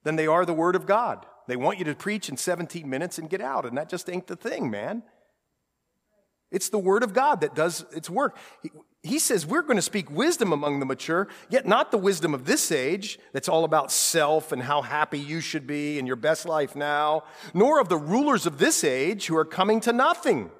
than 0.02 0.16
they 0.16 0.26
are 0.26 0.44
the 0.44 0.52
Word 0.52 0.76
of 0.76 0.86
God. 0.86 1.24
They 1.46 1.56
want 1.56 1.78
you 1.78 1.84
to 1.86 1.94
preach 1.94 2.28
in 2.28 2.36
17 2.36 2.88
minutes 2.88 3.18
and 3.18 3.28
get 3.28 3.40
out, 3.40 3.66
and 3.66 3.76
that 3.78 3.88
just 3.88 4.08
ain't 4.10 4.26
the 4.26 4.36
thing, 4.36 4.70
man. 4.70 5.02
It's 6.50 6.68
the 6.68 6.78
Word 6.78 7.02
of 7.02 7.12
God 7.12 7.40
that 7.40 7.54
does 7.54 7.84
its 7.92 8.08
work. 8.08 8.36
He, 8.62 8.70
he 9.02 9.18
says 9.18 9.44
we're 9.44 9.62
going 9.62 9.76
to 9.76 9.82
speak 9.82 10.10
wisdom 10.10 10.52
among 10.52 10.80
the 10.80 10.86
mature, 10.86 11.28
yet 11.50 11.66
not 11.66 11.90
the 11.90 11.98
wisdom 11.98 12.32
of 12.32 12.46
this 12.46 12.70
age 12.70 13.18
that's 13.32 13.48
all 13.48 13.64
about 13.64 13.90
self 13.90 14.52
and 14.52 14.62
how 14.62 14.80
happy 14.82 15.18
you 15.18 15.40
should 15.40 15.66
be 15.66 15.98
in 15.98 16.06
your 16.06 16.16
best 16.16 16.46
life 16.46 16.76
now, 16.76 17.24
nor 17.52 17.80
of 17.80 17.88
the 17.88 17.96
rulers 17.96 18.46
of 18.46 18.58
this 18.58 18.84
age 18.84 19.26
who 19.26 19.36
are 19.36 19.44
coming 19.44 19.80
to 19.80 19.92
nothing. 19.92 20.50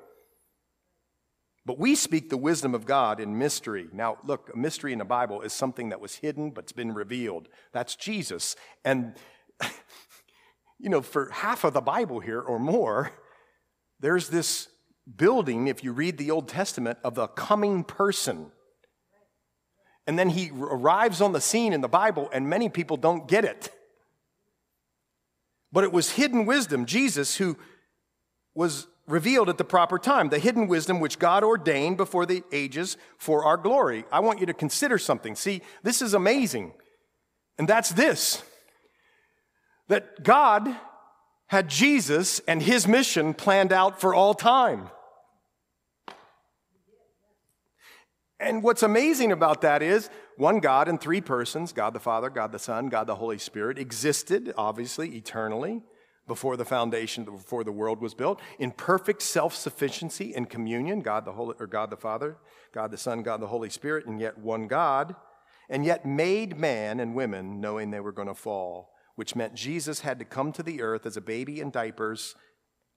But 1.66 1.78
we 1.78 1.94
speak 1.94 2.28
the 2.28 2.36
wisdom 2.36 2.74
of 2.74 2.84
God 2.84 3.20
in 3.20 3.38
mystery. 3.38 3.88
Now, 3.92 4.18
look, 4.24 4.50
a 4.52 4.56
mystery 4.56 4.92
in 4.92 4.98
the 4.98 5.04
Bible 5.04 5.40
is 5.40 5.52
something 5.52 5.88
that 5.88 6.00
was 6.00 6.16
hidden 6.16 6.50
but's 6.50 6.72
been 6.72 6.92
revealed. 6.92 7.48
That's 7.72 7.96
Jesus. 7.96 8.54
And, 8.84 9.14
you 10.78 10.90
know, 10.90 11.00
for 11.00 11.30
half 11.30 11.64
of 11.64 11.72
the 11.72 11.80
Bible 11.80 12.20
here 12.20 12.40
or 12.40 12.58
more, 12.58 13.12
there's 14.00 14.28
this 14.28 14.68
building, 15.16 15.68
if 15.68 15.82
you 15.82 15.92
read 15.92 16.18
the 16.18 16.30
Old 16.30 16.48
Testament, 16.48 16.98
of 17.02 17.14
the 17.14 17.28
coming 17.28 17.82
person. 17.82 18.52
And 20.06 20.18
then 20.18 20.28
he 20.28 20.50
arrives 20.50 21.22
on 21.22 21.32
the 21.32 21.40
scene 21.40 21.72
in 21.72 21.80
the 21.80 21.88
Bible, 21.88 22.28
and 22.30 22.48
many 22.48 22.68
people 22.68 22.98
don't 22.98 23.26
get 23.26 23.46
it. 23.46 23.70
But 25.72 25.84
it 25.84 25.92
was 25.92 26.10
hidden 26.10 26.44
wisdom, 26.44 26.84
Jesus, 26.84 27.36
who 27.36 27.56
was 28.54 28.86
revealed 29.06 29.48
at 29.48 29.58
the 29.58 29.64
proper 29.64 29.98
time, 29.98 30.28
the 30.28 30.38
hidden 30.38 30.66
wisdom 30.66 31.00
which 31.00 31.18
God 31.18 31.44
ordained 31.44 31.96
before 31.96 32.26
the 32.26 32.42
ages 32.52 32.96
for 33.18 33.44
our 33.44 33.56
glory. 33.56 34.04
I 34.10 34.20
want 34.20 34.40
you 34.40 34.46
to 34.46 34.54
consider 34.54 34.98
something. 34.98 35.34
See, 35.34 35.62
this 35.82 36.00
is 36.00 36.14
amazing. 36.14 36.72
And 37.58 37.68
that's 37.68 37.90
this 37.90 38.42
that 39.88 40.22
God 40.24 40.74
had 41.48 41.68
Jesus 41.68 42.40
and 42.48 42.62
his 42.62 42.88
mission 42.88 43.34
planned 43.34 43.70
out 43.70 44.00
for 44.00 44.14
all 44.14 44.32
time. 44.32 44.88
And 48.40 48.62
what's 48.62 48.82
amazing 48.82 49.30
about 49.30 49.60
that 49.60 49.82
is 49.82 50.08
one 50.36 50.58
God 50.60 50.88
in 50.88 50.96
three 50.98 51.20
persons 51.20 51.72
God 51.72 51.92
the 51.92 52.00
Father, 52.00 52.30
God 52.30 52.50
the 52.50 52.58
Son, 52.58 52.88
God 52.88 53.06
the 53.06 53.14
Holy 53.14 53.38
Spirit 53.38 53.78
existed, 53.78 54.54
obviously, 54.56 55.16
eternally 55.16 55.82
before 56.26 56.56
the 56.56 56.64
foundation, 56.64 57.24
before 57.24 57.64
the 57.64 57.72
world 57.72 58.00
was 58.00 58.14
built, 58.14 58.40
in 58.58 58.70
perfect 58.70 59.22
self-sufficiency 59.22 60.34
and 60.34 60.48
communion, 60.48 61.00
God 61.00 61.24
the 61.24 61.32
Holy, 61.32 61.54
or 61.60 61.66
God 61.66 61.90
the 61.90 61.96
Father, 61.96 62.38
God 62.72 62.90
the 62.90 62.98
Son, 62.98 63.22
God 63.22 63.40
the 63.40 63.48
Holy 63.48 63.70
Spirit, 63.70 64.06
and 64.06 64.20
yet 64.20 64.38
one 64.38 64.66
God, 64.66 65.14
and 65.68 65.84
yet 65.84 66.06
made 66.06 66.58
man 66.58 67.00
and 67.00 67.14
women 67.14 67.60
knowing 67.60 67.90
they 67.90 68.00
were 68.00 68.12
going 68.12 68.28
to 68.28 68.34
fall, 68.34 68.94
which 69.16 69.36
meant 69.36 69.54
Jesus 69.54 70.00
had 70.00 70.18
to 70.18 70.24
come 70.24 70.50
to 70.52 70.62
the 70.62 70.82
earth 70.82 71.06
as 71.06 71.16
a 71.16 71.20
baby 71.20 71.60
in 71.60 71.70
diapers, 71.70 72.34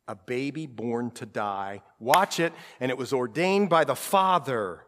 a 0.07 0.15
baby 0.15 0.65
born 0.65 1.11
to 1.11 1.25
die. 1.25 1.83
Watch 1.99 2.39
it, 2.39 2.53
and 2.79 2.89
it 2.91 2.97
was 2.97 3.11
ordained 3.11 3.69
by 3.69 3.83
the 3.83 3.95
Father 3.95 4.86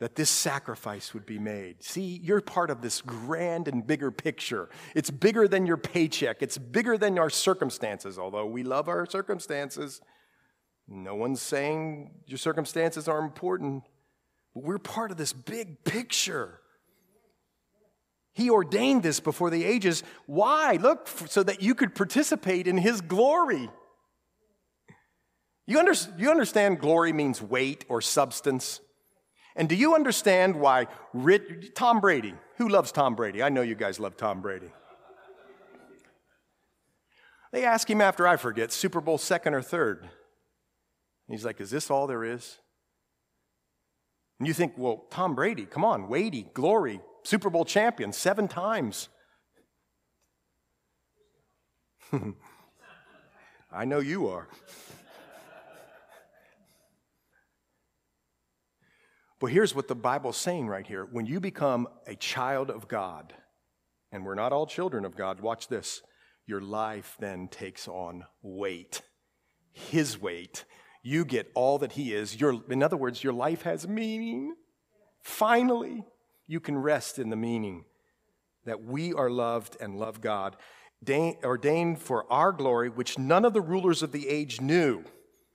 that 0.00 0.16
this 0.16 0.30
sacrifice 0.30 1.12
would 1.12 1.26
be 1.26 1.38
made. 1.38 1.82
See, 1.84 2.20
you're 2.22 2.40
part 2.40 2.70
of 2.70 2.80
this 2.80 3.02
grand 3.02 3.68
and 3.68 3.86
bigger 3.86 4.10
picture. 4.10 4.70
It's 4.94 5.10
bigger 5.10 5.46
than 5.46 5.66
your 5.66 5.76
paycheck, 5.76 6.42
it's 6.42 6.58
bigger 6.58 6.98
than 6.98 7.18
our 7.18 7.30
circumstances, 7.30 8.18
although 8.18 8.46
we 8.46 8.62
love 8.62 8.88
our 8.88 9.06
circumstances. 9.06 10.00
No 10.88 11.14
one's 11.14 11.40
saying 11.40 12.10
your 12.26 12.38
circumstances 12.38 13.06
are 13.06 13.20
important, 13.20 13.84
but 14.54 14.64
we're 14.64 14.78
part 14.78 15.12
of 15.12 15.18
this 15.18 15.32
big 15.32 15.84
picture. 15.84 16.60
He 18.32 18.48
ordained 18.48 19.02
this 19.02 19.20
before 19.20 19.50
the 19.50 19.64
ages. 19.64 20.02
Why? 20.26 20.78
Look, 20.80 21.06
so 21.08 21.42
that 21.42 21.62
you 21.62 21.74
could 21.74 21.94
participate 21.94 22.66
in 22.66 22.78
His 22.78 23.02
glory. 23.02 23.68
You, 25.66 25.78
under, 25.78 25.92
you 26.16 26.30
understand 26.30 26.80
glory 26.80 27.12
means 27.12 27.42
weight 27.42 27.84
or 27.88 28.00
substance? 28.00 28.80
And 29.56 29.68
do 29.68 29.74
you 29.74 29.94
understand 29.94 30.56
why 30.56 30.86
Rich, 31.12 31.72
Tom 31.74 32.00
Brady, 32.00 32.34
who 32.56 32.68
loves 32.68 32.92
Tom 32.92 33.14
Brady? 33.14 33.42
I 33.42 33.48
know 33.48 33.62
you 33.62 33.74
guys 33.74 33.98
love 33.98 34.16
Tom 34.16 34.40
Brady. 34.40 34.70
They 37.52 37.64
ask 37.64 37.90
him 37.90 38.00
after, 38.00 38.28
I 38.28 38.36
forget, 38.36 38.70
Super 38.72 39.00
Bowl 39.00 39.18
second 39.18 39.54
or 39.54 39.62
third. 39.62 40.02
And 40.02 40.10
he's 41.28 41.44
like, 41.44 41.60
Is 41.60 41.70
this 41.70 41.90
all 41.90 42.06
there 42.06 42.24
is? 42.24 42.58
And 44.38 44.46
you 44.46 44.54
think, 44.54 44.74
Well, 44.76 45.06
Tom 45.10 45.34
Brady, 45.34 45.66
come 45.66 45.84
on, 45.84 46.08
weighty, 46.08 46.46
glory, 46.54 47.00
Super 47.24 47.50
Bowl 47.50 47.64
champion 47.64 48.12
seven 48.12 48.46
times. 48.46 49.08
I 53.72 53.84
know 53.84 53.98
you 54.00 54.28
are. 54.28 54.48
But 59.40 59.50
here's 59.50 59.74
what 59.74 59.88
the 59.88 59.94
Bible's 59.94 60.36
saying 60.36 60.68
right 60.68 60.86
here. 60.86 61.08
When 61.10 61.26
you 61.26 61.40
become 61.40 61.88
a 62.06 62.14
child 62.14 62.70
of 62.70 62.88
God, 62.88 63.32
and 64.12 64.24
we're 64.24 64.34
not 64.34 64.52
all 64.52 64.66
children 64.66 65.04
of 65.04 65.16
God, 65.16 65.40
watch 65.40 65.68
this. 65.68 66.02
Your 66.46 66.60
life 66.60 67.16
then 67.18 67.48
takes 67.48 67.88
on 67.88 68.24
weight, 68.42 69.02
His 69.72 70.20
weight. 70.20 70.64
You 71.02 71.24
get 71.24 71.50
all 71.54 71.78
that 71.78 71.92
He 71.92 72.12
is. 72.12 72.38
Your, 72.38 72.60
in 72.68 72.82
other 72.82 72.96
words, 72.96 73.24
your 73.24 73.32
life 73.32 73.62
has 73.62 73.88
meaning. 73.88 74.54
Finally 75.22 76.04
you 76.46 76.60
can 76.60 76.76
rest 76.76 77.18
in 77.18 77.30
the 77.30 77.36
meaning 77.36 77.84
that 78.64 78.82
we 78.82 79.12
are 79.12 79.30
loved 79.30 79.76
and 79.80 79.98
love 79.98 80.20
God, 80.20 80.56
ordained 81.08 82.00
for 82.00 82.30
our 82.30 82.52
glory, 82.52 82.88
which 82.88 83.18
none 83.18 83.44
of 83.44 83.52
the 83.52 83.60
rulers 83.60 84.02
of 84.02 84.12
the 84.12 84.28
age 84.28 84.60
knew. 84.60 85.04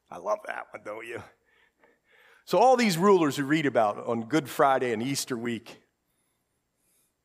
I 0.10 0.18
love 0.18 0.40
that 0.48 0.68
one, 0.72 0.84
don't 0.86 1.06
you? 1.06 1.22
So, 2.48 2.60
all 2.60 2.78
these 2.78 2.96
rulers 2.96 3.39
you 3.39 3.46
read 3.46 3.66
about 3.66 4.06
on 4.06 4.26
Good 4.26 4.48
Friday 4.48 4.93
and 4.93 5.02
Easter 5.02 5.36
week 5.36 5.82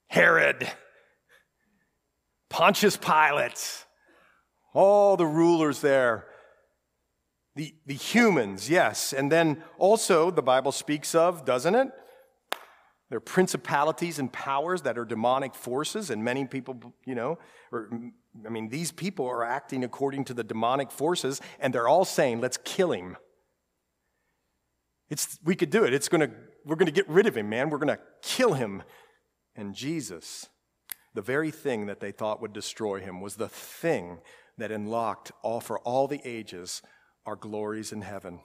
Herod, 0.09 0.67
Pontius 2.49 2.97
Pilate, 2.97 3.85
all 4.73 5.19
the 5.19 5.27
rulers 5.27 5.83
there, 5.83 6.27
the, 7.55 7.75
the 7.85 7.95
humans, 7.95 8.71
yes. 8.71 9.13
And 9.13 9.31
then 9.31 9.63
also, 9.77 10.31
the 10.31 10.43
Bible 10.43 10.73
speaks 10.73 11.15
of, 11.15 11.45
doesn't 11.45 11.75
it? 11.75 11.89
There 13.11 13.19
are 13.19 13.21
principalities 13.21 14.19
and 14.19 14.33
powers 14.33 14.83
that 14.83 14.97
are 14.97 15.05
demonic 15.05 15.55
forces, 15.55 16.09
and 16.09 16.25
many 16.25 16.47
people, 16.47 16.95
you 17.05 17.15
know, 17.15 17.39
or, 17.71 17.91
I 18.47 18.49
mean, 18.49 18.71
these 18.71 18.91
people 18.91 19.27
are 19.27 19.45
acting 19.45 19.85
according 19.85 20.25
to 20.27 20.35
the 20.35 20.45
demonic 20.45 20.91
forces, 20.91 21.43
and 21.59 21.75
they're 21.75 21.89
all 21.89 22.07
saying, 22.07 22.41
let's 22.41 22.57
kill 22.57 22.93
him. 22.93 23.19
It's, 25.11 25.39
we 25.45 25.57
could 25.57 25.71
do 25.71 25.85
it. 25.85 25.93
It's 25.93 26.09
gonna, 26.09 26.31
we're 26.65 26.77
going 26.77 26.87
to 26.87 26.93
get 26.93 27.09
rid 27.09 27.27
of 27.27 27.37
him, 27.37 27.49
man. 27.49 27.69
We're 27.69 27.79
going 27.79 27.97
to 27.97 28.03
kill 28.23 28.55
him. 28.55 28.83
And 29.57 29.75
Jesus, 29.75 30.49
the 31.15 31.23
very 31.23 31.51
thing 31.51 31.87
that 31.87 32.01
they 32.01 32.13
thought 32.13 32.41
would 32.41 32.53
destroy 32.53 33.01
him, 33.01 33.21
was 33.21 33.37
the 33.37 33.49
thing 33.49 34.19
that 34.57 34.71
unlocked 34.71 35.33
all 35.43 35.61
for 35.61 35.79
all 35.81 36.07
the 36.07 36.21
ages 36.25 36.83
our 37.27 37.37
glories 37.37 37.93
in 37.93 38.03
heaven. 38.03 38.41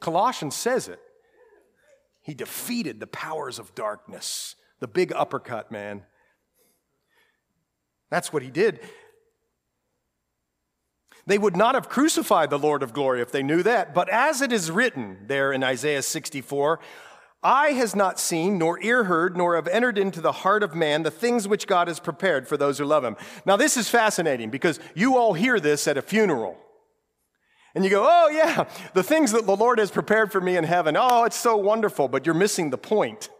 Colossians 0.00 0.54
says 0.54 0.88
it. 0.88 1.00
He 2.20 2.34
defeated 2.34 3.00
the 3.00 3.06
powers 3.06 3.58
of 3.58 3.74
darkness, 3.74 4.56
the 4.80 4.88
big 4.88 5.12
uppercut, 5.12 5.70
man. 5.70 6.02
That's 8.10 8.32
what 8.32 8.42
he 8.42 8.50
did. 8.50 8.80
They 11.26 11.38
would 11.38 11.56
not 11.56 11.74
have 11.74 11.88
crucified 11.88 12.50
the 12.50 12.58
Lord 12.58 12.82
of 12.82 12.92
glory 12.92 13.22
if 13.22 13.32
they 13.32 13.42
knew 13.42 13.62
that. 13.62 13.94
But 13.94 14.08
as 14.10 14.42
it 14.42 14.52
is 14.52 14.70
written 14.70 15.18
there 15.26 15.52
in 15.52 15.64
Isaiah 15.64 16.02
64, 16.02 16.80
eye 17.42 17.70
has 17.70 17.96
not 17.96 18.20
seen, 18.20 18.58
nor 18.58 18.82
ear 18.82 19.04
heard, 19.04 19.36
nor 19.36 19.56
have 19.56 19.68
entered 19.68 19.96
into 19.96 20.20
the 20.20 20.32
heart 20.32 20.62
of 20.62 20.74
man 20.74 21.02
the 21.02 21.10
things 21.10 21.48
which 21.48 21.66
God 21.66 21.88
has 21.88 21.98
prepared 21.98 22.46
for 22.46 22.56
those 22.56 22.78
who 22.78 22.84
love 22.84 23.04
him. 23.04 23.16
Now, 23.46 23.56
this 23.56 23.76
is 23.76 23.88
fascinating 23.88 24.50
because 24.50 24.78
you 24.94 25.16
all 25.16 25.32
hear 25.32 25.60
this 25.60 25.88
at 25.88 25.96
a 25.96 26.02
funeral. 26.02 26.58
And 27.74 27.84
you 27.84 27.90
go, 27.90 28.06
oh, 28.06 28.28
yeah, 28.28 28.68
the 28.92 29.02
things 29.02 29.32
that 29.32 29.46
the 29.46 29.56
Lord 29.56 29.78
has 29.78 29.90
prepared 29.90 30.30
for 30.30 30.40
me 30.40 30.56
in 30.56 30.64
heaven. 30.64 30.96
Oh, 30.96 31.24
it's 31.24 31.38
so 31.38 31.56
wonderful, 31.56 32.06
but 32.06 32.24
you're 32.24 32.34
missing 32.34 32.70
the 32.70 32.78
point. 32.78 33.30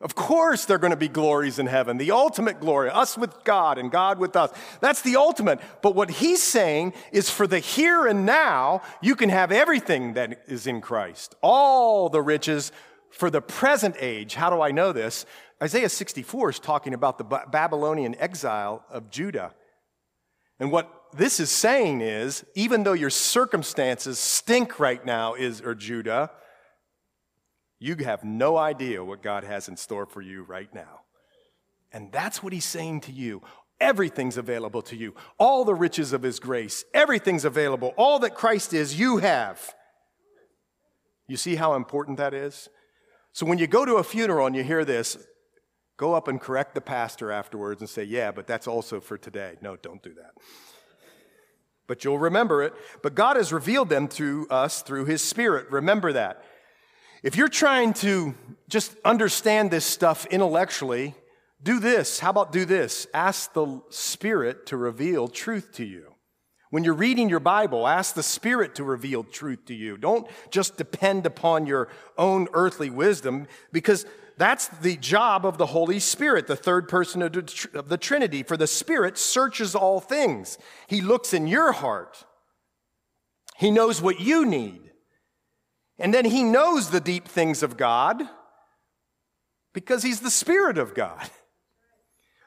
Of 0.00 0.14
course, 0.14 0.66
there 0.66 0.76
are 0.76 0.78
going 0.78 0.90
to 0.90 0.96
be 0.96 1.08
glories 1.08 1.58
in 1.58 1.66
heaven, 1.66 1.96
the 1.96 2.10
ultimate 2.10 2.60
glory, 2.60 2.90
us 2.90 3.16
with 3.16 3.44
God 3.44 3.78
and 3.78 3.90
God 3.90 4.18
with 4.18 4.36
us. 4.36 4.50
That's 4.80 5.00
the 5.00 5.16
ultimate. 5.16 5.58
But 5.80 5.94
what 5.94 6.10
he's 6.10 6.42
saying 6.42 6.92
is 7.12 7.30
for 7.30 7.46
the 7.46 7.60
here 7.60 8.06
and 8.06 8.26
now, 8.26 8.82
you 9.00 9.16
can 9.16 9.30
have 9.30 9.50
everything 9.50 10.12
that 10.12 10.42
is 10.48 10.66
in 10.66 10.82
Christ, 10.82 11.34
all 11.40 12.10
the 12.10 12.20
riches 12.20 12.72
for 13.10 13.30
the 13.30 13.40
present 13.40 13.96
age. 13.98 14.34
How 14.34 14.50
do 14.50 14.60
I 14.60 14.70
know 14.70 14.92
this? 14.92 15.24
Isaiah 15.62 15.88
64 15.88 16.50
is 16.50 16.58
talking 16.58 16.92
about 16.92 17.16
the 17.16 17.24
Babylonian 17.24 18.14
exile 18.16 18.84
of 18.90 19.10
Judah. 19.10 19.54
And 20.60 20.70
what 20.70 20.92
this 21.14 21.40
is 21.40 21.50
saying 21.50 22.02
is, 22.02 22.44
even 22.54 22.82
though 22.82 22.92
your 22.92 23.08
circumstances 23.08 24.18
stink 24.18 24.78
right 24.78 25.04
now, 25.04 25.32
is 25.32 25.62
or 25.62 25.74
Judah, 25.74 26.30
you 27.78 27.96
have 27.96 28.24
no 28.24 28.56
idea 28.56 29.04
what 29.04 29.22
God 29.22 29.44
has 29.44 29.68
in 29.68 29.76
store 29.76 30.06
for 30.06 30.22
you 30.22 30.42
right 30.42 30.72
now. 30.74 31.00
And 31.92 32.10
that's 32.10 32.42
what 32.42 32.52
he's 32.52 32.64
saying 32.64 33.02
to 33.02 33.12
you. 33.12 33.42
Everything's 33.80 34.36
available 34.36 34.82
to 34.82 34.96
you. 34.96 35.14
All 35.38 35.64
the 35.64 35.74
riches 35.74 36.12
of 36.12 36.22
his 36.22 36.40
grace, 36.40 36.84
everything's 36.94 37.44
available. 37.44 37.92
All 37.96 38.18
that 38.20 38.34
Christ 38.34 38.72
is, 38.72 38.98
you 38.98 39.18
have. 39.18 39.74
You 41.28 41.36
see 41.36 41.56
how 41.56 41.74
important 41.74 42.18
that 42.18 42.32
is? 42.32 42.68
So 43.32 43.44
when 43.44 43.58
you 43.58 43.66
go 43.66 43.84
to 43.84 43.96
a 43.96 44.04
funeral 44.04 44.46
and 44.46 44.56
you 44.56 44.62
hear 44.62 44.84
this, 44.84 45.18
go 45.98 46.14
up 46.14 46.28
and 46.28 46.40
correct 46.40 46.74
the 46.74 46.80
pastor 46.80 47.30
afterwards 47.30 47.82
and 47.82 47.90
say, 47.90 48.04
Yeah, 48.04 48.30
but 48.32 48.46
that's 48.46 48.66
also 48.66 49.00
for 49.00 49.18
today. 49.18 49.56
No, 49.60 49.76
don't 49.76 50.02
do 50.02 50.14
that 50.14 50.32
but 51.86 52.04
you'll 52.04 52.18
remember 52.18 52.62
it. 52.62 52.74
But 53.02 53.14
God 53.14 53.36
has 53.36 53.52
revealed 53.52 53.88
them 53.88 54.08
to 54.08 54.46
us 54.50 54.82
through 54.82 55.06
His 55.06 55.22
Spirit. 55.22 55.70
Remember 55.70 56.12
that. 56.12 56.42
If 57.22 57.36
you're 57.36 57.48
trying 57.48 57.94
to 57.94 58.34
just 58.68 58.94
understand 59.04 59.70
this 59.70 59.84
stuff 59.84 60.26
intellectually, 60.26 61.14
do 61.62 61.80
this. 61.80 62.20
How 62.20 62.30
about 62.30 62.52
do 62.52 62.64
this? 62.64 63.06
Ask 63.14 63.52
the 63.52 63.80
Spirit 63.90 64.66
to 64.66 64.76
reveal 64.76 65.28
truth 65.28 65.72
to 65.74 65.84
you. 65.84 66.12
When 66.70 66.84
you're 66.84 66.94
reading 66.94 67.28
your 67.28 67.40
Bible, 67.40 67.86
ask 67.86 68.14
the 68.14 68.22
Spirit 68.22 68.74
to 68.74 68.84
reveal 68.84 69.24
truth 69.24 69.66
to 69.66 69.74
you. 69.74 69.96
Don't 69.96 70.26
just 70.50 70.76
depend 70.76 71.24
upon 71.24 71.66
your 71.66 71.88
own 72.18 72.48
earthly 72.52 72.90
wisdom 72.90 73.46
because 73.72 74.04
that's 74.36 74.68
the 74.68 74.96
job 74.96 75.46
of 75.46 75.56
the 75.56 75.66
Holy 75.66 75.98
Spirit, 75.98 76.46
the 76.46 76.56
third 76.56 76.88
person 76.88 77.22
of 77.22 77.88
the 77.88 77.96
Trinity. 77.96 78.42
For 78.42 78.56
the 78.56 78.66
Spirit 78.66 79.16
searches 79.16 79.74
all 79.74 80.00
things, 80.00 80.58
He 80.88 81.00
looks 81.00 81.32
in 81.32 81.46
your 81.46 81.72
heart, 81.72 82.24
He 83.56 83.70
knows 83.70 84.02
what 84.02 84.20
you 84.20 84.44
need. 84.44 84.85
And 85.98 86.12
then 86.12 86.24
He 86.24 86.42
knows 86.42 86.90
the 86.90 87.00
deep 87.00 87.28
things 87.28 87.62
of 87.62 87.76
God 87.76 88.22
because 89.72 90.02
He's 90.02 90.20
the 90.20 90.30
Spirit 90.30 90.78
of 90.78 90.94
God. 90.94 91.30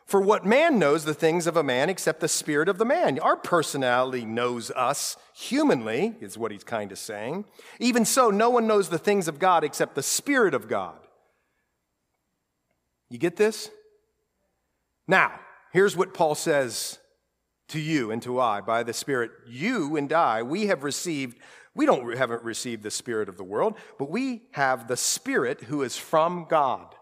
For 0.09 0.19
what 0.19 0.43
man 0.43 0.79
knows 0.79 1.05
the 1.05 1.13
things 1.13 1.45
of 1.45 1.55
a 1.55 1.61
man 1.61 1.87
except 1.87 2.19
the 2.19 2.27
spirit 2.27 2.67
of 2.67 2.79
the 2.79 2.83
man? 2.83 3.19
Our 3.19 3.37
personality 3.37 4.25
knows 4.25 4.71
us 4.71 5.17
humanly, 5.35 6.15
is 6.19 6.35
what 6.35 6.51
he's 6.51 6.63
kind 6.63 6.91
of 6.91 6.97
saying. 6.97 7.45
Even 7.79 8.05
so, 8.05 8.31
no 8.31 8.49
one 8.49 8.65
knows 8.65 8.89
the 8.89 8.97
things 8.97 9.27
of 9.27 9.37
God 9.37 9.63
except 9.63 9.93
the 9.93 10.01
spirit 10.01 10.55
of 10.55 10.67
God. 10.67 10.97
You 13.11 13.19
get 13.19 13.35
this? 13.35 13.69
Now, 15.07 15.39
here's 15.73 15.95
what 15.95 16.15
Paul 16.15 16.33
says 16.33 16.97
to 17.67 17.79
you 17.79 18.09
and 18.09 18.19
to 18.23 18.39
I 18.39 18.61
by 18.61 18.81
the 18.81 18.93
Spirit. 18.93 19.29
You 19.47 19.95
and 19.95 20.11
I, 20.11 20.41
we 20.41 20.67
have 20.67 20.83
received, 20.83 21.37
we 21.79 21.85
don't 21.85 22.13
haven't 22.17 22.43
received 22.43 22.83
the 22.83 22.91
Spirit 22.91 23.29
of 23.29 23.37
the 23.37 23.43
world, 23.45 23.73
but 23.97 24.09
we 24.09 24.41
have 24.51 24.89
the 24.89 24.97
Spirit 24.97 25.61
who 25.61 25.81
is 25.81 25.95
from 25.95 26.45
God. 26.49 26.93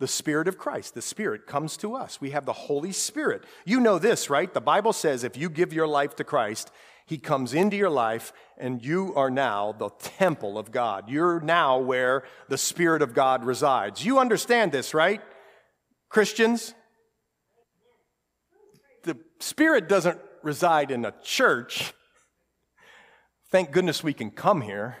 The 0.00 0.08
Spirit 0.08 0.48
of 0.48 0.58
Christ, 0.58 0.94
the 0.94 1.00
Spirit 1.00 1.46
comes 1.46 1.76
to 1.76 1.94
us. 1.94 2.20
We 2.20 2.30
have 2.30 2.44
the 2.44 2.52
Holy 2.52 2.90
Spirit. 2.90 3.44
You 3.64 3.78
know 3.78 4.00
this, 4.00 4.28
right? 4.28 4.52
The 4.52 4.60
Bible 4.60 4.92
says 4.92 5.22
if 5.22 5.36
you 5.36 5.48
give 5.48 5.72
your 5.72 5.86
life 5.86 6.16
to 6.16 6.24
Christ, 6.24 6.72
he 7.06 7.18
comes 7.18 7.54
into 7.54 7.76
your 7.76 7.88
life, 7.88 8.32
and 8.58 8.84
you 8.84 9.14
are 9.14 9.30
now 9.30 9.76
the 9.78 9.90
temple 10.18 10.58
of 10.58 10.72
God. 10.72 11.08
You're 11.08 11.38
now 11.38 11.78
where 11.78 12.24
the 12.48 12.58
Spirit 12.58 13.00
of 13.00 13.14
God 13.14 13.44
resides. 13.44 14.04
You 14.04 14.18
understand 14.18 14.72
this, 14.72 14.92
right? 14.92 15.20
Christians? 16.08 16.74
The 19.04 19.16
Spirit 19.38 19.88
doesn't 19.88 20.18
reside 20.42 20.90
in 20.90 21.04
a 21.04 21.14
church. 21.22 21.94
Thank 23.52 23.70
goodness 23.70 24.02
we 24.02 24.14
can 24.14 24.30
come 24.30 24.62
here. 24.62 24.96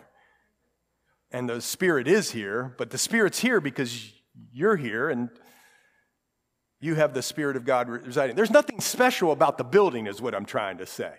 And 1.30 1.48
the 1.48 1.62
Spirit 1.62 2.06
is 2.06 2.32
here, 2.32 2.74
but 2.76 2.90
the 2.90 2.98
Spirit's 2.98 3.40
here 3.40 3.62
because 3.62 4.12
you're 4.52 4.76
here 4.76 5.08
and 5.08 5.30
you 6.78 6.94
have 6.96 7.14
the 7.14 7.22
Spirit 7.22 7.56
of 7.56 7.64
God 7.64 7.88
residing. 7.88 8.36
There's 8.36 8.50
nothing 8.50 8.78
special 8.80 9.32
about 9.32 9.56
the 9.56 9.64
building, 9.64 10.06
is 10.06 10.20
what 10.20 10.34
I'm 10.34 10.44
trying 10.44 10.76
to 10.78 10.86
say. 10.86 11.14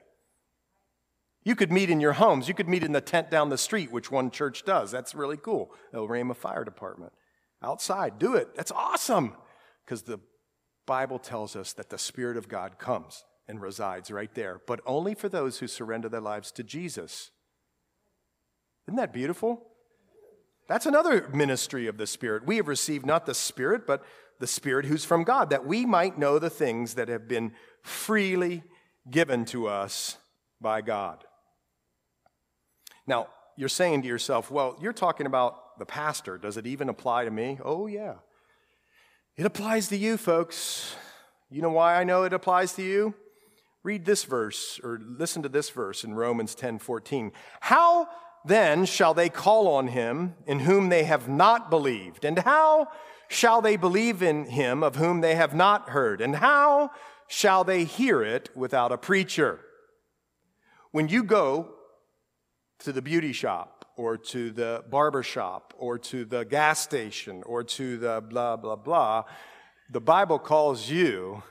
You 1.43 1.55
could 1.55 1.71
meet 1.71 1.89
in 1.89 1.99
your 1.99 2.13
homes. 2.13 2.47
You 2.47 2.53
could 2.53 2.69
meet 2.69 2.84
in 2.84 2.91
the 2.91 3.01
tent 3.01 3.31
down 3.31 3.49
the 3.49 3.57
street, 3.57 3.91
which 3.91 4.11
one 4.11 4.29
church 4.29 4.63
does. 4.63 4.91
That's 4.91 5.15
really 5.15 5.38
cool. 5.38 5.73
El 5.91 6.07
Rama 6.07 6.36
Fire 6.36 6.63
Department. 6.63 7.13
Outside, 7.63 8.19
do 8.19 8.36
it. 8.36 8.55
That's 8.55 8.71
awesome. 8.71 9.36
Because 9.84 10.03
the 10.03 10.19
Bible 10.86 11.17
tells 11.17 11.55
us 11.55 11.73
that 11.73 11.89
the 11.89 11.97
Spirit 11.97 12.38
of 12.38 12.47
God 12.47 12.77
comes 12.77 13.23
and 13.47 13.61
resides 13.61 14.09
right 14.09 14.33
there, 14.33 14.61
but 14.65 14.79
only 14.85 15.13
for 15.15 15.29
those 15.29 15.59
who 15.59 15.67
surrender 15.67 16.09
their 16.09 16.21
lives 16.21 16.51
to 16.53 16.63
Jesus. 16.63 17.31
Isn't 18.87 18.97
that 18.97 19.13
beautiful? 19.13 19.61
That's 20.67 20.85
another 20.85 21.27
ministry 21.33 21.87
of 21.87 21.97
the 21.97 22.07
Spirit. 22.07 22.45
We 22.45 22.57
have 22.57 22.67
received 22.67 23.05
not 23.05 23.25
the 23.25 23.33
Spirit, 23.33 23.85
but 23.85 24.03
the 24.39 24.47
Spirit 24.47 24.85
who's 24.85 25.05
from 25.05 25.23
God, 25.23 25.49
that 25.49 25.65
we 25.65 25.85
might 25.85 26.17
know 26.17 26.39
the 26.39 26.49
things 26.49 26.95
that 26.95 27.09
have 27.09 27.27
been 27.27 27.53
freely 27.81 28.63
given 29.09 29.45
to 29.45 29.67
us 29.67 30.17
by 30.61 30.81
God. 30.81 31.23
Now, 33.05 33.27
you're 33.57 33.69
saying 33.69 34.01
to 34.03 34.07
yourself, 34.07 34.49
well, 34.49 34.77
you're 34.81 34.93
talking 34.93 35.27
about 35.27 35.77
the 35.77 35.85
pastor. 35.85 36.37
Does 36.37 36.57
it 36.57 36.65
even 36.65 36.89
apply 36.89 37.25
to 37.25 37.31
me? 37.31 37.59
Oh, 37.63 37.87
yeah. 37.87 38.15
It 39.35 39.45
applies 39.45 39.89
to 39.89 39.97
you, 39.97 40.17
folks. 40.17 40.95
You 41.49 41.61
know 41.61 41.69
why 41.69 41.99
I 41.99 42.03
know 42.03 42.23
it 42.23 42.33
applies 42.33 42.73
to 42.73 42.83
you? 42.83 43.13
Read 43.84 44.05
this 44.05 44.23
verse 44.23 44.79
or 44.81 44.99
listen 45.03 45.43
to 45.43 45.49
this 45.49 45.69
verse 45.69 46.05
in 46.05 46.13
Romans 46.13 46.55
10 46.55 46.79
14. 46.79 47.34
How 47.59 48.07
then 48.45 48.86
shall 48.86 49.13
they 49.13 49.29
call 49.29 49.67
on 49.67 49.88
him 49.88 50.36
in 50.45 50.59
whom 50.59 50.89
they 50.89 51.03
have 51.03 51.27
not 51.27 51.69
believed? 51.69 52.25
And 52.25 52.39
how 52.39 52.88
shall 53.27 53.61
they 53.61 53.75
believe 53.75 54.21
in 54.21 54.45
him 54.45 54.84
of 54.84 54.95
whom 54.95 55.21
they 55.21 55.36
have 55.36 55.53
not 55.53 55.89
heard? 55.89 56.21
And 56.21 56.36
how 56.36 56.91
shall 57.27 57.63
they 57.63 57.84
hear 57.84 58.21
it 58.21 58.49
without 58.55 58.91
a 58.91 58.97
preacher? 58.97 59.59
When 60.91 61.09
you 61.09 61.23
go 61.23 61.69
to 62.79 62.91
the 62.91 63.01
beauty 63.01 63.34
shop 63.34 63.86
or 63.97 64.17
to 64.17 64.51
the 64.51 64.84
barber 64.89 65.23
shop 65.23 65.73
or 65.77 65.97
to 65.97 66.25
the 66.25 66.45
gas 66.45 66.79
station 66.79 67.43
or 67.45 67.63
to 67.63 67.97
the 67.97 68.21
blah, 68.21 68.55
blah, 68.55 68.75
blah, 68.75 69.23
the 69.89 70.01
Bible 70.01 70.39
calls 70.39 70.89
you 70.89 71.43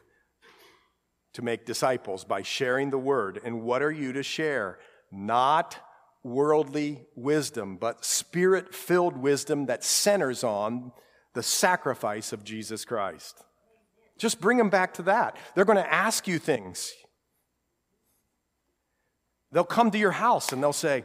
to 1.35 1.43
make 1.43 1.65
disciples 1.65 2.25
by 2.25 2.43
sharing 2.43 2.91
the 2.91 2.99
word. 2.99 3.41
And 3.45 3.63
what 3.63 3.83
are 3.83 3.91
you 3.91 4.13
to 4.13 4.23
share? 4.23 4.79
Not 5.11 5.79
worldly 6.23 7.07
wisdom, 7.15 7.77
but 7.77 8.05
spirit 8.05 8.75
filled 8.75 9.17
wisdom 9.17 9.67
that 9.67 9.83
centers 9.83 10.45
on 10.45 10.93
the 11.35 11.43
sacrifice 11.43 12.33
of 12.33 12.45
Jesus 12.45 12.85
Christ. 12.85 13.45
Just 14.19 14.41
bring 14.41 14.59
them 14.59 14.71
back 14.71 14.95
to 14.95 15.03
that. 15.03 15.37
They're 15.55 15.65
going 15.65 15.83
to 15.83 15.93
ask 15.93 16.29
you 16.29 16.39
things. 16.39 16.93
They'll 19.51 19.65
come 19.65 19.91
to 19.91 19.99
your 19.99 20.13
house 20.13 20.53
and 20.53 20.63
they'll 20.63 20.73
say, 20.73 21.05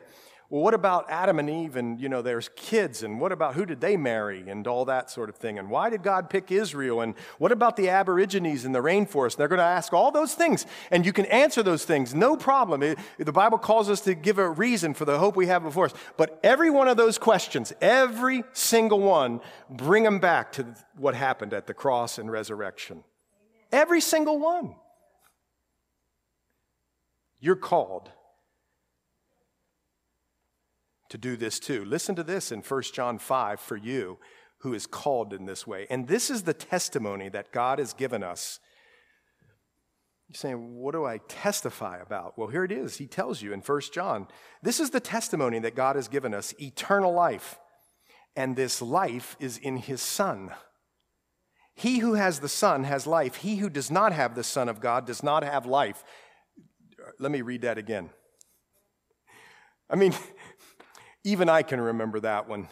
well, 0.50 0.62
what 0.62 0.74
about 0.74 1.10
Adam 1.10 1.40
and 1.40 1.50
Eve 1.50 1.76
and, 1.76 2.00
you 2.00 2.08
know, 2.08 2.22
there's 2.22 2.50
kids 2.56 3.04
and 3.04 3.20
what 3.20 3.34
about 3.34 3.56
who 3.56 3.66
did 3.66 3.82
they 3.82 3.98
marry 3.98 4.50
and 4.50 4.66
all 4.66 4.86
that 4.86 5.10
sort 5.10 5.28
of 5.28 5.36
thing? 5.36 5.60
And 5.60 5.70
why 5.70 5.90
did 5.90 6.04
God 6.04 6.30
pick 6.30 6.54
Israel? 6.54 7.02
And 7.02 7.16
what 7.38 7.52
about 7.52 7.76
the 7.76 7.90
Aborigines 7.90 8.64
in 8.64 8.72
the 8.72 8.80
rainforest? 8.80 9.36
They're 9.36 9.50
going 9.50 9.60
to 9.60 9.66
ask 9.66 9.92
all 9.92 10.10
those 10.10 10.36
things 10.36 10.66
and 10.90 11.06
you 11.06 11.12
can 11.12 11.26
answer 11.26 11.62
those 11.62 11.84
things, 11.84 12.16
no 12.16 12.38
problem. 12.38 12.82
It, 12.82 12.98
the 13.18 13.34
Bible 13.34 13.58
calls 13.58 13.90
us 13.90 14.00
to 14.02 14.16
give 14.16 14.38
a 14.38 14.50
reason 14.50 14.94
for 14.94 15.04
the 15.04 15.20
hope 15.20 15.36
we 15.36 15.48
have 15.48 15.64
before 15.64 15.86
us. 15.86 15.94
But 16.16 16.40
every 16.44 16.70
one 16.70 16.88
of 16.88 16.96
those 16.96 17.18
questions, 17.18 17.74
every 17.82 18.46
single 18.54 19.02
one, 19.02 19.42
bring 19.70 20.04
them 20.04 20.20
back 20.20 20.54
to 20.54 20.66
what 20.96 21.14
happened 21.14 21.54
at 21.54 21.68
the 21.68 21.74
cross 21.74 22.18
and 22.18 22.32
resurrection. 22.32 23.04
Every 23.74 24.00
single 24.00 24.40
one. 24.40 24.76
You're 27.42 27.58
called 27.58 28.12
to 31.10 31.18
do 31.18 31.38
this 31.38 31.60
too. 31.60 31.86
Listen 31.86 32.16
to 32.16 32.24
this 32.24 32.52
in 32.52 32.62
1 32.62 32.82
John 32.94 33.18
5 33.20 33.60
for 33.60 33.78
you 33.78 34.18
who 34.60 34.74
is 34.74 34.88
called 34.88 35.34
in 35.34 35.46
this 35.46 35.68
way. 35.68 35.88
And 35.90 36.08
this 36.08 36.30
is 36.30 36.44
the 36.44 36.54
testimony 36.54 37.30
that 37.30 37.52
God 37.52 37.80
has 37.80 37.94
given 37.94 38.24
us. 38.24 38.60
You're 40.28 40.36
saying, 40.36 40.76
what 40.76 40.92
do 40.92 41.06
I 41.06 41.20
testify 41.30 42.00
about? 42.00 42.38
Well, 42.38 42.50
here 42.50 42.66
it 42.66 42.72
is. 42.72 42.98
He 42.98 43.08
tells 43.08 43.42
you 43.42 43.54
in 43.54 43.62
1 43.62 43.82
John, 43.94 44.28
this 44.62 44.80
is 44.80 44.90
the 44.90 45.00
testimony 45.00 45.60
that 45.60 45.76
God 45.76 45.96
has 45.96 46.08
given 46.08 46.34
us 46.34 46.54
eternal 46.60 47.14
life. 47.14 47.60
And 48.36 48.56
this 48.56 48.82
life 48.82 49.38
is 49.40 49.58
in 49.58 49.78
his 49.78 50.02
Son. 50.02 50.52
He 51.76 52.00
who 52.00 52.16
has 52.16 52.40
the 52.40 52.50
Son 52.50 52.84
has 52.84 53.08
life. 53.08 53.36
He 53.38 53.58
who 53.58 53.70
does 53.70 53.90
not 53.90 54.12
have 54.12 54.36
the 54.36 54.44
Son 54.44 54.68
of 54.68 54.82
God 54.82 55.06
does 55.06 55.24
not 55.24 55.44
have 55.44 55.66
life. 55.66 56.04
Let 57.20 57.32
me 57.32 57.42
read 57.42 57.62
that 57.62 57.78
again. 57.78 58.10
I 59.90 59.96
mean, 59.96 60.14
even 61.24 61.50
I 61.50 61.62
can 61.62 61.82
remember 61.82 62.20
that 62.22 62.48
one. 62.48 62.70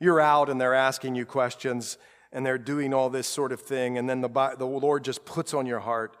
You're 0.00 0.20
out 0.20 0.48
and 0.48 0.60
they're 0.60 0.74
asking 0.74 1.14
you 1.14 1.26
questions 1.26 1.98
and 2.32 2.44
they're 2.44 2.58
doing 2.58 2.92
all 2.92 3.10
this 3.10 3.26
sort 3.26 3.52
of 3.52 3.60
thing, 3.60 3.96
and 3.96 4.08
then 4.08 4.20
the, 4.20 4.28
the 4.58 4.66
Lord 4.66 5.02
just 5.02 5.24
puts 5.24 5.54
on 5.54 5.64
your 5.64 5.80
heart, 5.80 6.16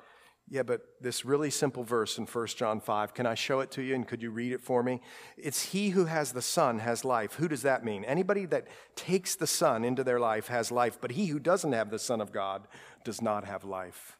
yeah, 0.50 0.62
but 0.62 0.80
this 1.00 1.24
really 1.24 1.50
simple 1.50 1.84
verse 1.84 2.16
in 2.16 2.24
1 2.24 2.46
John 2.48 2.80
5, 2.80 3.12
can 3.12 3.26
I 3.26 3.34
show 3.34 3.60
it 3.60 3.70
to 3.72 3.82
you 3.82 3.94
and 3.94 4.08
could 4.08 4.22
you 4.22 4.30
read 4.30 4.52
it 4.52 4.62
for 4.62 4.82
me? 4.82 5.02
It's 5.36 5.62
he 5.62 5.90
who 5.90 6.06
has 6.06 6.32
the 6.32 6.40
Son 6.40 6.78
has 6.78 7.04
life. 7.04 7.34
Who 7.34 7.48
does 7.48 7.62
that 7.62 7.84
mean? 7.84 8.04
Anybody 8.04 8.46
that 8.46 8.66
takes 8.96 9.36
the 9.36 9.46
Son 9.46 9.84
into 9.84 10.02
their 10.02 10.18
life 10.18 10.48
has 10.48 10.72
life, 10.72 10.98
but 11.00 11.12
he 11.12 11.26
who 11.26 11.38
doesn't 11.38 11.72
have 11.72 11.90
the 11.90 11.98
Son 11.98 12.22
of 12.22 12.32
God 12.32 12.66
does 13.04 13.20
not 13.20 13.44
have 13.44 13.64
life. 13.64 14.17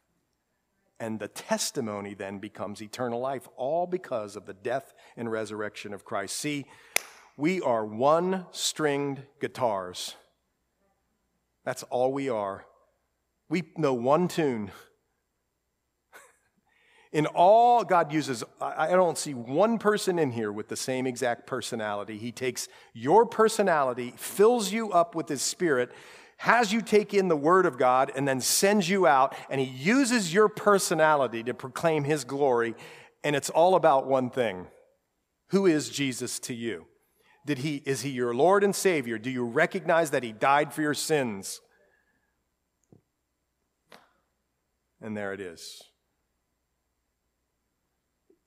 And 1.01 1.21
the 1.21 1.29
testimony 1.29 2.15
then 2.15 2.39
becomes 2.39 2.83
eternal 2.83 3.21
life, 3.21 3.49
all 3.57 3.87
because 3.87 4.35
of 4.35 4.47
the 4.47 4.55
death 4.55 4.95
and 5.17 5.31
resurrection 5.31 5.95
of 5.95 6.05
Christ. 6.05 6.37
See, 6.37 6.67
we 7.37 7.61
are 7.61 7.87
one 7.87 8.47
stringed 8.51 9.23
guitars. 9.41 10.17
That's 11.65 11.85
all 11.85 12.13
we 12.13 12.29
are. 12.29 12.67
We 13.49 13.63
know 13.77 13.95
one 13.95 14.27
tune. 14.27 14.73
In 17.13 17.27
all, 17.27 17.85
God 17.85 18.13
uses, 18.13 18.43
I 18.61 18.89
don't 18.89 19.17
see 19.17 19.35
one 19.35 19.79
person 19.79 20.19
in 20.19 20.33
here 20.33 20.51
with 20.51 20.69
the 20.69 20.77
same 20.77 21.07
exact 21.07 21.47
personality. 21.47 22.19
He 22.19 22.33
takes 22.33 22.69
your 22.93 23.25
personality, 23.25 24.13
fills 24.17 24.73
you 24.73 24.93
up 24.93 25.15
with 25.15 25.29
His 25.29 25.41
Spirit, 25.41 25.93
has 26.39 26.73
you 26.73 26.81
take 26.81 27.13
in 27.13 27.29
the 27.29 27.37
Word 27.37 27.67
of 27.67 27.79
God 27.79 28.13
and 28.15 28.27
then 28.27 28.41
sends 28.41 28.89
you 28.89 29.07
out, 29.07 29.35
and 29.51 29.61
He 29.61 29.67
uses 29.67 30.33
your 30.33 30.49
personality 30.49 31.43
to 31.43 31.53
proclaim 31.53 32.05
His 32.05 32.25
glory, 32.25 32.75
and 33.25 33.35
it's 33.35 33.51
all 33.51 33.75
about 33.75 34.07
one 34.07 34.31
thing 34.31 34.67
Who 35.49 35.67
is 35.67 35.89
Jesus 35.89 36.39
to 36.41 36.55
you? 36.55 36.87
Did 37.45 37.59
he, 37.59 37.83
is 37.87 38.03
He 38.03 38.11
your 38.11 38.35
Lord 38.35 38.63
and 38.63 38.75
Savior? 38.75 39.19
Do 39.19 39.31
you 39.31 39.45
recognize 39.45 40.11
that 40.11 40.23
He 40.23 40.33
died 40.33 40.73
for 40.73 40.83
your 40.83 40.95
sins? 40.95 41.61
And 45.01 45.17
there 45.17 45.33
it 45.33 45.41
is. 45.41 45.83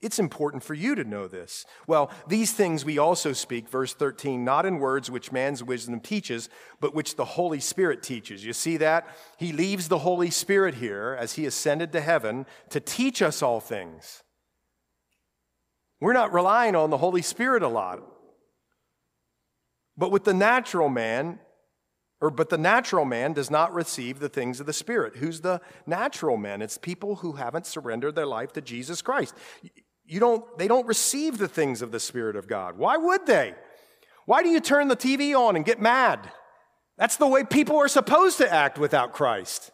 It's 0.01 0.17
important 0.17 0.63
for 0.63 0.73
you 0.73 0.95
to 0.95 1.03
know 1.03 1.27
this. 1.27 1.63
Well, 1.85 2.09
these 2.27 2.53
things 2.53 2.83
we 2.83 2.97
also 2.97 3.33
speak, 3.33 3.69
verse 3.69 3.93
13, 3.93 4.43
not 4.43 4.65
in 4.65 4.79
words 4.79 5.11
which 5.11 5.31
man's 5.31 5.63
wisdom 5.63 5.99
teaches, 5.99 6.49
but 6.79 6.95
which 6.95 7.15
the 7.15 7.25
Holy 7.25 7.59
Spirit 7.59 8.01
teaches. 8.01 8.43
You 8.43 8.53
see 8.53 8.77
that? 8.77 9.07
He 9.37 9.53
leaves 9.53 9.87
the 9.87 9.99
Holy 9.99 10.31
Spirit 10.31 10.75
here 10.75 11.15
as 11.19 11.33
he 11.33 11.45
ascended 11.45 11.91
to 11.91 12.01
heaven 12.01 12.47
to 12.69 12.79
teach 12.79 13.21
us 13.21 13.43
all 13.43 13.59
things. 13.59 14.23
We're 15.99 16.13
not 16.13 16.33
relying 16.33 16.75
on 16.75 16.89
the 16.89 16.97
Holy 16.97 17.21
Spirit 17.21 17.61
a 17.61 17.67
lot. 17.67 18.01
But 19.95 20.11
with 20.11 20.23
the 20.23 20.33
natural 20.33 20.89
man, 20.89 21.37
or 22.19 22.31
but 22.31 22.49
the 22.49 22.57
natural 22.57 23.05
man 23.05 23.33
does 23.33 23.51
not 23.51 23.71
receive 23.71 24.17
the 24.17 24.29
things 24.29 24.59
of 24.59 24.65
the 24.65 24.73
Spirit. 24.73 25.17
Who's 25.17 25.41
the 25.41 25.61
natural 25.85 26.37
man? 26.37 26.63
It's 26.63 26.79
people 26.79 27.17
who 27.17 27.33
haven't 27.33 27.67
surrendered 27.67 28.15
their 28.15 28.25
life 28.25 28.51
to 28.53 28.61
Jesus 28.61 29.03
Christ 29.03 29.35
you 30.11 30.19
don't, 30.19 30.57
they 30.57 30.67
don't 30.67 30.85
receive 30.87 31.37
the 31.37 31.47
things 31.47 31.81
of 31.81 31.93
the 31.93 31.99
Spirit 31.99 32.35
of 32.35 32.45
God. 32.45 32.77
Why 32.77 32.97
would 32.97 33.25
they? 33.25 33.55
Why 34.25 34.43
do 34.43 34.49
you 34.49 34.59
turn 34.59 34.89
the 34.89 34.97
TV 34.97 35.33
on 35.33 35.55
and 35.55 35.63
get 35.63 35.79
mad? 35.79 36.29
That's 36.97 37.15
the 37.15 37.27
way 37.27 37.45
people 37.45 37.77
are 37.77 37.87
supposed 37.87 38.37
to 38.39 38.53
act 38.53 38.77
without 38.77 39.13
Christ. 39.13 39.71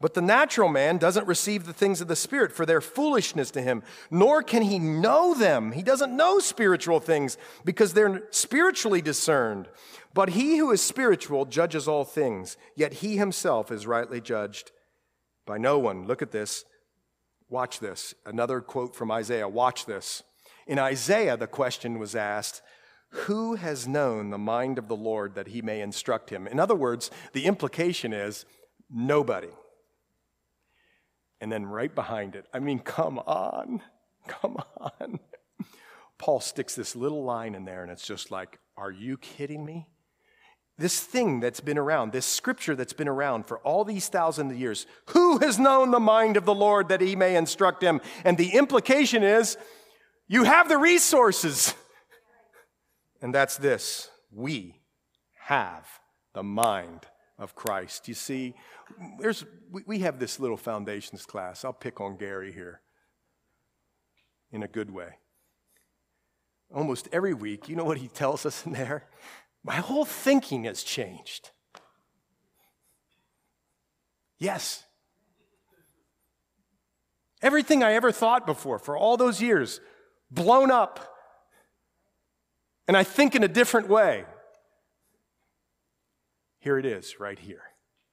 But 0.00 0.14
the 0.14 0.20
natural 0.20 0.68
man 0.68 0.98
doesn't 0.98 1.28
receive 1.28 1.64
the 1.64 1.72
things 1.72 2.00
of 2.00 2.08
the 2.08 2.16
Spirit, 2.16 2.50
for 2.50 2.66
their 2.66 2.80
foolishness 2.80 3.52
to 3.52 3.62
him, 3.62 3.84
nor 4.10 4.42
can 4.42 4.62
he 4.62 4.80
know 4.80 5.32
them. 5.32 5.70
He 5.70 5.84
doesn't 5.84 6.16
know 6.16 6.40
spiritual 6.40 6.98
things 6.98 7.38
because 7.64 7.92
they're 7.92 8.24
spiritually 8.30 9.00
discerned. 9.00 9.68
But 10.12 10.30
he 10.30 10.56
who 10.56 10.72
is 10.72 10.82
spiritual 10.82 11.44
judges 11.44 11.86
all 11.86 12.04
things, 12.04 12.56
yet 12.74 12.94
he 12.94 13.16
himself 13.16 13.70
is 13.70 13.86
rightly 13.86 14.20
judged 14.20 14.72
by 15.50 15.58
no 15.58 15.80
one. 15.80 16.06
Look 16.06 16.22
at 16.22 16.30
this. 16.30 16.64
Watch 17.48 17.80
this. 17.80 18.14
Another 18.24 18.60
quote 18.60 18.94
from 18.94 19.10
Isaiah. 19.10 19.48
Watch 19.48 19.84
this. 19.84 20.22
In 20.68 20.78
Isaiah, 20.78 21.36
the 21.36 21.48
question 21.48 21.98
was 21.98 22.14
asked, 22.14 22.62
Who 23.26 23.56
has 23.56 23.88
known 23.88 24.30
the 24.30 24.38
mind 24.38 24.78
of 24.78 24.86
the 24.86 24.94
Lord 24.94 25.34
that 25.34 25.48
he 25.48 25.60
may 25.60 25.80
instruct 25.80 26.30
him? 26.30 26.46
In 26.46 26.60
other 26.60 26.76
words, 26.76 27.10
the 27.32 27.46
implication 27.46 28.12
is 28.12 28.44
nobody. 28.88 29.50
And 31.40 31.50
then 31.50 31.66
right 31.66 31.92
behind 31.92 32.36
it, 32.36 32.46
I 32.54 32.60
mean, 32.60 32.78
come 32.78 33.18
on, 33.18 33.82
come 34.28 34.56
on. 34.78 35.18
Paul 36.16 36.38
sticks 36.38 36.76
this 36.76 36.94
little 36.94 37.24
line 37.24 37.56
in 37.56 37.64
there, 37.64 37.82
and 37.82 37.90
it's 37.90 38.06
just 38.06 38.30
like, 38.30 38.60
Are 38.76 38.92
you 38.92 39.18
kidding 39.18 39.64
me? 39.64 39.88
This 40.80 40.98
thing 40.98 41.40
that's 41.40 41.60
been 41.60 41.76
around, 41.76 42.10
this 42.10 42.24
scripture 42.24 42.74
that's 42.74 42.94
been 42.94 43.06
around 43.06 43.46
for 43.46 43.58
all 43.58 43.84
these 43.84 44.08
thousand 44.08 44.58
years. 44.58 44.86
Who 45.10 45.38
has 45.38 45.58
known 45.58 45.90
the 45.90 46.00
mind 46.00 46.38
of 46.38 46.46
the 46.46 46.54
Lord 46.54 46.88
that 46.88 47.02
he 47.02 47.14
may 47.14 47.36
instruct 47.36 47.82
him? 47.82 48.00
And 48.24 48.38
the 48.38 48.54
implication 48.54 49.22
is 49.22 49.58
you 50.26 50.44
have 50.44 50.68
the 50.68 50.78
resources. 50.78 51.74
And 53.22 53.34
that's 53.34 53.58
this 53.58 54.08
we 54.32 54.80
have 55.44 55.86
the 56.32 56.42
mind 56.42 57.00
of 57.38 57.54
Christ. 57.54 58.08
You 58.08 58.14
see, 58.14 58.54
there's, 59.18 59.44
we 59.70 59.98
have 59.98 60.18
this 60.18 60.40
little 60.40 60.56
foundations 60.56 61.26
class. 61.26 61.62
I'll 61.62 61.74
pick 61.74 62.00
on 62.00 62.16
Gary 62.16 62.52
here 62.52 62.80
in 64.50 64.62
a 64.62 64.68
good 64.68 64.90
way. 64.90 65.18
Almost 66.74 67.08
every 67.12 67.34
week, 67.34 67.68
you 67.68 67.76
know 67.76 67.84
what 67.84 67.98
he 67.98 68.08
tells 68.08 68.46
us 68.46 68.64
in 68.64 68.72
there? 68.72 69.04
My 69.62 69.76
whole 69.76 70.04
thinking 70.04 70.64
has 70.64 70.82
changed. 70.82 71.50
Yes. 74.38 74.84
Everything 77.42 77.82
I 77.82 77.92
ever 77.92 78.10
thought 78.10 78.46
before 78.46 78.78
for 78.78 78.96
all 78.96 79.16
those 79.16 79.40
years, 79.40 79.80
blown 80.30 80.70
up. 80.70 81.14
And 82.88 82.96
I 82.96 83.04
think 83.04 83.34
in 83.34 83.44
a 83.44 83.48
different 83.48 83.88
way. 83.88 84.24
Here 86.58 86.78
it 86.78 86.84
is, 86.84 87.20
right 87.20 87.38
here. 87.38 87.62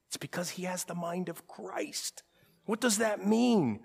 It's 0.08 0.18
because 0.18 0.52
he 0.52 0.64
has 0.64 0.86
the 0.86 0.96
mind 0.96 1.30
of 1.30 1.48
Christ. 1.48 2.24
What 2.66 2.80
does 2.80 2.98
that 2.98 3.26
mean? 3.26 3.82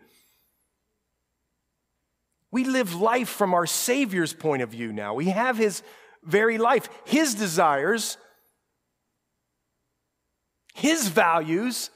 We 2.51 2.65
live 2.65 2.95
life 2.95 3.29
from 3.29 3.55
our 3.55 3.67
Savior's 3.67 4.35
point 4.35 4.63
of 4.63 4.69
view 4.69 4.93
now. 4.93 5.15
We 5.15 5.27
have 5.27 5.57
his 5.57 5.83
very 6.25 6.59
life. 6.59 6.89
His 7.05 7.35
desires, 7.35 8.17
his 10.75 11.09
values 11.09 11.91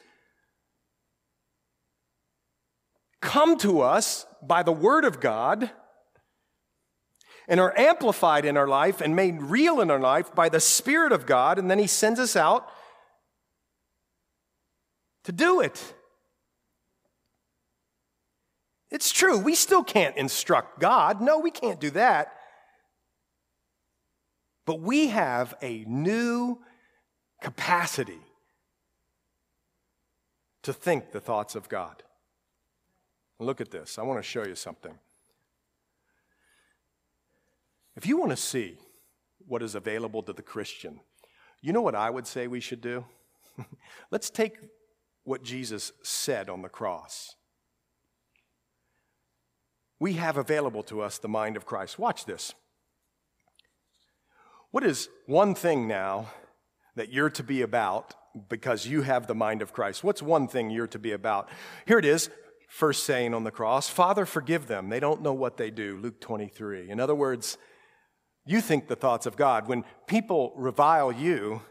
come 3.20 3.58
to 3.58 3.80
us 3.80 4.26
by 4.42 4.62
the 4.62 4.72
Word 4.72 5.04
of 5.04 5.20
God 5.20 5.70
and 7.48 7.60
are 7.60 7.76
amplified 7.76 8.44
in 8.44 8.56
our 8.56 8.68
life 8.68 9.00
and 9.00 9.14
made 9.14 9.40
real 9.42 9.80
in 9.80 9.90
our 9.90 10.00
life 10.00 10.34
by 10.34 10.48
the 10.48 10.60
Spirit 10.60 11.12
of 11.12 11.26
God, 11.26 11.58
and 11.58 11.70
then 11.70 11.78
He 11.78 11.86
sends 11.86 12.18
us 12.18 12.36
out 12.36 12.68
to 15.24 15.32
do 15.32 15.60
it. 15.60 15.94
It's 18.90 19.10
true, 19.10 19.38
we 19.38 19.54
still 19.54 19.82
can't 19.82 20.16
instruct 20.16 20.78
God. 20.78 21.20
No, 21.20 21.38
we 21.38 21.50
can't 21.50 21.80
do 21.80 21.90
that. 21.90 22.32
But 24.66 24.80
we 24.80 25.08
have 25.08 25.54
a 25.62 25.84
new 25.86 26.58
capacity 27.40 28.20
to 30.62 30.72
think 30.72 31.12
the 31.12 31.20
thoughts 31.20 31.54
of 31.54 31.68
God. 31.68 32.02
Look 33.38 33.60
at 33.60 33.70
this. 33.70 33.98
I 33.98 34.02
want 34.02 34.18
to 34.18 34.28
show 34.28 34.44
you 34.44 34.56
something. 34.56 34.98
If 37.94 38.06
you 38.06 38.18
want 38.18 38.30
to 38.30 38.36
see 38.36 38.76
what 39.46 39.62
is 39.62 39.76
available 39.76 40.22
to 40.24 40.32
the 40.32 40.42
Christian, 40.42 41.00
you 41.62 41.72
know 41.72 41.82
what 41.82 41.94
I 41.94 42.10
would 42.10 42.26
say 42.26 42.48
we 42.48 42.60
should 42.60 42.80
do? 42.80 43.04
Let's 44.10 44.28
take 44.28 44.58
what 45.22 45.44
Jesus 45.44 45.92
said 46.02 46.50
on 46.50 46.62
the 46.62 46.68
cross. 46.68 47.36
We 50.00 50.14
have 50.14 50.36
available 50.36 50.82
to 50.84 51.00
us 51.00 51.18
the 51.18 51.28
mind 51.28 51.56
of 51.56 51.64
Christ. 51.64 51.98
Watch 51.98 52.24
this. 52.24 52.54
What 54.76 54.84
is 54.84 55.08
one 55.24 55.54
thing 55.54 55.88
now 55.88 56.28
that 56.96 57.10
you're 57.10 57.30
to 57.30 57.42
be 57.42 57.62
about 57.62 58.14
because 58.50 58.86
you 58.86 59.00
have 59.00 59.26
the 59.26 59.34
mind 59.34 59.62
of 59.62 59.72
Christ? 59.72 60.04
What's 60.04 60.20
one 60.20 60.48
thing 60.48 60.68
you're 60.68 60.86
to 60.88 60.98
be 60.98 61.12
about? 61.12 61.48
Here 61.86 61.98
it 61.98 62.04
is, 62.04 62.28
first 62.68 63.04
saying 63.04 63.32
on 63.32 63.44
the 63.44 63.50
cross 63.50 63.88
Father, 63.88 64.26
forgive 64.26 64.66
them. 64.66 64.90
They 64.90 65.00
don't 65.00 65.22
know 65.22 65.32
what 65.32 65.56
they 65.56 65.70
do. 65.70 65.96
Luke 65.96 66.20
23. 66.20 66.90
In 66.90 67.00
other 67.00 67.14
words, 67.14 67.56
you 68.44 68.60
think 68.60 68.86
the 68.86 68.96
thoughts 68.96 69.24
of 69.24 69.34
God. 69.34 69.66
When 69.66 69.82
people 70.06 70.52
revile 70.58 71.10
you, 71.10 71.62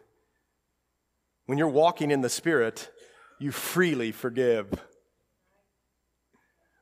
when 1.46 1.60
you're 1.60 1.68
walking 1.68 2.10
in 2.10 2.22
the 2.22 2.28
Spirit, 2.30 2.90
you 3.38 3.52
freely 3.52 4.12
forgive. 4.14 4.74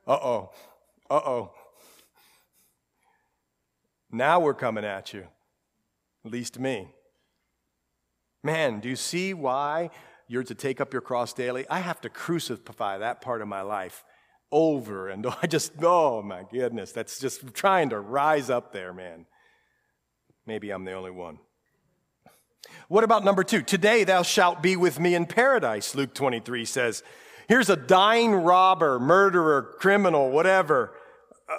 Uh 0.06 0.18
oh. 0.22 0.50
Uh 1.10 1.20
oh. 1.22 1.50
Now 4.10 4.40
we're 4.40 4.54
coming 4.54 4.86
at 4.86 5.12
you 5.12 5.26
at 6.24 6.30
least 6.30 6.58
me. 6.58 6.88
Man, 8.42 8.80
do 8.80 8.88
you 8.88 8.96
see 8.96 9.34
why 9.34 9.90
you're 10.28 10.42
to 10.44 10.54
take 10.54 10.80
up 10.80 10.92
your 10.92 11.02
cross 11.02 11.32
daily? 11.32 11.66
I 11.68 11.80
have 11.80 12.00
to 12.02 12.08
crucify 12.08 12.98
that 12.98 13.20
part 13.20 13.42
of 13.42 13.48
my 13.48 13.62
life 13.62 14.04
over 14.52 15.08
and 15.08 15.26
I 15.42 15.46
just, 15.46 15.72
oh 15.82 16.22
my 16.22 16.44
goodness, 16.50 16.92
that's 16.92 17.18
just 17.18 17.54
trying 17.54 17.90
to 17.90 18.00
rise 18.00 18.50
up 18.50 18.72
there, 18.72 18.92
man. 18.92 19.26
Maybe 20.46 20.70
I'm 20.70 20.84
the 20.84 20.92
only 20.92 21.10
one. 21.10 21.38
What 22.88 23.04
about 23.04 23.24
number 23.24 23.44
two? 23.44 23.62
Today 23.62 24.04
thou 24.04 24.22
shalt 24.22 24.62
be 24.62 24.76
with 24.76 24.98
me 24.98 25.14
in 25.14 25.26
paradise, 25.26 25.94
Luke 25.94 26.14
23 26.14 26.64
says. 26.64 27.02
Here's 27.48 27.68
a 27.68 27.76
dying 27.76 28.34
robber, 28.34 28.98
murderer, 28.98 29.74
criminal, 29.78 30.30
whatever, 30.30 30.94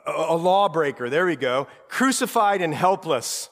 a, 0.07 0.11
a 0.11 0.35
lawbreaker, 0.35 1.09
there 1.09 1.27
we 1.27 1.35
go, 1.35 1.67
crucified 1.89 2.61
and 2.61 2.73
helpless. 2.73 3.49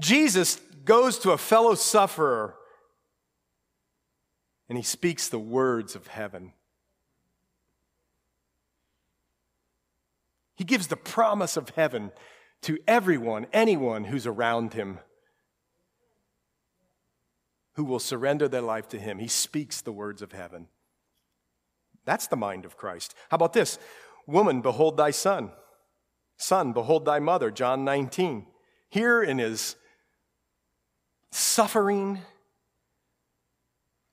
Jesus 0.00 0.60
goes 0.84 1.18
to 1.20 1.32
a 1.32 1.38
fellow 1.38 1.74
sufferer 1.74 2.56
and 4.68 4.78
he 4.78 4.84
speaks 4.84 5.28
the 5.28 5.38
words 5.38 5.96
of 5.96 6.06
heaven. 6.06 6.52
He 10.54 10.64
gives 10.64 10.86
the 10.86 10.96
promise 10.96 11.56
of 11.56 11.70
heaven 11.70 12.12
to 12.62 12.78
everyone, 12.86 13.46
anyone 13.52 14.04
who's 14.04 14.26
around 14.26 14.74
him, 14.74 14.98
who 17.74 17.84
will 17.84 17.98
surrender 17.98 18.46
their 18.46 18.60
life 18.60 18.88
to 18.90 18.98
him. 18.98 19.18
He 19.18 19.26
speaks 19.26 19.80
the 19.80 19.92
words 19.92 20.22
of 20.22 20.32
heaven. 20.32 20.68
That's 22.04 22.26
the 22.26 22.36
mind 22.36 22.64
of 22.64 22.76
Christ. 22.76 23.14
How 23.30 23.36
about 23.36 23.52
this? 23.52 23.78
Woman, 24.26 24.60
behold 24.60 24.96
thy 24.96 25.10
son. 25.10 25.50
Son, 26.36 26.72
behold 26.72 27.04
thy 27.04 27.18
mother. 27.18 27.50
John 27.50 27.84
19. 27.84 28.46
Here 28.88 29.22
in 29.22 29.38
his 29.38 29.76
suffering, 31.30 32.20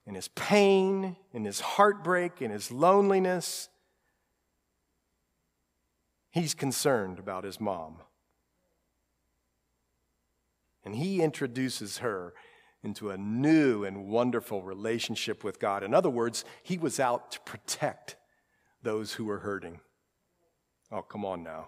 in 0.06 0.16
his 0.16 0.30
pain, 0.30 1.18
in 1.34 1.44
his 1.44 1.60
heartbreak, 1.60 2.42
in 2.42 2.50
his 2.50 2.72
loneliness, 2.72 3.68
he's 6.32 6.54
concerned 6.54 7.20
about 7.20 7.44
his 7.44 7.60
mom. 7.60 7.98
And 10.86 10.96
he 10.96 11.22
introduces 11.22 11.98
her 11.98 12.34
into 12.82 13.10
a 13.10 13.18
new 13.18 13.84
and 13.84 14.08
wonderful 14.08 14.62
relationship 14.62 15.44
with 15.44 15.60
God. 15.60 15.84
In 15.84 15.94
other 15.94 16.10
words, 16.10 16.46
he 16.64 16.78
was 16.78 17.02
out 17.02 17.32
to 17.34 17.42
protect 17.42 18.16
those 18.82 19.14
who 19.14 19.26
were 19.26 19.40
hurting. 19.40 19.82
Oh, 20.90 21.02
come 21.02 21.26
on 21.26 21.44
now. 21.44 21.68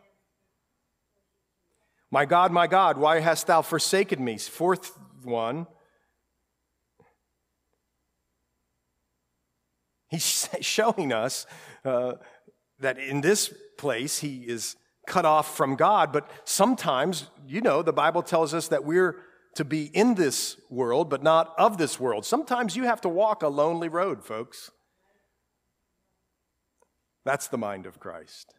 My 2.10 2.26
God, 2.26 2.54
my 2.54 2.68
God, 2.68 2.98
why 2.98 3.20
hast 3.20 3.48
thou 3.48 3.62
forsaken 3.62 4.24
me? 4.24 4.38
Fourth 4.38 4.98
one. 5.24 5.68
He's 10.10 10.50
showing 10.62 11.14
us 11.14 11.46
uh, 11.86 12.14
that 12.80 12.98
in 12.98 13.22
this 13.22 13.54
place 13.78 14.20
he 14.20 14.38
is 14.38 14.76
cut 15.08 15.26
off 15.26 15.56
from 15.56 15.76
God, 15.76 16.14
but 16.14 16.30
sometimes, 16.46 17.28
you 17.48 17.62
know, 17.62 17.82
the 17.82 17.94
Bible 17.94 18.22
tells 18.22 18.54
us 18.54 18.68
that 18.68 18.84
we're 18.84 19.18
to 19.56 19.66
be 19.66 19.86
in 19.86 20.16
this 20.16 20.58
world, 20.70 21.10
but 21.10 21.24
not 21.24 21.54
of 21.58 21.78
this 21.78 22.00
world. 22.00 22.26
Sometimes 22.26 22.76
you 22.76 22.84
have 22.84 23.02
to 23.02 23.10
walk 23.10 23.42
a 23.42 23.48
lonely 23.48 23.90
road, 23.90 24.24
folks. 24.24 24.72
That's 27.26 27.48
the 27.48 27.58
mind 27.58 27.86
of 27.86 28.00
Christ. 28.00 28.54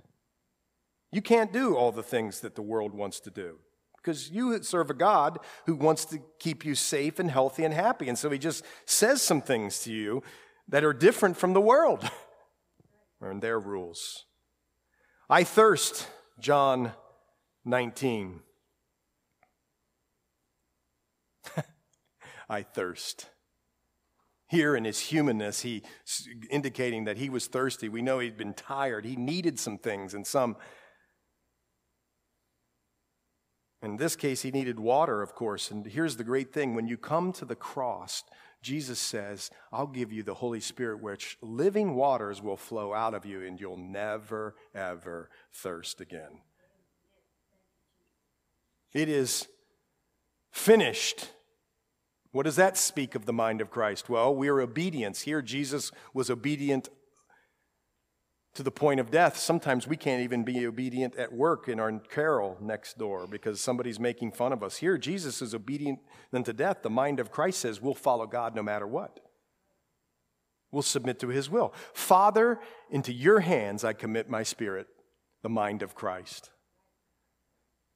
You 1.12 1.22
can't 1.22 1.52
do 1.52 1.76
all 1.76 1.92
the 1.92 2.02
things 2.02 2.40
that 2.40 2.54
the 2.54 2.62
world 2.62 2.92
wants 2.92 3.20
to 3.20 3.30
do 3.30 3.58
because 4.02 4.30
you 4.30 4.62
serve 4.62 4.90
a 4.90 4.94
God 4.94 5.38
who 5.66 5.74
wants 5.74 6.04
to 6.06 6.20
keep 6.38 6.64
you 6.64 6.74
safe 6.74 7.18
and 7.18 7.30
healthy 7.30 7.64
and 7.64 7.74
happy. 7.74 8.08
And 8.08 8.18
so 8.18 8.30
he 8.30 8.38
just 8.38 8.64
says 8.86 9.20
some 9.22 9.42
things 9.42 9.80
to 9.80 9.92
you 9.92 10.22
that 10.68 10.84
are 10.84 10.92
different 10.92 11.36
from 11.36 11.52
the 11.52 11.60
world. 11.60 12.08
or 13.20 13.34
their 13.34 13.60
rules. 13.60 14.24
I 15.28 15.44
thirst, 15.44 16.08
John 16.40 16.92
19. 17.64 18.40
I 22.48 22.62
thirst. 22.62 23.28
Here 24.48 24.74
in 24.74 24.84
his 24.84 24.98
humanness, 24.98 25.60
he 25.60 25.82
indicating 26.50 27.04
that 27.04 27.18
he 27.18 27.30
was 27.30 27.46
thirsty. 27.46 27.88
We 27.88 28.02
know 28.02 28.18
he'd 28.18 28.36
been 28.36 28.54
tired. 28.54 29.04
He 29.04 29.14
needed 29.14 29.60
some 29.60 29.78
things, 29.78 30.14
and 30.14 30.26
some. 30.26 30.56
In 33.82 33.96
this 33.96 34.14
case, 34.14 34.42
he 34.42 34.50
needed 34.50 34.78
water, 34.78 35.22
of 35.22 35.34
course. 35.34 35.70
And 35.70 35.86
here's 35.86 36.16
the 36.16 36.24
great 36.24 36.52
thing 36.52 36.74
when 36.74 36.86
you 36.86 36.98
come 36.98 37.32
to 37.34 37.44
the 37.44 37.56
cross, 37.56 38.24
Jesus 38.62 38.98
says, 38.98 39.50
I'll 39.72 39.86
give 39.86 40.12
you 40.12 40.22
the 40.22 40.34
Holy 40.34 40.60
Spirit, 40.60 41.02
which 41.02 41.38
living 41.40 41.94
waters 41.94 42.42
will 42.42 42.58
flow 42.58 42.92
out 42.92 43.14
of 43.14 43.24
you, 43.24 43.42
and 43.42 43.58
you'll 43.58 43.78
never, 43.78 44.54
ever 44.74 45.30
thirst 45.50 46.00
again. 46.00 46.42
It 48.92 49.08
is 49.08 49.48
finished. 50.50 51.30
What 52.32 52.42
does 52.42 52.56
that 52.56 52.76
speak 52.76 53.14
of 53.14 53.24
the 53.24 53.32
mind 53.32 53.60
of 53.60 53.70
Christ? 53.70 54.10
Well, 54.10 54.34
we 54.34 54.48
are 54.48 54.60
obedience. 54.60 55.22
Here, 55.22 55.40
Jesus 55.40 55.90
was 56.12 56.28
obedient 56.28 56.90
to 58.54 58.62
the 58.62 58.70
point 58.70 59.00
of 59.00 59.10
death. 59.10 59.36
Sometimes 59.36 59.86
we 59.86 59.96
can't 59.96 60.22
even 60.22 60.42
be 60.42 60.66
obedient 60.66 61.14
at 61.16 61.32
work 61.32 61.68
in 61.68 61.78
our 61.78 61.92
carol 61.98 62.56
next 62.60 62.98
door 62.98 63.26
because 63.26 63.60
somebody's 63.60 64.00
making 64.00 64.32
fun 64.32 64.52
of 64.52 64.62
us. 64.62 64.78
Here, 64.78 64.98
Jesus 64.98 65.40
is 65.40 65.54
obedient 65.54 66.00
unto 66.32 66.52
death. 66.52 66.82
The 66.82 66.90
mind 66.90 67.20
of 67.20 67.30
Christ 67.30 67.60
says 67.60 67.80
we'll 67.80 67.94
follow 67.94 68.26
God 68.26 68.54
no 68.54 68.62
matter 68.62 68.86
what. 68.86 69.20
We'll 70.72 70.82
submit 70.82 71.18
to 71.20 71.28
his 71.28 71.50
will. 71.50 71.72
Father, 71.92 72.60
into 72.90 73.12
your 73.12 73.40
hands 73.40 73.84
I 73.84 73.92
commit 73.92 74.28
my 74.28 74.42
spirit, 74.42 74.86
the 75.42 75.48
mind 75.48 75.82
of 75.82 75.94
Christ. 75.94 76.50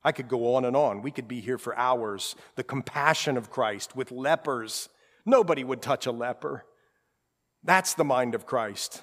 I 0.02 0.12
could 0.12 0.28
go 0.28 0.54
on 0.54 0.64
and 0.64 0.76
on. 0.76 1.02
We 1.02 1.10
could 1.10 1.28
be 1.28 1.40
here 1.40 1.58
for 1.58 1.76
hours. 1.78 2.36
The 2.56 2.64
compassion 2.64 3.36
of 3.36 3.50
Christ 3.50 3.96
with 3.96 4.12
lepers. 4.12 4.88
Nobody 5.24 5.64
would 5.64 5.80
touch 5.80 6.06
a 6.06 6.12
leper. 6.12 6.66
That's 7.62 7.94
the 7.94 8.04
mind 8.04 8.34
of 8.34 8.44
Christ. 8.44 9.02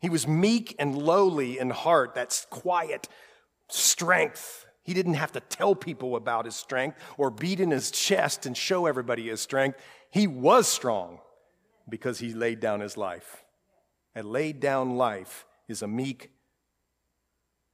He 0.00 0.08
was 0.08 0.26
meek 0.26 0.74
and 0.78 0.96
lowly 0.96 1.58
in 1.58 1.70
heart. 1.70 2.14
That's 2.14 2.46
quiet 2.50 3.08
strength. 3.68 4.66
He 4.82 4.94
didn't 4.94 5.14
have 5.14 5.32
to 5.32 5.40
tell 5.40 5.74
people 5.74 6.16
about 6.16 6.46
his 6.46 6.56
strength 6.56 6.98
or 7.18 7.30
beat 7.30 7.60
in 7.60 7.70
his 7.70 7.90
chest 7.90 8.46
and 8.46 8.56
show 8.56 8.86
everybody 8.86 9.28
his 9.28 9.40
strength. 9.40 9.78
He 10.10 10.26
was 10.26 10.66
strong 10.66 11.20
because 11.88 12.18
he 12.18 12.32
laid 12.32 12.60
down 12.60 12.80
his 12.80 12.96
life. 12.96 13.44
And 14.14 14.26
laid 14.26 14.58
down 14.58 14.96
life 14.96 15.46
is 15.68 15.82
a 15.82 15.86
meek, 15.86 16.30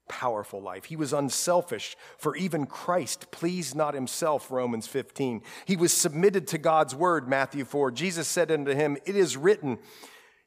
powerful 0.09 0.61
life. 0.61 0.85
He 0.87 0.97
was 0.97 1.13
unselfish, 1.13 1.97
for 2.19 2.37
even 2.37 2.67
Christ 2.67 3.31
pleased 3.31 3.75
not 3.75 3.95
himself, 3.95 4.51
Romans 4.51 4.87
15. 4.87 5.43
He 5.65 5.77
was 5.77 5.93
submitted 5.93 6.47
to 6.49 6.59
God's 6.59 6.95
word, 6.95 7.29
Matthew 7.29 7.65
4. 7.65 7.91
Jesus 7.93 8.29
said 8.29 8.51
unto 8.51 8.75
him, 8.75 8.99
It 9.07 9.17
is 9.17 9.37
written, 9.37 9.79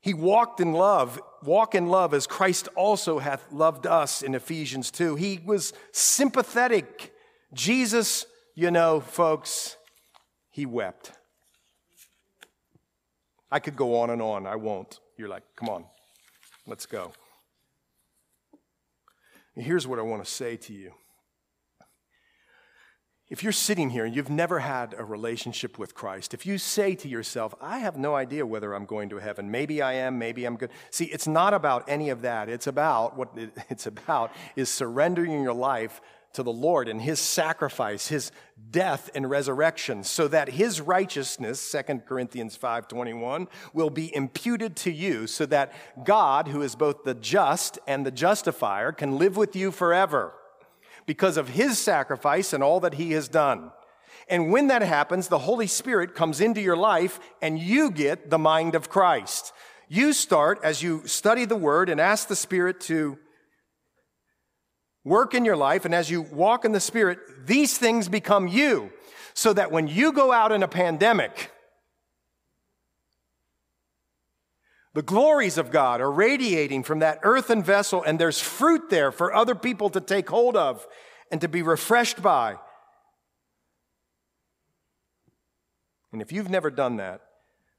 he 0.02 0.14
walked 0.14 0.62
in 0.62 0.72
love, 0.72 1.20
walk 1.44 1.76
in 1.76 1.88
love 1.88 2.14
as 2.14 2.26
Christ 2.26 2.70
also 2.76 3.20
hath 3.20 3.52
loved 3.52 3.86
us 3.86 4.22
in 4.22 4.34
Ephesians 4.34 4.92
2. 4.92 5.16
He 5.16 5.40
was 5.46 5.74
sympathetic. 5.92 7.14
Jesus, 7.54 8.26
you 8.56 8.72
know, 8.72 9.02
folks, 9.02 9.76
he 10.52 10.66
wept. 10.66 11.12
I 13.52 13.60
could 13.60 13.76
go 13.76 14.00
on 14.00 14.10
and 14.10 14.22
on. 14.22 14.48
I 14.48 14.56
won't. 14.56 15.00
You're 15.18 15.30
like, 15.30 15.44
come 15.56 15.70
on, 15.70 15.86
let's 16.66 16.86
go. 16.86 17.12
Here's 19.56 19.86
what 19.86 20.00
I 20.00 20.04
want 20.04 20.24
to 20.24 20.32
say 20.32 20.56
to 20.56 20.74
you 20.74 20.94
if 23.30 23.44
you're 23.44 23.52
sitting 23.52 23.92
here 23.92 24.06
and 24.06 24.16
you've 24.16 24.30
never 24.30 24.60
had 24.60 24.96
a 24.98 25.04
relationship 25.04 25.78
with 25.78 25.94
Christ, 25.94 26.34
if 26.34 26.48
you 26.48 26.58
say 26.58 26.96
to 26.96 27.08
yourself, 27.08 27.54
I 27.62 27.80
have 27.80 27.96
no 27.96 28.16
idea 28.16 28.46
whether 28.46 28.74
I'm 28.74 28.86
going 28.86 29.10
to 29.10 29.18
heaven, 29.18 29.52
maybe 29.52 29.82
I 29.84 29.94
am, 29.94 30.18
maybe 30.18 30.46
I'm 30.46 30.58
good. 30.58 30.72
See, 30.90 31.06
it's 31.06 31.28
not 31.28 31.54
about 31.54 31.88
any 31.88 32.10
of 32.10 32.24
that. 32.24 32.50
It's 32.50 32.66
about 32.66 33.16
what 33.16 33.30
it's 33.70 33.86
about 33.86 34.32
is 34.56 34.70
surrendering 34.70 35.44
your 35.44 35.54
life 35.54 36.02
to 36.34 36.44
the 36.44 36.52
Lord 36.52 36.88
and 36.88 37.02
his 37.02 37.20
sacrifice, 37.20 38.08
his 38.08 38.32
death 38.70 39.10
and 39.16 39.30
resurrection, 39.30 40.04
so 40.04 40.28
that 40.28 40.50
his 40.50 40.80
righteousness, 40.80 41.60
2 41.72 42.06
Corinthians 42.08 42.58
5:21, 42.58 43.48
will 43.74 43.90
be 43.90 44.16
imputed 44.16 44.76
to 44.78 44.92
you, 44.92 45.28
so 45.28 45.46
that 45.48 45.72
God, 46.04 46.48
who 46.48 46.62
is 46.62 46.76
both 46.76 47.04
the 47.04 47.16
just 47.16 47.78
and 47.88 48.06
the 48.06 48.12
justifier, 48.12 48.92
can 48.92 49.18
live 49.18 49.38
with 49.38 49.56
you 49.56 49.72
forever 49.72 50.34
because 51.10 51.38
of 51.38 51.50
his 51.50 51.80
sacrifice 51.80 52.54
and 52.54 52.62
all 52.62 52.82
that 52.82 52.94
he 52.94 53.14
has 53.14 53.28
done. 53.28 53.72
And 54.28 54.52
when 54.52 54.68
that 54.68 54.84
happens, 54.84 55.28
the 55.28 55.40
Holy 55.40 55.66
Spirit 55.66 56.14
comes 56.14 56.40
into 56.40 56.62
your 56.62 56.78
life 56.78 57.20
and 57.42 57.58
you 57.58 57.90
get 57.90 58.30
the 58.30 58.38
mind 58.38 58.76
of 58.76 58.92
Christ. 58.92 59.52
You 59.88 60.14
start 60.14 60.60
as 60.64 60.84
you 60.84 61.08
study 61.08 61.46
the 61.46 61.56
word 61.56 61.90
and 61.90 62.00
ask 62.00 62.28
the 62.28 62.36
Spirit 62.36 62.80
to 62.82 63.18
work 65.04 65.34
in 65.34 65.46
your 65.46 65.58
life. 65.58 65.84
And 65.84 65.96
as 65.96 66.12
you 66.12 66.22
walk 66.22 66.64
in 66.64 66.74
the 66.74 66.80
Spirit, 66.80 67.18
these 67.48 67.76
things 67.76 68.08
become 68.08 68.48
you. 68.48 68.92
So 69.34 69.52
that 69.54 69.72
when 69.72 69.88
you 69.88 70.12
go 70.12 70.32
out 70.32 70.52
in 70.52 70.62
a 70.62 70.68
pandemic, 70.68 71.52
The 74.94 75.02
glories 75.04 75.58
of 75.58 75.72
God 75.72 76.02
are 76.02 76.12
radiating 76.12 76.84
from 76.84 77.00
that 77.00 77.20
earthen 77.24 77.62
vessel, 77.62 78.02
and 78.04 78.20
there's 78.20 78.40
fruit 78.40 78.90
there 78.90 79.12
for 79.12 79.34
other 79.34 79.56
people 79.56 79.90
to 79.92 80.02
take 80.02 80.30
hold 80.30 80.56
of 80.56 80.88
and 81.32 81.40
to 81.42 81.48
be 81.48 81.62
refreshed 81.62 82.22
by. 82.24 82.58
And 86.12 86.22
if 86.22 86.32
you've 86.32 86.50
never 86.50 86.72
done 86.72 86.98
that, 86.98 87.22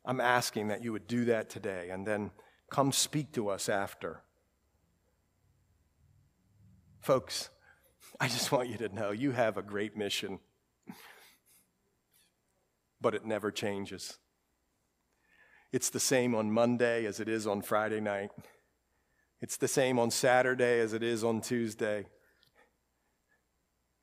I'm 0.04 0.20
asking 0.20 0.68
that 0.68 0.84
you 0.84 0.92
would 0.92 1.08
do 1.08 1.24
that 1.26 1.50
today 1.50 1.90
and 1.90 2.06
then 2.06 2.30
come 2.70 2.92
speak 2.92 3.32
to 3.32 3.48
us 3.48 3.68
after. 3.68 4.22
Folks, 7.00 7.50
I 8.20 8.28
just 8.28 8.52
want 8.52 8.68
you 8.68 8.76
to 8.78 8.88
know 8.88 9.10
you 9.10 9.32
have 9.32 9.56
a 9.56 9.62
great 9.62 9.96
mission, 9.96 10.38
but 13.00 13.14
it 13.14 13.24
never 13.24 13.50
changes. 13.50 14.18
It's 15.72 15.90
the 15.90 16.00
same 16.00 16.34
on 16.34 16.50
Monday 16.50 17.06
as 17.06 17.20
it 17.20 17.28
is 17.28 17.46
on 17.46 17.62
Friday 17.62 18.00
night. 18.00 18.30
It's 19.40 19.56
the 19.56 19.68
same 19.68 19.98
on 19.98 20.10
Saturday 20.10 20.80
as 20.80 20.92
it 20.92 21.02
is 21.02 21.22
on 21.22 21.40
Tuesday. 21.40 22.06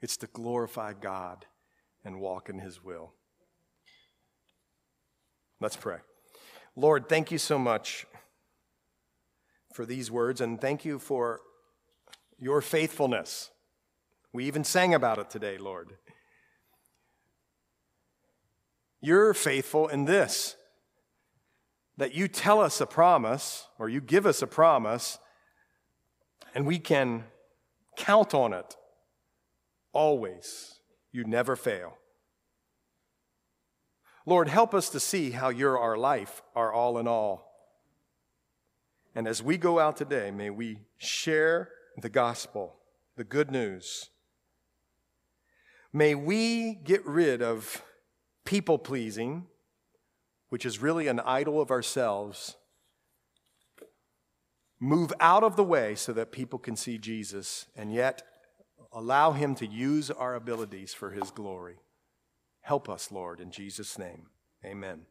It's 0.01 0.17
to 0.17 0.27
glorify 0.27 0.93
God 0.93 1.45
and 2.05 2.21
walk 2.21 2.49
in 2.49 2.59
His 2.59 2.83
will. 2.83 3.13
Let's 5.59 5.75
pray. 5.75 5.97
Lord, 6.75 7.09
thank 7.09 7.31
you 7.31 7.37
so 7.37 7.57
much 7.57 8.05
for 9.73 9.85
these 9.85 10.09
words, 10.09 10.41
and 10.41 10.61
thank 10.61 10.85
you 10.85 10.99
for 10.99 11.41
your 12.39 12.61
faithfulness. 12.61 13.49
We 14.31 14.45
even 14.45 14.63
sang 14.63 14.93
about 14.93 15.17
it 15.17 15.29
today, 15.29 15.57
Lord. 15.57 15.97
You're 19.01 19.33
faithful 19.33 19.87
in 19.87 20.05
this 20.05 20.55
that 21.97 22.13
you 22.13 22.27
tell 22.27 22.61
us 22.61 22.79
a 22.79 22.85
promise, 22.85 23.67
or 23.79 23.89
you 23.89 23.99
give 23.99 24.25
us 24.25 24.41
a 24.41 24.47
promise, 24.47 25.17
and 26.53 26.65
we 26.65 26.79
can 26.79 27.23
count 27.97 28.33
on 28.33 28.53
it 28.53 28.75
always. 29.93 30.79
You 31.11 31.23
never 31.23 31.55
fail. 31.55 31.97
Lord, 34.25 34.49
help 34.49 34.73
us 34.73 34.89
to 34.89 34.99
see 34.99 35.31
how 35.31 35.49
you're 35.49 35.79
our 35.79 35.97
life, 35.97 36.43
our 36.55 36.71
all 36.71 36.97
in 36.97 37.07
all. 37.07 37.47
And 39.15 39.27
as 39.27 39.41
we 39.41 39.57
go 39.57 39.79
out 39.79 39.97
today, 39.97 40.29
may 40.29 40.49
we 40.49 40.81
share 40.97 41.69
the 41.99 42.09
gospel, 42.09 42.75
the 43.15 43.23
good 43.23 43.49
news. 43.49 44.11
May 45.91 46.13
we 46.13 46.75
get 46.75 47.03
rid 47.05 47.41
of 47.41 47.83
people 48.45 48.77
pleasing 48.77 49.47
which 50.49 50.65
is 50.65 50.81
really 50.81 51.07
an 51.07 51.19
idol 51.21 51.61
of 51.61 51.71
ourselves, 51.71 52.55
move 54.79 55.11
out 55.19 55.43
of 55.43 55.55
the 55.55 55.63
way 55.63 55.95
so 55.95 56.13
that 56.13 56.31
people 56.31 56.59
can 56.59 56.75
see 56.75 56.97
Jesus, 56.97 57.65
and 57.75 57.93
yet 57.93 58.23
allow 58.91 59.31
Him 59.31 59.55
to 59.55 59.65
use 59.65 60.09
our 60.11 60.35
abilities 60.35 60.93
for 60.93 61.11
His 61.11 61.31
glory. 61.31 61.77
Help 62.61 62.89
us, 62.89 63.11
Lord, 63.11 63.39
in 63.39 63.51
Jesus' 63.51 63.97
name. 63.97 64.27
Amen. 64.65 65.05